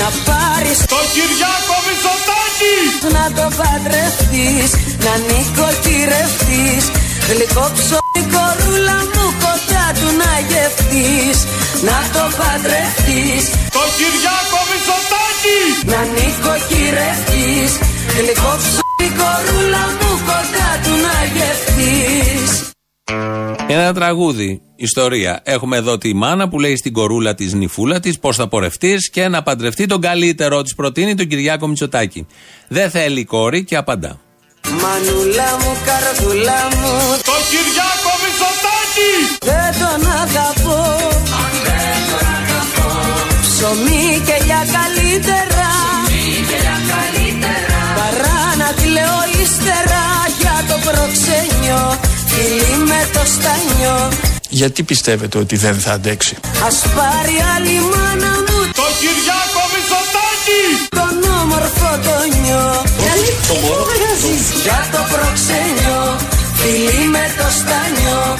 Να 0.00 0.08
πάρεις 0.28 0.78
Το 0.94 1.00
Κυριάκο 1.14 1.76
Μητσοτάκη! 1.86 2.76
Να 3.16 3.24
το 3.38 3.46
παντρευτείς 3.58 4.70
Να 5.04 5.14
νοικοκυρευτείς. 5.28 6.84
Γλυκό 7.28 7.66
ψωμί 7.76 8.22
κορούλα 8.34 8.98
μου 9.12 9.26
κοντά 9.44 9.86
του 9.98 10.08
να 10.20 10.32
γευτείς. 10.50 11.38
Να 11.88 11.98
το 12.14 12.24
παντρευτείς. 12.38 13.42
Το 13.76 13.82
Κυριάκο 13.96 14.60
Μητσοτάκη! 14.68 15.60
Να 15.92 16.00
νοικοκυρευτείς. 16.14 17.70
Γλυκό 18.16 18.52
ψωμί 19.02 19.10
κορούλα 19.10 19.86
μου 20.00 20.10
κοντά 20.26 20.70
του 20.84 20.90
να 20.90 21.16
γευτείς 21.34 22.70
Ένα 23.66 23.94
τραγούδι, 23.94 24.62
ιστορία. 24.76 25.40
Έχουμε 25.44 25.76
εδώ 25.76 25.98
τη 25.98 26.14
μάνα 26.14 26.48
που 26.48 26.60
λέει 26.60 26.76
στην 26.76 26.92
κορούλα 26.92 27.34
της 27.34 27.52
νυφούλα 27.52 28.00
της 28.00 28.18
πώς 28.18 28.36
θα 28.36 28.48
πορευτείς 28.48 29.10
και 29.10 29.28
να 29.28 29.42
παντρευτεί 29.42 29.86
τον 29.86 30.00
καλύτερό 30.00 30.62
της. 30.62 30.74
Προτείνει 30.74 31.14
τον 31.14 31.26
Κυριάκο 31.26 31.66
Μητσοτάκη. 31.66 32.26
Δεν 32.68 32.90
θέλει 32.90 33.20
η 33.20 33.24
κόρη 33.24 33.64
και 33.64 33.76
απαντά. 33.76 34.20
Μανούλα 34.68 35.50
μου, 35.60 35.76
καρδούλα 35.86 36.60
μου 36.76 36.92
Το 37.28 37.36
Κυριάκο 37.50 38.12
Μητσοτάκη 38.22 39.12
Δεν 39.50 39.70
τον 39.80 40.10
αγαπώ 40.22 40.80
Ψωμί 43.42 44.22
και 44.26 44.44
για 44.44 44.62
καλύτερα 44.76 45.61
τη 48.76 48.84
λέω 48.96 49.18
ύστερα 49.42 50.02
Για 50.40 50.56
το 50.68 50.76
προξενιό. 50.86 51.84
Φιλί 52.32 52.76
με 52.90 53.00
το 53.14 53.22
στανιό. 53.34 53.98
Γιατί 54.48 54.82
πιστεύετε 54.82 55.38
ότι 55.38 55.56
δεν 55.56 55.74
θα 55.74 55.92
αντέξει; 55.92 56.36
Ας 56.66 56.78
πάρει 56.96 57.36
άλλη 57.54 57.76
μάνα 57.92 58.32
μου 58.46 58.58
Το 58.80 58.86
Κυριάκο 59.00 59.62
Μητσοτάκη! 59.72 60.62
Τον 60.98 61.16
όμορφο 61.40 61.90
τον 62.06 62.40
νιό. 62.42 62.66
Για 64.62 64.78
το 64.92 64.98
προξενιό. 65.12 66.00
Φιλί 66.54 67.08
με 67.08 67.24
το 67.38 67.46
στανιό. 67.58 68.38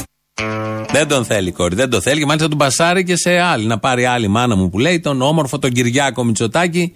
Δεν 0.92 1.08
τον 1.08 1.24
θέλει 1.24 1.48
η 1.48 1.52
κόρη, 1.52 1.74
δεν 1.74 1.90
το 1.90 2.00
θέλει. 2.00 2.18
Και 2.20 2.26
μάλιστα 2.26 2.48
τον 2.48 2.58
πασάρει 2.58 3.04
και 3.04 3.16
σε 3.16 3.38
άλλη. 3.38 3.66
Να 3.66 3.78
πάρει 3.78 4.04
άλλη 4.04 4.28
μάνα 4.28 4.56
μου 4.56 4.70
που 4.70 4.78
λέει 4.78 5.00
τον 5.00 5.22
όμορφο 5.22 5.58
τον 5.58 5.72
Κυριάκο 5.72 6.24
Μητσοτάκη. 6.24 6.92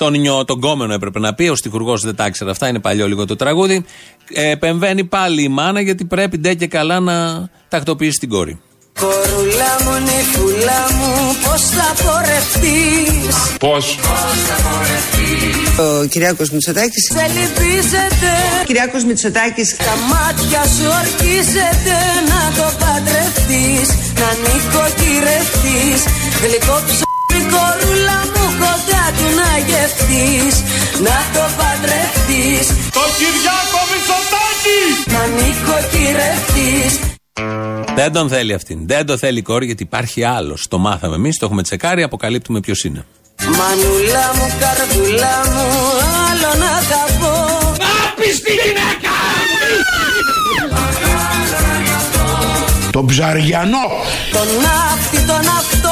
Τον 0.00 0.20
νιώ, 0.20 0.44
τον 0.44 0.60
κόμενο 0.60 0.92
έπρεπε 0.92 1.18
να 1.18 1.34
πει. 1.34 1.48
Ο 1.48 1.54
στιχουργός 1.54 2.02
δεν 2.02 2.14
τα 2.14 2.26
ήξερε 2.26 2.50
αυτά, 2.50 2.68
είναι 2.68 2.78
παλιό 2.78 3.06
λίγο 3.08 3.24
το 3.26 3.36
τραγούδι. 3.36 3.84
Ε, 4.32 4.50
επεμβαίνει 4.50 5.04
πάλι 5.04 5.42
η 5.42 5.48
μάνα 5.48 5.80
γιατί 5.80 6.04
πρέπει 6.04 6.38
ντε 6.38 6.54
και 6.54 6.66
καλά 6.66 7.00
να 7.00 7.48
τακτοποιήσει 7.68 8.18
την 8.18 8.28
κόρη. 8.28 8.60
Κορούλα 9.00 9.72
μου, 9.84 9.94
νυφούλα 10.06 10.80
μου, 10.96 11.12
πώς 11.44 11.62
θα 11.62 11.88
πορευτείς; 12.04 13.56
Πώς; 13.58 13.98
Ο 15.78 16.04
Κυριάκος 16.04 16.50
Μητσοτάκης 16.50 17.04
Σε 17.14 17.26
λυπίζεται 17.34 18.32
Κυριάκος 18.66 19.04
Μητσοτάκης 19.04 19.76
Τα 19.76 19.94
μάτια 20.10 20.62
σου 20.74 20.86
ορκίζεται 21.00 21.96
να 22.30 22.40
το 22.56 22.66
παντρευτείς 22.82 23.88
Να 24.20 24.28
νοικοκυρευτείς 24.42 26.00
Γλυκό 26.42 26.76
ψωμί 26.86 27.40
κορούλα 27.52 28.18
μου 28.34 28.46
κοντά 28.58 28.79
του 29.16 29.26
να 29.38 29.50
γευτείς 29.68 30.54
Να 31.06 31.18
το 31.34 31.44
παντρευτείς 31.58 32.66
Το 32.96 33.04
Κυριάκο 33.18 33.80
Μητσοτάκη 33.90 34.80
Να 35.14 35.22
νοικοκυρευτείς 35.36 36.92
Δεν 37.94 38.12
τον 38.12 38.28
θέλει 38.28 38.54
αυτήν. 38.54 38.86
Δεν 38.86 39.06
το 39.06 39.16
θέλει 39.16 39.38
η 39.38 39.42
κόρη 39.42 39.66
γιατί 39.66 39.82
υπάρχει 39.82 40.24
άλλος. 40.24 40.66
Το 40.68 40.78
μάθαμε 40.78 41.14
εμείς, 41.14 41.38
το 41.38 41.46
έχουμε 41.46 41.62
τσεκάρει, 41.62 42.02
αποκαλύπτουμε 42.02 42.60
ποιος 42.60 42.84
είναι. 42.84 43.04
Μανούλα 43.44 44.26
μου, 44.36 44.46
καρδούλα 44.60 45.36
μου, 45.52 45.66
άλλο 46.28 46.50
να 46.64 46.72
τα 46.90 47.02
πω 47.20 47.32
Άπιστη 48.06 48.52
γυναίκα 48.52 49.16
Τον 52.90 53.06
ψαριανό 53.06 53.86
Τον 54.32 54.46
ναύτη, 54.46 55.26
τον 55.26 55.48
αυτόπουλο 55.58 55.89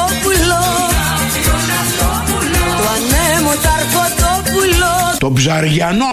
Τον 5.19 5.33
ψαριανό. 5.33 6.11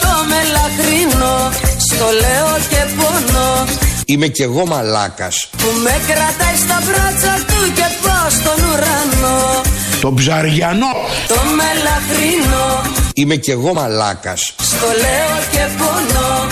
Το 0.00 0.14
μελαχρινό 0.30 1.52
Στο 1.90 2.06
λέω 2.22 2.50
και 2.68 2.82
πονώ. 2.96 3.64
Είμαι 4.04 4.26
κι 4.26 4.42
εγώ 4.42 4.66
μαλάκας. 4.66 5.48
Που 5.50 5.68
με 5.82 5.94
κρατάει 6.06 6.56
στα 6.64 6.78
μπράτσα 6.84 7.34
του 7.48 7.72
και 7.74 7.86
πάω 8.02 8.28
στον 8.38 8.58
ουρανό. 8.68 9.60
Τον 10.00 10.14
ψαριανό. 10.14 10.92
Το 11.28 11.40
μελαχρινό. 11.58 12.66
Είμαι 13.14 13.36
κι 13.36 13.50
εγώ 13.50 13.74
μαλάκας. 13.74 14.54
Στο 14.60 14.86
λέω 14.86 15.34
και 15.52 15.64
πονώ. 15.78 16.46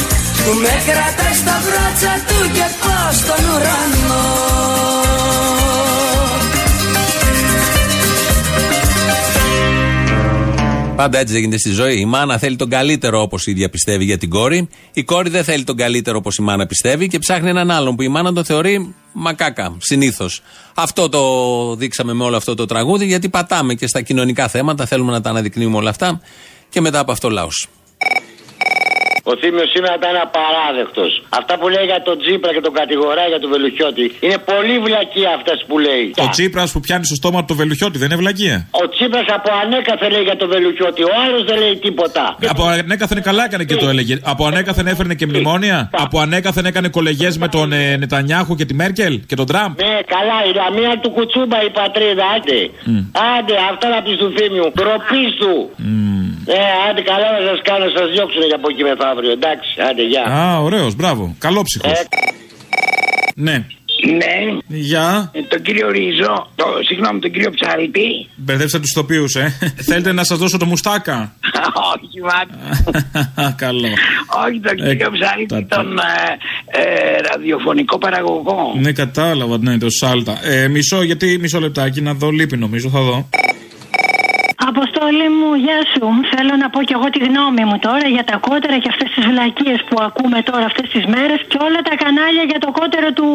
Που 0.44 0.52
με 0.62 0.74
κρατάει 0.88 1.34
στα 1.42 1.56
μπράτσα 1.64 2.12
του 2.28 2.50
και 2.56 2.66
πάω 2.82 3.12
στον 3.20 3.42
ουρανό 3.52 4.24
Πάντα 10.96 11.18
έτσι 11.18 11.32
δεν 11.32 11.42
γίνεται 11.42 11.58
στη 11.58 11.70
ζωή. 11.70 12.00
Η 12.00 12.04
μάνα 12.04 12.38
θέλει 12.38 12.56
τον 12.56 12.68
καλύτερο 12.68 13.20
όπως 13.20 13.46
η 13.46 13.50
ίδια 13.50 13.70
πιστεύει 13.70 14.04
για 14.04 14.18
την 14.18 14.30
κόρη. 14.30 14.68
Η 14.92 15.04
κόρη 15.04 15.28
δεν 15.28 15.44
θέλει 15.44 15.64
τον 15.64 15.76
καλύτερο 15.76 16.18
όπως 16.18 16.36
η 16.36 16.42
μάνα 16.42 16.66
πιστεύει 16.66 17.08
και 17.08 17.18
ψάχνει 17.18 17.48
έναν 17.48 17.70
άλλον 17.70 17.96
που 17.96 18.02
η 18.02 18.08
μάνα 18.08 18.32
τον 18.32 18.44
θεωρεί 18.44 18.94
μακάκα. 19.12 19.76
Συνήθως. 19.78 20.42
Αυτό 20.74 21.08
το 21.08 21.22
δείξαμε 21.74 22.12
με 22.12 22.24
όλο 22.24 22.36
αυτό 22.36 22.54
το 22.54 22.66
τραγούδι 22.66 23.06
γιατί 23.06 23.28
πατάμε 23.28 23.74
και 23.74 23.86
στα 23.86 24.00
κοινωνικά 24.00 24.48
θέματα. 24.48 24.86
Θέλουμε 24.86 25.12
να 25.12 25.20
τα 25.20 25.30
αναδεικνύουμε 25.30 25.76
όλα 25.76 25.90
αυτά. 25.90 26.20
Και 26.68 26.80
μετά 26.80 26.98
από 26.98 27.12
αυτό 27.12 27.30
λαός. 27.30 27.68
Ο 29.30 29.32
Θήμιος 29.40 29.68
σήμερα 29.74 29.94
ήταν 30.00 30.14
απαράδεκτος. 30.26 31.10
Αυτά 31.40 31.54
που 31.58 31.66
λέει 31.74 31.86
για 31.92 32.00
τον 32.08 32.16
Τζίπρα 32.22 32.50
και 32.56 32.62
τον 32.66 32.74
κατηγορά 32.80 33.24
για 33.32 33.40
τον 33.42 33.50
Βελουχιώτη 33.54 34.04
είναι 34.24 34.38
πολύ 34.50 34.76
βλακία 34.86 35.30
αυτές 35.38 35.58
που 35.68 35.76
λέει. 35.86 36.04
Ο 36.24 36.28
Τσίπρας 36.34 36.68
που 36.72 36.80
πιάνει 36.86 37.04
στο 37.10 37.16
στόμα 37.20 37.38
του 37.40 37.46
το 37.50 37.54
βελουχιώτη 37.60 37.96
δεν 37.98 38.08
είναι 38.10 38.20
βλακεία; 38.22 38.56
Ο 38.82 38.84
Τσίπρας 38.88 39.26
από 39.36 39.50
ανέκαθεν 39.62 40.10
λέει 40.14 40.22
για 40.22 40.36
τον 40.36 40.48
Βελουχιώτη. 40.54 41.02
Ο 41.02 41.12
άλλος 41.24 41.42
δεν 41.48 41.56
λέει 41.62 41.76
τίποτα. 41.86 42.24
Από 42.52 42.62
ανέκαθεν 42.66 43.22
καλά 43.22 43.44
έκανε 43.44 43.64
και 43.64 43.76
το 43.76 43.88
έλεγε. 43.88 44.14
Από 44.32 44.46
ανέκαθεν 44.46 44.86
έφερνε 44.86 45.14
και 45.14 45.26
μνημόνια; 45.26 45.90
Από 46.04 46.16
ανέκαθεν 46.24 46.64
έκανε 46.70 46.88
κολεγές 46.88 47.38
με 47.38 47.48
τον 47.48 47.72
ε, 47.72 47.96
Νετανιάχου 47.96 48.54
και 48.54 48.64
τη 48.64 48.74
Μέρκελ 48.74 49.14
και 49.28 49.36
τον 49.40 49.46
Τραμπ; 49.46 49.72
Ναι, 49.80 49.94
καλά, 50.14 50.38
η 50.48 50.52
λαμία 50.60 50.92
του 51.02 51.10
κουτσούμπα 51.10 51.58
η 51.68 51.70
πατρίδα, 51.70 52.24
άντε. 52.36 52.60
Άντε, 53.36 53.54
αυτά 53.70 53.86
να 53.94 53.98
πεις 54.04 54.16
του 54.16 54.28
Θήμιου. 54.36 54.66
Ντροπή 54.76 55.24
του. 55.40 55.54
Ναι, 56.52 56.64
άντε, 56.86 57.00
καλά 57.10 57.28
να 57.36 57.40
σας 57.48 57.58
κάνω, 57.68 57.84
σας 57.96 58.06
διώξουν 58.14 58.42
για 58.50 58.56
από 58.60 58.68
εκεί 58.72 58.82
μεθαύριο. 59.16 59.30
Εντάξει, 59.32 59.80
άντε, 59.90 60.02
γεια. 60.02 60.22
Α, 60.22 60.58
ωραίος, 60.60 60.94
μπράβο. 60.94 61.34
Καλό 61.38 61.62
ψυχο. 61.62 61.88
Ναι. 63.34 63.64
Ναι. 64.16 64.58
Γεια. 64.66 65.30
Ε, 65.34 65.40
Τον 65.42 65.62
κύριο 65.62 65.90
Ρίζο, 65.90 66.50
το, 66.54 66.64
συγγνώμη, 66.86 67.18
τον 67.20 67.30
κύριο 67.30 67.50
Ψαλτή. 67.50 68.28
Μπερδέψατε 68.36 68.82
τους 68.82 68.92
τοπίους, 68.92 69.34
ε. 69.34 69.56
Θέλετε 69.88 70.12
να 70.12 70.24
σας 70.24 70.38
δώσω 70.38 70.56
το 70.58 70.64
μουστάκα; 70.64 71.32
Όχι, 71.94 72.20
μάτι. 72.20 72.54
Καλό. 73.64 73.88
Όχι, 74.46 74.60
τον 74.60 74.86
Ε, 74.86 74.94
κύριο 74.94 75.10
Ψαλτή, 75.10 75.46
τα- 75.68 75.76
τον 75.76 75.98
ε, 75.98 76.02
ε, 76.80 77.16
ραδιοφωνικό 77.32 77.98
παραγωγό. 77.98 78.74
Ναι, 78.80 78.92
κατάλαβα, 78.92 79.58
ναι, 79.58 79.78
το 79.78 79.90
σάλτα. 79.90 80.38
Ε, 80.46 80.68
μισό, 80.68 81.02
γιατί 81.02 81.38
μισό 81.40 81.60
λεπτάκι 81.60 82.00
να 82.00 82.14
δω, 82.14 82.30
λείπει 82.30 82.56
νομίζω, 82.56 82.88
θα 82.88 83.00
δω. 83.00 83.28
Αποστόλη 84.96 85.28
μου, 85.38 85.50
γεια 85.66 85.80
σου. 85.92 86.04
Θέλω 86.32 86.54
να 86.62 86.68
πω 86.72 86.80
κι 86.88 86.94
εγώ 86.98 87.08
τη 87.14 87.20
γνώμη 87.28 87.62
μου 87.68 87.78
τώρα 87.86 88.06
για 88.16 88.24
τα 88.30 88.36
κότερα 88.48 88.76
και 88.82 88.88
αυτές 88.94 89.08
τις 89.14 89.24
βλακίες 89.30 89.78
που 89.88 89.96
ακούμε 90.08 90.38
τώρα 90.50 90.64
αυτές 90.70 90.86
τις 90.94 91.04
μέρες 91.14 91.40
και 91.50 91.58
όλα 91.66 91.80
τα 91.88 91.94
κανάλια 92.02 92.44
για 92.50 92.60
το 92.64 92.70
κότερο 92.78 93.08
του 93.18 93.28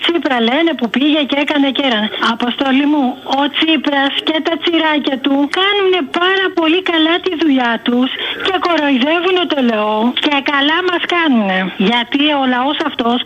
Τσίπρα 0.00 0.38
λένε 0.48 0.70
που 0.78 0.86
πήγε 0.94 1.20
και 1.30 1.36
έκανε 1.44 1.68
και 1.76 1.82
έρανε. 1.88 2.08
Αποστόλη 2.34 2.86
μου, 2.92 3.04
ο 3.40 3.42
Τσίπρας 3.54 4.12
και 4.28 4.36
τα 4.46 4.54
τσιράκια 4.60 5.16
του 5.24 5.34
κάνουν 5.58 5.94
πάρα 6.20 6.46
πολύ 6.58 6.80
καλά 6.90 7.14
τη 7.24 7.32
δουλειά 7.42 7.72
τους 7.86 8.08
και 8.46 8.54
κοροϊδεύουν 8.66 9.38
το 9.52 9.58
λαό 9.70 9.98
και 10.24 10.34
καλά 10.52 10.78
μας 10.88 11.02
κάνουν. 11.14 11.50
Γιατί 11.90 12.22
ο 12.40 12.42
λαός 12.54 12.78
αυτός 12.88 13.18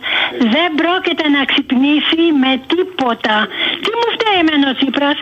δεν 0.53 0.67
πρόκειται 0.81 1.25
να 1.35 1.41
ξυπνήσει 1.51 2.21
με 2.43 2.51
τίποτα. 2.71 3.35
Τι 3.83 3.89
μου 3.99 4.07
φταίει 4.15 4.37
εμένα 4.43 4.65
ο 4.71 4.73
Τσίπρας, 4.77 5.17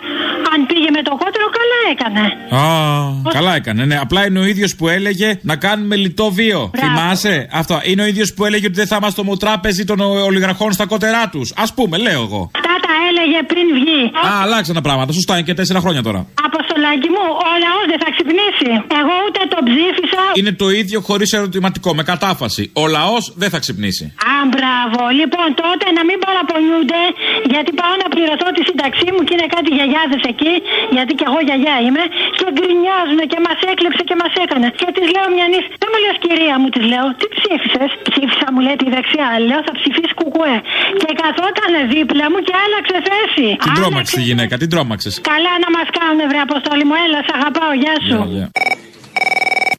αν 0.51 0.59
πήγε 0.69 0.89
με 0.97 1.01
το 1.07 1.13
κότερο, 1.21 1.45
καλά 1.59 1.79
έκανε. 1.93 2.25
Α, 2.55 3.31
καλά 3.31 3.55
έκανε. 3.55 3.85
Ναι, 3.85 3.97
απλά 3.97 4.25
είναι 4.25 4.39
ο 4.39 4.45
ίδιος 4.45 4.75
που 4.75 4.87
έλεγε 4.87 5.39
να 5.41 5.55
κάνουμε 5.55 5.95
λιτό 5.95 6.31
βίο. 6.31 6.71
Θυμάσαι; 6.77 7.47
Αυτό. 7.51 7.79
Είναι 7.83 8.01
ο 8.01 8.05
ίδιος 8.05 8.33
που 8.33 8.45
έλεγε 8.45 8.65
ότι 8.65 8.75
δεν 8.75 8.87
θα 8.87 8.95
είμαστε 8.95 9.21
το 9.21 9.27
μοτράπεζι 9.27 9.83
των 9.83 9.99
ο- 9.99 10.23
ολιγαρχών 10.25 10.71
στα 10.71 10.85
κότερά 10.85 11.29
τους. 11.29 11.51
Α 11.55 11.73
πούμε, 11.73 11.97
λέω 11.97 12.21
εγώ. 12.21 12.51
Αυτά 12.55 12.73
τα 12.87 12.93
έλεγε 13.09 13.43
πριν 13.47 13.65
βγει. 13.73 14.01
Α, 14.27 14.41
αλλάξαν 14.41 14.75
τα 14.75 14.81
πράγματα. 14.81 15.13
Σωστά, 15.13 15.33
είναι 15.33 15.43
και 15.43 15.53
τέσσερα 15.53 15.79
χρόνια 15.79 16.03
τώρα. 16.03 16.25
Αποστολάκι 16.83 17.09
μου, 17.15 17.25
ο 17.47 17.51
λαός 17.65 17.85
δεν 17.91 17.99
θα 18.03 18.09
ξυπνήσει. 18.15 18.71
Εγώ 19.01 19.15
ούτε 19.25 19.39
τον 19.53 19.61
ψήφισα. 19.69 20.23
Είναι 20.39 20.53
το 20.63 20.67
ίδιο 20.81 20.97
χωρίς 21.07 21.29
ερωτηματικό, 21.37 21.89
με 21.99 22.03
κατάφαση. 22.11 22.63
Ο 22.83 22.83
λαός 22.97 23.23
δεν 23.41 23.49
θα 23.53 23.59
ξυπνήσει. 23.63 24.05
Α, 24.31 24.35
μπράβο. 24.53 24.99
Λοιπόν, 25.19 25.47
τότε 25.63 25.85
να 25.97 26.01
μην 26.07 26.17
παραπονιούνται, 26.25 27.01
γιατί 27.53 27.69
πάω 27.79 27.95
να 28.03 28.07
πληρωθώ 28.13 28.47
τη 28.57 28.61
σύνταξή 28.69 29.07
μου 29.13 29.21
και 29.25 29.33
είναι 29.37 29.47
κάτι 29.55 29.69
γιαγιάδες 29.77 30.21
εκεί, 30.31 30.53
γιατί 30.95 31.11
κι 31.17 31.25
εγώ 31.29 31.39
γιαγιά 31.47 31.77
είμαι, 31.85 32.03
και 32.37 32.45
γκρινιάζουν 32.55 33.21
και 33.31 33.39
μας 33.47 33.59
έκλεψε 33.71 34.01
και 34.09 34.15
μας 34.21 34.33
έκανε. 34.43 34.67
Και 34.79 34.87
τη 34.97 35.03
λέω 35.13 35.27
μια 35.35 35.47
νύχτα, 35.53 35.73
δεν 35.81 35.89
μου 35.91 35.99
λες 36.03 36.17
κυρία 36.23 36.55
μου, 36.61 36.67
τη 36.75 36.81
λέω, 36.91 37.05
τι 37.19 37.27
ψήφισες; 37.37 37.91
Ψήφισα, 38.09 38.47
μου 38.53 38.61
λέει 38.65 38.77
τη 38.81 38.87
δεξιά, 38.95 39.27
λέω 39.49 39.61
θα 39.67 39.73
ψηφίσει 39.79 40.12
κουκουέ. 40.23 40.57
Και 41.01 41.11
καθόταν 41.21 41.73
δίπλα 41.93 42.25
μου 42.31 42.39
και 42.47 42.53
άλλαξε 42.63 42.97
θέση. 43.09 43.47
Την 43.65 43.73
τρόμαξε 43.79 44.15
τη 44.17 44.23
γυναίκα, 44.29 44.53
την 44.63 44.69
τρόμαξες. 44.73 45.13
Καλά 45.31 45.53
να 45.63 45.69
μας 45.75 45.87
κάνουν, 45.97 46.21
βρε 46.31 46.39
Αποστόλη 46.47 46.83
μου, 46.89 46.95
έλα, 47.05 47.19
σ' 47.27 47.33
αγαπάω, 47.37 47.71
γεια 47.83 47.95
σου. 48.05 48.17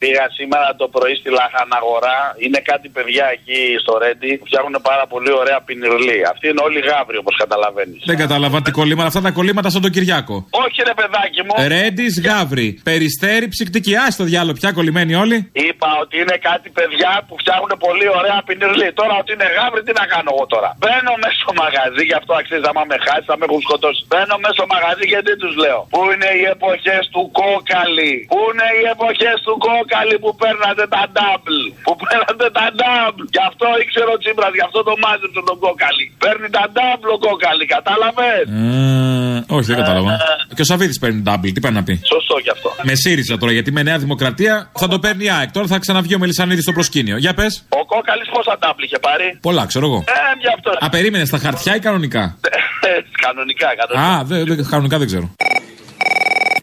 Πήγα 0.04 0.26
σήμερα 0.38 0.68
το 0.80 0.86
πρωί 0.94 1.14
στη 1.20 1.28
Λαχαναγορά. 1.38 2.18
Είναι 2.44 2.60
κάτι 2.70 2.88
παιδιά 2.96 3.26
εκεί 3.36 3.60
στο 3.82 3.92
Ρέντι 4.02 4.30
που 4.38 4.46
φτιάχνουν 4.48 4.76
πάρα 4.90 5.04
πολύ 5.12 5.32
ωραία 5.40 5.58
πινιρλί. 5.66 6.18
Αυτοί 6.32 6.44
είναι 6.50 6.62
όλοι 6.66 6.80
γάβροι 6.88 7.16
όπως 7.22 7.34
καταλαβαίνεις. 7.42 8.00
Δεν 8.10 8.18
κατάλαβα 8.24 8.58
τι 8.64 8.70
κολλήματα, 8.78 9.08
αυτά 9.12 9.22
τα 9.26 9.32
κολλήματα 9.38 9.68
σαν 9.74 9.82
τον 9.86 9.92
Κυριάκο. 9.94 10.36
Όχι 10.64 10.78
ρε 10.88 10.94
παιδάκι 11.00 11.40
μου. 11.46 11.52
Ρέντις 11.72 12.14
γάβρι. 12.26 12.68
Περιστέρι 12.90 13.46
ψυκτική. 13.54 13.92
Α 14.04 14.06
το 14.20 14.24
διάλογο 14.30 14.56
πια 14.60 14.70
κολλημένοι 14.78 15.12
όλοι. 15.24 15.38
Είπα 15.66 15.88
ότι 16.02 16.14
είναι 16.22 16.36
κάτι 16.48 16.68
παιδιά 16.76 17.12
που 17.26 17.34
φτιάχνουν 17.42 17.72
πολύ 17.86 18.06
ωραία 18.18 18.38
πινιρλί. 18.48 18.88
Τώρα 19.00 19.14
ότι 19.22 19.30
είναι 19.34 19.48
γάβροι, 19.56 19.80
τι 19.86 19.92
να 20.00 20.04
κάνω 20.12 20.30
εγώ 20.34 20.44
τώρα; 20.54 20.70
Μπαίνω 20.80 21.12
μέσα 21.22 21.38
στο 21.42 21.52
μαγαζί, 21.62 22.02
γι' 22.10 22.18
αυτό 22.20 22.32
αξίζει 22.40 22.66
άμα 22.70 22.84
με 22.90 22.96
χάσεις, 23.04 23.26
θα 23.30 23.36
με 23.38 23.44
έχουν 23.48 23.60
σκοτώσει. 23.66 24.00
Μπαίνω 24.10 24.36
μέσα 24.42 24.54
στο 24.58 24.66
μαγαζί 24.74 25.04
και 25.12 25.18
τι 25.26 25.32
τους 25.42 25.54
λέω; 25.62 25.80
Πού 25.94 26.00
είναι 26.12 26.30
οι 26.38 26.42
εποχές 26.54 27.02
του 27.14 27.22
κόκαλη; 27.40 28.14
Πού 28.32 28.40
είναι 28.50 28.68
οι 28.78 28.84
εποχές 28.94 29.36
του 29.46 29.54
κόκαλη 29.94 30.16
που 30.24 30.30
παίρνατε 30.42 30.84
τα 30.94 31.02
double. 31.16 31.62
Που 31.86 31.92
παίρνατε 32.02 32.46
τα 32.58 32.66
double. 32.80 33.26
Γι' 33.36 33.44
αυτό 33.50 33.66
ήξερε 33.82 34.10
ο 34.14 34.18
Τσίπρας, 34.22 34.52
γι' 34.58 34.64
αυτό 34.68 34.80
το 34.88 34.92
μάζεψε 35.02 35.40
τον 35.48 35.56
κόκαλη. 35.64 36.04
Παίρνει 36.24 36.48
τα 36.56 36.64
double 36.76 37.10
ο 37.16 37.18
κόκαλη, 37.26 37.64
κατάλαβες; 37.76 38.44
Ε, 39.46 39.56
όχι, 39.56 39.66
δεν 39.70 39.76
κατάλαβα. 39.82 40.12
Και 40.56 40.62
ο 40.64 40.68
Σαββίδης 40.70 40.98
παίρνει 41.02 41.20
double, 41.28 41.50
τι 41.54 41.60
πάει 41.64 41.74
να 41.78 41.82
πει; 41.86 41.94
Σωστό 42.14 42.34
κι 42.44 42.52
αυτό. 42.56 42.68
Με 42.88 42.94
ΣΥΡΙΖΑ 43.02 43.34
τώρα, 43.42 43.52
γιατί 43.58 43.70
με 43.76 43.82
Νέα 43.88 43.98
Δημοκρατία 44.04 44.54
θα 44.82 44.86
το 44.92 44.96
παίρνει 45.04 45.24
η 45.28 45.30
ΑΕΚ. 45.36 45.50
Τώρα 45.56 45.66
θα 45.72 45.78
ξαναβγεί 45.84 46.14
ο 46.18 46.20
Μελισανίδης 46.22 46.64
στο 46.66 46.72
προσκήνιο. 46.78 47.16
Για 47.24 47.32
πες. 47.38 47.52
Ο 47.80 47.82
κόκαλης 47.92 48.28
πόσα 48.34 48.54
double 48.62 48.84
είχε 48.86 48.98
πάρει; 49.06 49.26
Πολλά, 49.48 49.64
ξέρω 49.70 49.84
εγώ. 49.90 50.00
Ε, 50.08 50.12
γι' 50.44 50.52
αυτό. 50.56 50.70
Α, 50.84 50.88
περίμενες 50.96 51.28
στα 51.28 51.38
χαρτιά 51.44 51.72
ή 51.78 51.80
κανονικά; 51.86 52.22
κανονικά, 53.24 53.68
κανονικά. 53.80 54.18
Α, 54.18 54.24
δε, 54.24 54.36
δε, 54.44 54.62
κανονικά 54.70 54.96
δεν 54.98 55.06
ξέρω. 55.06 55.26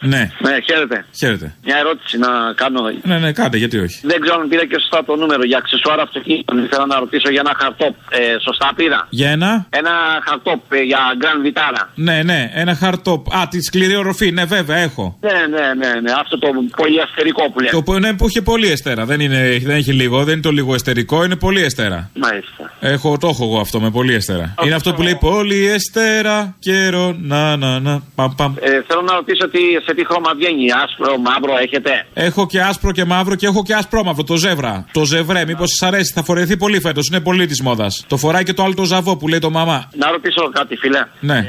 Ναι. 0.02 0.32
Ναι, 0.40 0.54
χαίρετε. 0.68 1.06
Χαίρετε. 1.20 1.56
Μια 1.64 1.78
ερώτηση 1.78 2.18
να 2.18 2.30
κάνω. 2.56 2.82
Ναι, 3.04 3.18
ναι, 3.18 3.32
κάντε, 3.32 3.58
γιατί 3.58 3.78
όχι. 3.78 4.00
Δεν 4.04 4.22
ξέρω 4.22 4.40
αν 4.42 4.48
πήρα 4.48 4.66
και 4.66 4.78
σωστά 4.80 5.04
το 5.06 5.16
νούμερο 5.16 5.44
για 5.44 5.58
αξεσουάρ 5.58 6.00
αυτοκίνητων. 6.00 6.64
Ήθελα 6.64 6.86
να 6.86 7.00
ρωτήσω 7.00 7.30
για 7.32 7.42
ένα 7.46 7.56
χαρτό. 7.62 7.96
Ε, 8.10 8.36
σωστά 8.48 8.72
πήρα. 8.76 9.08
Για 9.10 9.30
ένα; 9.30 9.66
Ένα 9.70 9.92
χαρτό 10.28 10.62
ε, 10.70 10.82
για 10.82 11.00
Grand 11.22 11.42
Vitara. 11.48 11.84
Ναι, 11.96 12.24
ναι, 12.24 12.52
ένα 12.54 12.76
χαρτό. 12.76 13.24
Α, 13.38 13.48
τη 13.50 13.62
σκληρή 13.62 13.96
οροφή. 13.96 14.32
Ναι, 14.32 14.46
βέβαια, 14.46 14.78
έχω. 14.78 15.18
Ναι, 15.22 15.58
ναι, 15.58 15.74
ναι, 15.74 16.00
ναι. 16.00 16.12
Αυτό 16.12 16.38
το 16.40 16.48
πολύ 16.76 17.02
αστερικό 17.02 17.52
που 17.52 17.60
λέμε. 17.60 17.72
Το 17.72 17.84
που, 17.84 18.00
ναι, 18.00 18.14
που 18.14 18.26
έχει 18.26 18.42
πολύ 18.42 18.72
εστέρα. 18.72 19.06
Δεν, 19.06 19.20
είναι, 19.20 19.60
δεν 19.64 19.76
έχει 19.76 19.94
λίγο, 19.94 20.24
δεν 20.24 20.34
είναι 20.34 20.42
το 20.42 20.52
λίγο 20.52 20.74
εστερικό, 20.74 21.24
είναι 21.24 21.36
πολύ 21.36 21.62
εστέρα. 21.64 22.10
Μάλιστα. 22.16 22.74
Έχω, 22.80 23.18
το 23.18 23.28
έχω 23.28 23.44
εγώ 23.44 23.60
αυτό 23.60 23.80
με 23.82 23.92
πολύ 23.92 24.14
εστέρα. 24.14 24.54
Είναι 24.66 24.76
αυτό 24.76 24.94
που 24.94 25.02
λέει 25.02 25.18
πολύ 25.20 25.66
εστέρα, 25.68 26.56
καιρό, 26.60 27.16
να, 27.22 27.58
να, 27.58 27.80
να. 27.80 28.02
Παμ, 28.16 28.36
παμ. 28.36 28.54
Ε, 28.60 28.82
θέλω 28.88 29.02
να 29.02 29.14
ρωτήσω 29.14 29.50
τι, 29.50 29.60
σε 29.86 29.91
τι 29.94 30.06
χρώμα 30.06 30.32
βγαίνει. 30.38 30.66
Άσπρο, 30.84 31.18
μαύρο 31.18 31.58
έχετε; 31.62 32.06
Έχω 32.14 32.46
και 32.48 32.62
άσπρο 32.62 32.92
και 32.92 33.06
μαύρο 33.06 33.36
και 33.36 33.46
έχω 33.46 33.64
και 33.64 33.74
άσπρο 33.74 34.04
μαύρο. 34.04 34.24
Το 34.24 34.36
ζεύρα. 34.36 34.86
Το 34.92 35.06
ζευρέ, 35.06 35.46
μήπως 35.46 35.70
σας 35.70 35.88
αρέσει. 35.88 36.12
Θα 36.16 36.24
φορεθεί 36.24 36.58
πολύ 36.58 36.80
φέτος. 36.82 37.08
Είναι 37.08 37.20
πολύ 37.20 37.46
της 37.46 37.62
μόδας. 37.62 38.06
Το 38.08 38.18
φοράει 38.18 38.44
και 38.44 38.54
το 38.54 38.64
άλλο 38.64 38.74
το 38.74 38.84
ζαβό 38.84 39.18
που 39.18 39.28
λέει 39.28 39.40
το 39.40 39.50
μαμά. 39.50 39.90
Να 39.96 40.12
ρωτήσω 40.12 40.50
κάτι, 40.54 40.76
φίλε. 40.76 41.00
Ναι. 41.20 41.38
Ε, 41.38 41.46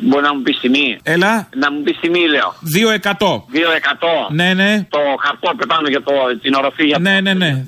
μπορεί 0.00 0.24
να 0.24 0.34
μου 0.34 0.42
πεις 0.42 0.58
τιμή; 0.60 0.98
Έλα. 1.02 1.48
Να 1.56 1.72
μου 1.72 1.82
πεις 1.82 1.96
τιμή, 2.00 2.20
λέω. 2.28 2.54
2%. 2.74 3.44
2%. 3.52 4.30
Ναι, 4.30 4.54
ναι. 4.54 4.86
Το 4.90 4.98
χαρτό 5.24 5.50
που 5.58 5.66
πάνω 5.66 5.88
για 5.88 6.02
το, 6.02 6.12
την 6.42 6.54
οροφή. 6.54 6.84
Για 6.84 6.98
Ναι, 6.98 7.20
ναι, 7.20 7.34
ναι. 7.34 7.64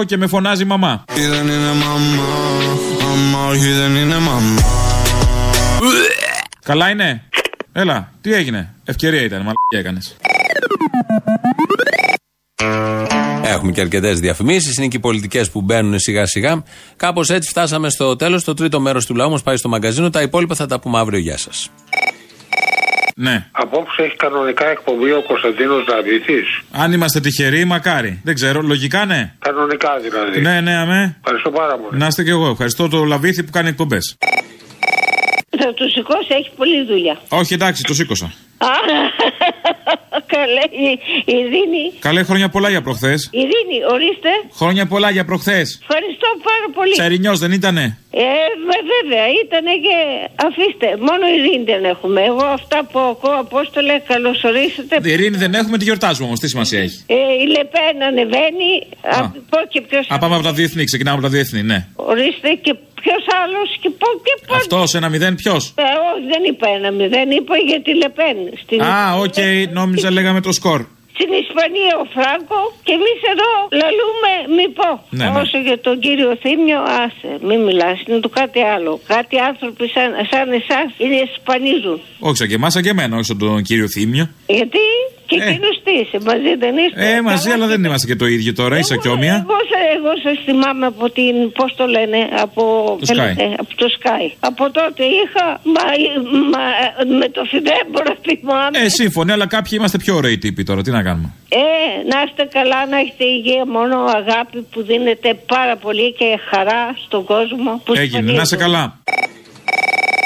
2% 0.00 0.06
και 0.06 0.16
με 0.16 0.26
φωνάζει 0.26 0.64
μαμά. 0.64 1.04
δεν 1.14 1.46
είναι 1.46 1.72
μαμά, 1.84 2.28
μαμά, 3.02 3.46
όχι 3.48 3.70
δεν 3.72 3.96
είναι 3.96 4.18
μαμά. 4.18 4.62
Καλά 6.64 6.88
είναι. 6.90 7.22
Έλα, 7.80 8.12
τι 8.20 8.32
έγινε; 8.34 8.74
Ευκαιρία 8.84 9.22
ήταν, 9.22 9.38
μαλακία 9.38 9.78
έκανες. 9.78 10.16
Έχουμε 13.44 13.72
και 13.72 13.80
αρκετές 13.80 14.20
διαφημίσεις. 14.20 14.76
Είναι 14.76 14.86
και 14.86 14.96
οι 14.96 15.00
πολιτικές 15.00 15.50
που 15.50 15.60
μπαίνουν 15.60 15.98
σιγά 15.98 16.26
σιγά. 16.26 16.62
Κάπως 16.96 17.30
έτσι 17.30 17.48
φτάσαμε 17.48 17.90
στο 17.90 18.16
τέλος. 18.16 18.44
Το 18.44 18.54
τρίτο 18.54 18.80
μέρος 18.80 19.06
του 19.06 19.14
λαού 19.14 19.30
μας 19.30 19.42
πάει 19.42 19.56
στο 19.56 19.68
μαγκαζίνο. 19.68 20.10
Τα 20.10 20.22
υπόλοιπα 20.22 20.54
θα 20.54 20.66
τα 20.66 20.80
πούμε 20.80 20.98
αύριο. 20.98 21.18
Γεια 21.18 21.38
σας. 21.38 21.70
Ναι. 23.16 23.46
Απόψε 23.52 24.02
έχει 24.02 24.16
κανονικά 24.16 24.68
εκπομπή 24.68 25.12
ο 25.12 25.22
Κωνσταντίνος 25.26 25.84
Δαβίδη. 25.84 26.42
Αν 26.70 26.92
είμαστε 26.92 27.20
τυχεροί, 27.20 27.64
μακάρι. 27.64 28.20
Δεν 28.24 28.34
ξέρω, 28.34 28.62
λογικά 28.62 29.04
ναι. 29.04 29.32
Κανονικά 29.38 29.90
δηλαδή. 30.02 30.40
Ναι, 30.40 30.60
ναι, 30.60 30.76
αμέ. 30.76 31.16
Ευχαριστώ 31.18 31.50
πάρα 31.50 31.78
πολύ. 31.78 31.98
Να 31.98 32.06
είστε 32.06 32.22
κι 32.22 32.30
εγώ. 32.30 32.48
Ευχαριστώ 32.48 32.88
το 32.88 33.04
Λαβίθι 33.04 33.42
που 33.42 33.50
κάνει 33.50 33.68
εκπομπές. 33.68 34.16
Θα 35.58 35.74
το 35.74 35.84
σηκώσει, 35.94 36.28
έχει 36.38 36.50
πολλή 36.56 36.84
δουλειά. 36.84 37.20
Όχι, 37.28 37.54
εντάξει, 37.54 37.82
το 37.82 37.94
σήκωσα. 37.94 38.32
Α, 38.58 38.66
καλέ, 40.34 40.64
η, 40.88 40.88
η 41.24 41.36
Ειρήνη. 41.42 41.84
Καλέ 41.98 42.22
χρόνια 42.22 42.48
πολλά 42.48 42.68
για 42.70 42.82
προχθές. 42.82 43.28
Ειρήνη, 43.32 43.78
ορίστε. 43.92 44.28
Χρόνια 44.60 44.86
πολλά 44.86 45.10
για 45.10 45.24
προχθές. 45.24 45.78
Ευχαριστώ 45.82 46.28
πάρα 46.48 46.66
πολύ. 46.74 46.92
Τσαρινιός 46.92 47.38
δεν 47.38 47.52
ήτανε; 47.52 47.98
Ε, 48.10 48.22
βε- 48.68 48.84
βέβαια, 48.94 49.24
ήταν 49.44 49.64
και 49.84 49.96
αφήστε. 50.46 50.88
Μόνο 51.08 51.24
Ειρήνη 51.36 51.64
δεν 51.64 51.84
έχουμε. 51.84 52.20
Εγώ 52.24 52.44
αυτά 52.58 52.78
που 52.92 52.98
ακούω, 52.98 53.34
Απόστολε, 53.38 53.94
καλωσορίσατε. 54.08 54.94
Ειρήνη 55.02 55.36
δεν 55.36 55.54
έχουμε, 55.54 55.78
τη 55.78 55.84
γιορτάζουμε 55.84 56.26
όμως. 56.26 56.38
Τι 56.40 56.48
σημασία 56.48 56.80
έχει; 56.80 56.98
Ε, 57.06 57.14
η 57.42 57.46
Λεπέν 57.54 57.96
ανεβαίνει. 58.08 58.70
Α. 59.14 59.18
Α, 59.18 59.30
πω 59.50 59.58
και 59.68 59.80
ποιος. 59.80 60.06
Α, 60.10 60.18
πάμε 60.18 60.34
από 60.34 60.44
τα 60.44 60.52
διεθνή, 60.52 60.84
ξεκινάμε 60.84 61.16
από 61.16 61.26
τα 61.26 61.32
διεθνή, 61.32 61.62
ναι. 61.62 61.86
Ορίστε 61.94 62.48
και 62.62 62.74
ποιος 63.02 63.24
άλλος 63.42 63.68
και 63.82 63.90
πω 64.00 64.08
και 64.26 64.34
πω. 64.46 64.54
Αυτός 64.54 64.94
ένα 64.94 65.08
μηδέν 65.08 65.34
ποιος; 65.34 65.62
Ε, 65.76 65.82
όχι, 65.82 66.26
δεν 66.32 66.42
είπα 66.50 66.66
ένα 66.78 66.90
μηδέν, 66.90 67.30
είπα 67.30 67.56
για 67.68 67.80
τη 67.82 67.92
Λεπέν. 67.94 68.36
Στην... 68.62 68.82
Α, 68.82 69.14
οκ, 69.24 69.38
νόμιζα 69.72 70.10
λέγαμε 70.10 70.40
το 70.40 70.52
σκορ. 70.52 70.80
Στην 71.20 71.32
Ισπανία 71.44 71.92
ο 72.02 72.04
Φράγκο 72.14 72.60
και 72.86 72.92
εμείς 72.98 73.18
εδώ 73.32 73.50
λαλούμε 73.80 74.32
μη 74.56 74.66
πω. 74.78 74.90
Ναι, 75.10 75.28
ναι. 75.28 75.40
Όσο 75.40 75.58
για 75.68 75.78
τον 75.80 76.00
κύριο 76.04 76.36
Θήμιο, 76.42 76.80
άσε, 77.02 77.30
μην 77.48 77.60
μιλάς, 77.66 77.98
είναι 78.06 78.20
το 78.20 78.28
κάτι 78.28 78.60
άλλο. 78.74 79.00
Κάτι 79.06 79.38
άνθρωποι 79.38 79.88
σαν, 79.94 80.08
σαν 80.30 80.46
εσάς 80.60 80.88
είναι 81.02 81.20
σπανίζουν. 81.36 82.00
Όχι 82.18 82.36
σαν 82.36 82.48
και 82.48 82.54
εμάς, 82.54 82.72
σαν 82.72 82.82
και 82.82 82.88
εμένα, 82.88 83.16
όχι 83.16 83.24
σαν 83.24 83.38
τον 83.38 83.62
κύριο 83.62 83.88
Θήμιο. 83.88 84.26
Γιατί; 84.46 84.86
Και 85.28 85.36
Ε. 85.40 85.48
εκείνος 85.48 85.76
τι 85.84 85.92
είσαι, 86.00 86.18
μαζί 86.30 86.52
δεν 86.62 86.74
είστε; 86.82 86.98
Ε, 87.14 87.22
μαζί, 87.28 87.42
Καλά 87.48 87.54
αλλά 87.54 87.66
δεν 87.72 87.80
και- 87.80 87.86
είμαστε 87.88 88.06
και 88.10 88.16
το 88.22 88.26
ίδιο 88.36 88.52
τώρα, 88.60 88.74
είσαι 88.80 88.96
και 89.02 89.08
όμοια. 89.16 89.34
Εγώ, 89.46 89.58
σα- 89.72 89.86
εγώ 89.98 90.12
σας 90.24 90.36
θυμάμαι 90.46 90.86
από 90.92 91.04
την. 91.16 91.34
Πώς 91.58 91.70
το 91.76 91.84
λένε, 91.86 92.20
από. 92.44 92.62
Το 93.00 93.06
Sky. 93.14 93.32
ε, 93.44 93.48
από 93.62 93.72
το 93.82 93.86
Sky. 93.98 94.24
Από 94.40 94.64
τότε 94.78 95.02
είχα. 95.20 95.46
Μα, 95.74 95.84
μα, 96.52 96.62
με 97.20 97.28
το 97.36 97.42
Φιδέμπορο 97.50 98.12
θυμάμαι. 98.26 98.78
Ε, 98.84 98.88
σύμφωνοι, 98.88 99.30
αλλά 99.32 99.46
κάποιοι 99.46 99.72
είμαστε 99.78 99.98
πιο 100.04 100.12
ωραίοι 100.20 100.38
τύποι 100.38 100.62
τώρα, 100.68 100.82
τι 100.82 100.90
να 100.90 101.02
κάνουμε. 101.02 101.28
Ε, 101.48 101.58
να 102.10 102.16
είστε 102.26 102.44
καλά, 102.58 102.80
να 102.86 102.96
έχετε 102.98 103.24
υγεία, 103.24 103.62
μόνο 103.66 103.96
αγάπη 104.20 104.58
που 104.72 104.82
δίνετε 104.82 105.28
πάρα 105.54 105.76
πολύ 105.76 106.12
και 106.12 106.28
χαρά 106.50 106.82
στον 107.06 107.24
κόσμο. 107.24 107.70
Που 107.84 107.92
Έγινε, 107.96 108.20
να 108.32 108.42
είσαι 108.42 108.44
σπανίζουν. 108.44 108.58
καλά. 108.58 108.82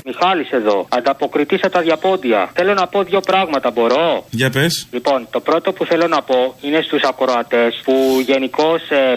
Μιχάλης 0.05 0.51
εδώ, 0.51 0.87
ανταποκριτής 0.89 1.61
από 1.63 1.73
τα 1.73 1.81
διαπόντια. 1.81 2.51
Θέλω 2.55 2.75
να 2.75 2.87
πω 2.87 3.03
δύο 3.03 3.21
πράγματα, 3.21 3.71
μπορώ; 3.71 4.25
Για 4.31 4.51
πες. 4.51 4.87
Λοιπόν, 4.93 5.29
το 5.31 5.41
πρώτο 5.41 5.73
που 5.73 5.85
θέλω 5.85 6.07
να 6.07 6.23
πω 6.23 6.55
είναι 6.61 6.81
στους 6.83 7.03
ακροατές 7.03 7.81
που 7.85 7.95
γενικώ 8.25 8.71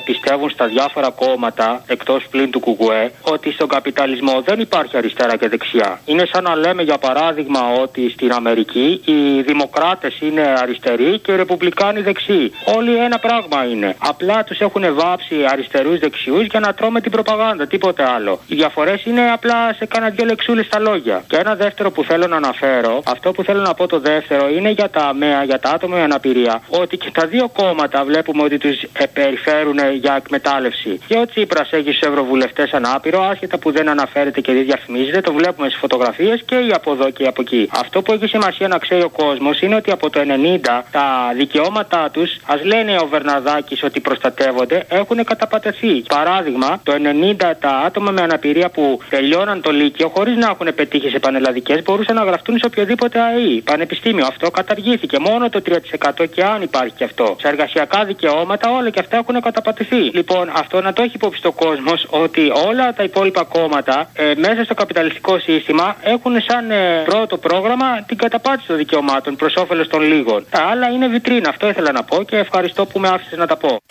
πιστεύουν 0.06 0.50
στα 0.50 0.66
διάφορα 0.68 1.10
κόμματα, 1.10 1.84
εκτός 1.88 2.28
πλην 2.30 2.52
του 2.52 2.60
Κουκουέ, 2.60 3.12
ότι 3.22 3.52
στον 3.52 3.68
καπιταλισμό 3.68 4.42
δεν 4.46 4.60
υπάρχει 4.60 4.98
αριστερά 4.98 5.36
και 5.38 5.48
δεξιά. 5.48 6.00
Είναι 6.06 6.26
σαν 6.32 6.44
να 6.44 6.56
λέμε 6.56 6.82
για 6.82 6.98
παράδειγμα 6.98 7.60
ότι 7.82 8.10
στην 8.10 8.32
Αμερική 8.32 9.02
οι 9.06 9.42
δημοκράτες 9.42 10.20
είναι 10.22 10.54
αριστεροί 10.62 11.20
και 11.20 11.32
οι 11.32 11.36
ρεπουμπλικάνοι 11.36 12.02
δεξιοί. 12.02 12.52
Όλοι 12.76 12.96
ένα 12.96 13.20
πράγμα 13.20 13.66
είναι. 13.72 13.96
Απλά 13.98 14.44
τους 14.44 14.60
έχουν 14.60 14.84
βάψει 14.96 15.36
αριστερούς 15.52 16.00
δεξιούς 16.00 16.46
για 16.46 16.60
να 16.60 16.74
τρώμε 16.74 17.02
την 17.02 17.12
προπαγάνδα, 17.12 17.68
τίποτε 17.68 18.04
άλλο. 18.16 18.40
Οι 18.48 18.56
διαφορές 18.56 19.06
είναι 19.06 19.32
απλά 19.32 19.74
σε 19.74 19.86
κάνα 19.86 20.10
δυο 20.10 20.26
λεξούλες 20.26 20.68
στα 20.76 20.84
λόγια. 20.84 20.94
λόγια. 20.96 21.24
Και 21.28 21.38
ένα 21.38 21.56
δεύτερο 21.56 21.92
που 21.92 22.04
θέλω 22.04 22.28
να 22.28 22.36
αναφέρω, 22.36 23.02
αυτό 23.06 23.32
που 23.32 23.44
θέλω 23.44 23.62
να 23.62 23.74
πω 23.74 23.88
το 23.88 24.00
δεύτερο 24.00 24.50
είναι 24.50 24.70
για 24.70 24.90
τα 24.90 25.02
ΑΜΕΑ, 25.02 25.44
για 25.44 25.60
τα 25.60 25.70
άτομα 25.70 25.96
με 25.96 26.04
αναπηρία, 26.04 26.62
ότι 26.70 26.98
και 26.98 27.12
τα 27.12 27.26
δύο 27.28 27.50
κόμματα 27.50 28.04
βλέπουμε 28.04 28.44
ότι 28.44 28.58
τους 28.58 28.78
περιφέρουν 29.14 29.80
για 30.00 30.14
εκμετάλλευση. 30.16 31.00
Και 31.08 31.18
ο 31.18 31.26
Τσίπρας 31.26 31.72
έχει 31.72 31.92
στους 31.92 32.10
ευρωβουλευτές 32.10 32.72
ανάπηρο, 32.72 33.24
άσχετα 33.24 33.58
που 33.58 33.72
δεν 33.72 33.90
αναφέρεται 33.90 34.42
και 34.42 34.54
δεν 34.54 34.64
διαφημίζεται, 34.64 35.22
το 35.22 35.34
βλέπουμε 35.34 35.68
στις 35.68 35.80
φωτογραφίες 35.80 36.44
και 36.46 36.56
ή 36.56 36.72
από 36.74 36.92
εδώ 36.92 37.10
και 37.10 37.28
από 37.28 37.42
εκεί. 37.42 37.70
Αυτό 37.72 38.02
που 38.02 38.14
έχει 38.14 38.28
σημασία 38.28 38.68
να 38.68 38.78
ξέρει 38.78 39.04
ο 39.04 39.10
κόσμος 39.10 39.62
είναι 39.62 39.76
ότι 39.76 39.92
από 39.92 40.10
το 40.10 40.20
90 40.20 40.84
τα 40.92 41.06
δικαιώματά 41.36 42.10
τους, 42.14 42.32
ας 42.46 42.64
λένε 42.64 42.98
ο 43.04 43.08
Βερναδάκης 43.08 43.84
ότι 43.84 44.00
προστατεύονται, 44.00 44.86
έχουν 44.90 45.24
καταπατεθεί. 45.24 46.02
Παράδειγμα, 46.02 46.80
το 46.84 46.94
90 46.94 47.56
τα 47.60 47.70
άτομα 47.86 48.12
με 48.12 48.22
αναπηρία 48.22 48.70
που 48.70 49.00
τελειώναν 49.10 49.62
το 49.62 49.72
Λύκειο 49.72 50.10
χωρίς 50.10 50.36
να 50.36 50.50
έχουν 50.50 50.65
πετύχει 50.72 51.10
σε 51.10 51.20
πανελλαδικές 51.20 51.84
μπορούσαν 51.84 52.16
να 52.16 52.24
γραφτούν 52.24 52.58
σε 52.58 52.66
οποιοδήποτε 52.66 53.20
ΑΕΗ. 53.20 53.62
Πανεπιστήμιο. 53.62 54.26
Αυτό 54.26 54.52
καταργήθηκε. 54.52 55.20
Μόνο 55.20 55.50
το 55.50 55.62
3% 55.66 56.26
και 56.32 56.44
αν 56.44 56.62
υπάρχει 56.62 56.94
και 56.96 57.04
αυτό. 57.04 57.36
Σε 57.40 57.48
εργασιακά 57.48 58.06
δικαιώματα 58.06 58.72
όλα 58.72 58.90
και 58.90 59.00
αυτά 59.00 59.18
έχουν 59.18 59.42
καταπατηθεί. 59.42 60.02
Λοιπόν, 60.14 60.50
αυτό 60.54 60.82
να 60.82 60.94
το 60.94 61.02
έχει 61.02 61.16
υπόψη 61.16 61.42
το 61.42 61.52
κόσμος 61.52 62.08
ότι 62.10 62.52
όλα 62.68 62.94
τα 62.94 63.04
υπόλοιπα 63.04 63.44
κόμματα 63.44 64.10
ε, 64.14 64.34
μέσα 64.36 64.64
στο 64.64 64.74
καπιταλιστικό 64.74 65.40
σύστημα 65.40 65.96
έχουν 66.02 66.42
σαν 66.48 66.72
ε, 66.72 67.04
πρώτο 67.06 67.38
πρόγραμμα 67.38 68.02
την 68.02 68.18
καταπάτηση 68.18 68.68
των 68.68 68.78
δικαιωμάτων 68.78 69.36
προς 69.36 69.56
όφελος 69.56 69.88
των 69.88 70.02
λίγων. 70.02 70.46
Τα 70.50 70.62
άλλα 70.72 70.88
είναι 70.90 71.08
βιτρίνα. 71.08 71.50
Αυτό 71.50 71.70
ήθελα 71.70 71.92
να 71.92 72.04
πω 72.04 72.24
και 72.24 72.38
ευχαριστώ 72.38 72.86
που 72.86 73.00
με 73.00 73.08
άφησες 73.08 73.38
να 73.38 73.48
τα 73.48 73.58
πω. 73.58 73.82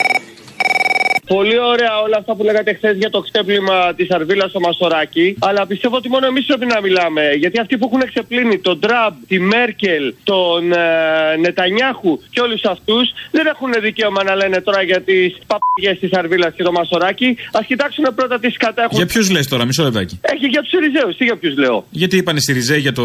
Πολύ 1.26 1.58
ωραία 1.58 2.00
όλα 2.04 2.16
αυτά 2.16 2.34
που 2.34 2.42
λέγατε 2.44 2.72
χθες 2.74 2.96
για 2.96 3.10
το 3.10 3.20
ξέπλυμα 3.20 3.94
της 3.94 4.10
Αρβίλας 4.10 4.50
στο 4.50 4.60
Μαστοράκι. 4.60 5.36
Αλλά 5.38 5.66
πιστεύω 5.66 5.96
ότι 5.96 6.08
μόνο 6.08 6.26
εμείς 6.26 6.44
πρέπει 6.46 6.66
να 6.66 6.80
μιλάμε. 6.80 7.22
Γιατί 7.38 7.58
αυτοί 7.60 7.78
που 7.78 7.86
έχουν 7.86 8.00
εξεπλύνει 8.00 8.58
τον 8.58 8.80
Τραμπ, 8.80 9.14
τη 9.28 9.40
Μέρκελ, 9.40 10.14
τον 10.24 10.72
ε, 10.72 11.36
Νετανιάχου 11.40 12.18
και 12.30 12.40
όλους 12.40 12.64
αυτούς 12.64 13.12
δεν 13.30 13.46
έχουν 13.46 13.70
δικαίωμα 13.80 14.24
να 14.24 14.34
λένε 14.34 14.60
τώρα 14.60 14.82
για 14.82 15.00
τις 15.00 15.38
παπαγιές 15.46 15.98
της 15.98 16.12
Αρβίλας 16.12 16.52
και 16.56 16.62
το 16.62 16.72
Μαστοράκι. 16.72 17.36
Α 17.52 17.60
κοιτάξουν 17.66 18.04
πρώτα 18.14 18.38
τις 18.38 18.56
κατέχουν. 18.56 18.96
Για 18.96 19.06
ποιους 19.06 19.30
λες 19.30 19.48
τώρα, 19.48 19.64
μισό 19.64 19.82
λεπτάκι. 19.82 20.18
Έχει 20.20 20.46
για 20.46 20.60
τους 20.60 20.70
Σιριζέου, 20.70 21.10
τι 21.16 21.24
για 21.24 21.36
ποιους 21.36 21.56
λέω; 21.56 21.84
Γιατί 21.90 22.16
είπαν 22.16 22.36
οι 22.36 22.40
Σιριζέοι 22.40 22.78
για 22.78 22.92
το 22.92 23.04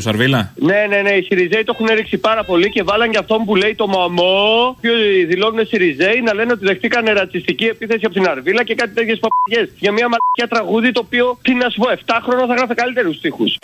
Σαρβίλα; 0.00 0.52
Ναι, 0.54 0.86
ναι, 0.88 1.00
ναι, 1.02 1.10
οι 1.10 1.22
Σιριζέοι 1.22 1.64
το 1.64 1.72
έχουν 1.74 1.96
ρίξει 1.96 2.18
πάρα 2.18 2.44
πολύ 2.44 2.70
και 2.70 2.82
βάλαν 2.82 3.10
για 3.10 3.20
αυτόν 3.20 3.44
που 3.44 3.56
λέει 3.56 3.74
το 3.74 3.86
μαμό. 3.86 4.76
Και 4.80 4.88
δηλώνουν 5.26 5.66
Σιριζέοι 5.66 6.20
να 6.24 6.34
λένε 6.34 6.52
ότι 6.52 6.64
δεχτήκαν 6.64 7.04
ρατσιστική 7.04 7.65
επίθεση 7.68 8.04
από 8.04 8.14
την 8.14 8.28
Αρβίλα 8.28 8.62
και 8.64 8.74
κάτι 8.74 8.94
τέτοιες 8.94 9.18
παπαγιές. 9.18 9.74
Για 9.78 9.92
μια 9.92 10.08
μαλακιά 10.08 10.46
τραγούδι 10.48 10.92
το 10.92 11.00
οποίο, 11.04 11.38
τι 11.42 11.54
να 11.54 11.70
σου 11.70 11.80
πω, 11.80 11.90
7 11.90 12.18
χρόνια 12.22 12.46
θα 12.46 12.54
γράφει 12.54 12.74
καλύτερους 12.74 13.16
στίχους. 13.16 13.58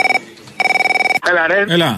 Έλα 1.31 1.47
ρε. 1.53 1.61
Έλα. 1.75 1.91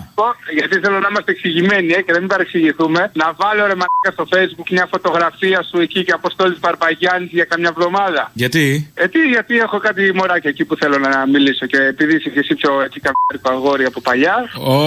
Γιατί 0.59 0.75
θέλω 0.83 0.99
να 1.05 1.09
είμαστε 1.11 1.31
εξηγημένοι 1.37 1.93
ε, 1.99 2.01
και 2.05 2.13
να 2.13 2.19
μην 2.23 2.29
παρεξηγηθούμε. 2.29 3.01
Να 3.23 3.27
βάλω 3.41 3.63
ρε 3.71 3.77
μαλάκα 3.81 4.11
στο 4.17 4.25
facebook 4.35 4.69
μια 4.77 4.87
φωτογραφία 4.95 5.61
σου 5.69 5.77
εκεί 5.87 6.01
και 6.05 6.13
αποστόλης 6.21 6.59
Παρπαγιάννη 6.59 7.29
για 7.39 7.45
καμιά 7.45 7.71
εβδομάδα. 7.75 8.23
Γιατί; 8.43 8.91
Ε, 8.95 9.09
τι, 9.09 9.21
γιατί 9.35 9.55
έχω 9.67 9.79
κάτι 9.79 10.03
μωράκια 10.15 10.51
εκεί 10.51 10.65
που 10.65 10.77
θέλω 10.77 10.99
να 10.99 11.11
μιλήσω 11.35 11.67
και 11.67 11.81
επειδή 11.93 12.13
είσαι 12.17 12.29
και 12.35 12.39
εσύ 12.45 12.55
πιο 12.55 12.71
εκεί 12.87 12.99
καμπάρικο 13.07 13.49
αγόρι 13.55 13.85
από 13.85 14.01
παλιά. 14.01 14.37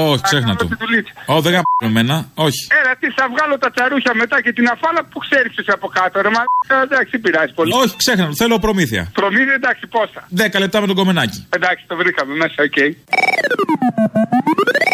Όχι, 0.10 0.22
ξέχνα 0.22 0.56
το. 0.56 0.68
Ω, 1.26 1.42
δεν 1.42 1.52
γαμπ 1.54 1.64
εμένα, 1.90 2.16
όχι. 2.36 2.62
Έλα, 2.80 2.94
τι 3.00 3.08
θα 3.18 3.26
βγάλω 3.34 3.58
τα 3.58 3.70
τσαρούχια 3.72 4.14
μετά 4.14 4.42
και 4.42 4.52
την 4.54 4.68
αφάλα 4.74 5.02
που 5.12 5.20
ξέρεις 5.20 5.58
εσύ 5.58 5.72
από 5.78 5.88
κάτω, 5.88 6.22
ρε 6.22 6.32
μαλάκα. 6.36 6.76
Εντάξει, 6.88 7.20
πειράζει 7.20 7.54
πολύ. 7.54 7.72
Όχι, 7.74 7.96
ξέχνα 7.98 8.26
το. 8.28 8.36
Θέλω 8.36 8.60
προμήθεια. 8.60 9.12
Προμήθεια, 9.14 9.54
εντάξει, 9.54 9.88
πόσα. 9.88 10.22
10 10.56 10.60
λεπτά 10.60 10.82
με 10.82 10.88
τον 10.88 10.96
κομμενάκι. 10.96 11.48
Εντάξει, 11.50 11.84
το 11.88 11.96
βρήκαμε 11.96 12.34
μέσα, 12.36 12.56
οκ. 12.68 12.74
Okay. 12.78 12.90
Thank 14.32 14.48
you. 14.48 14.87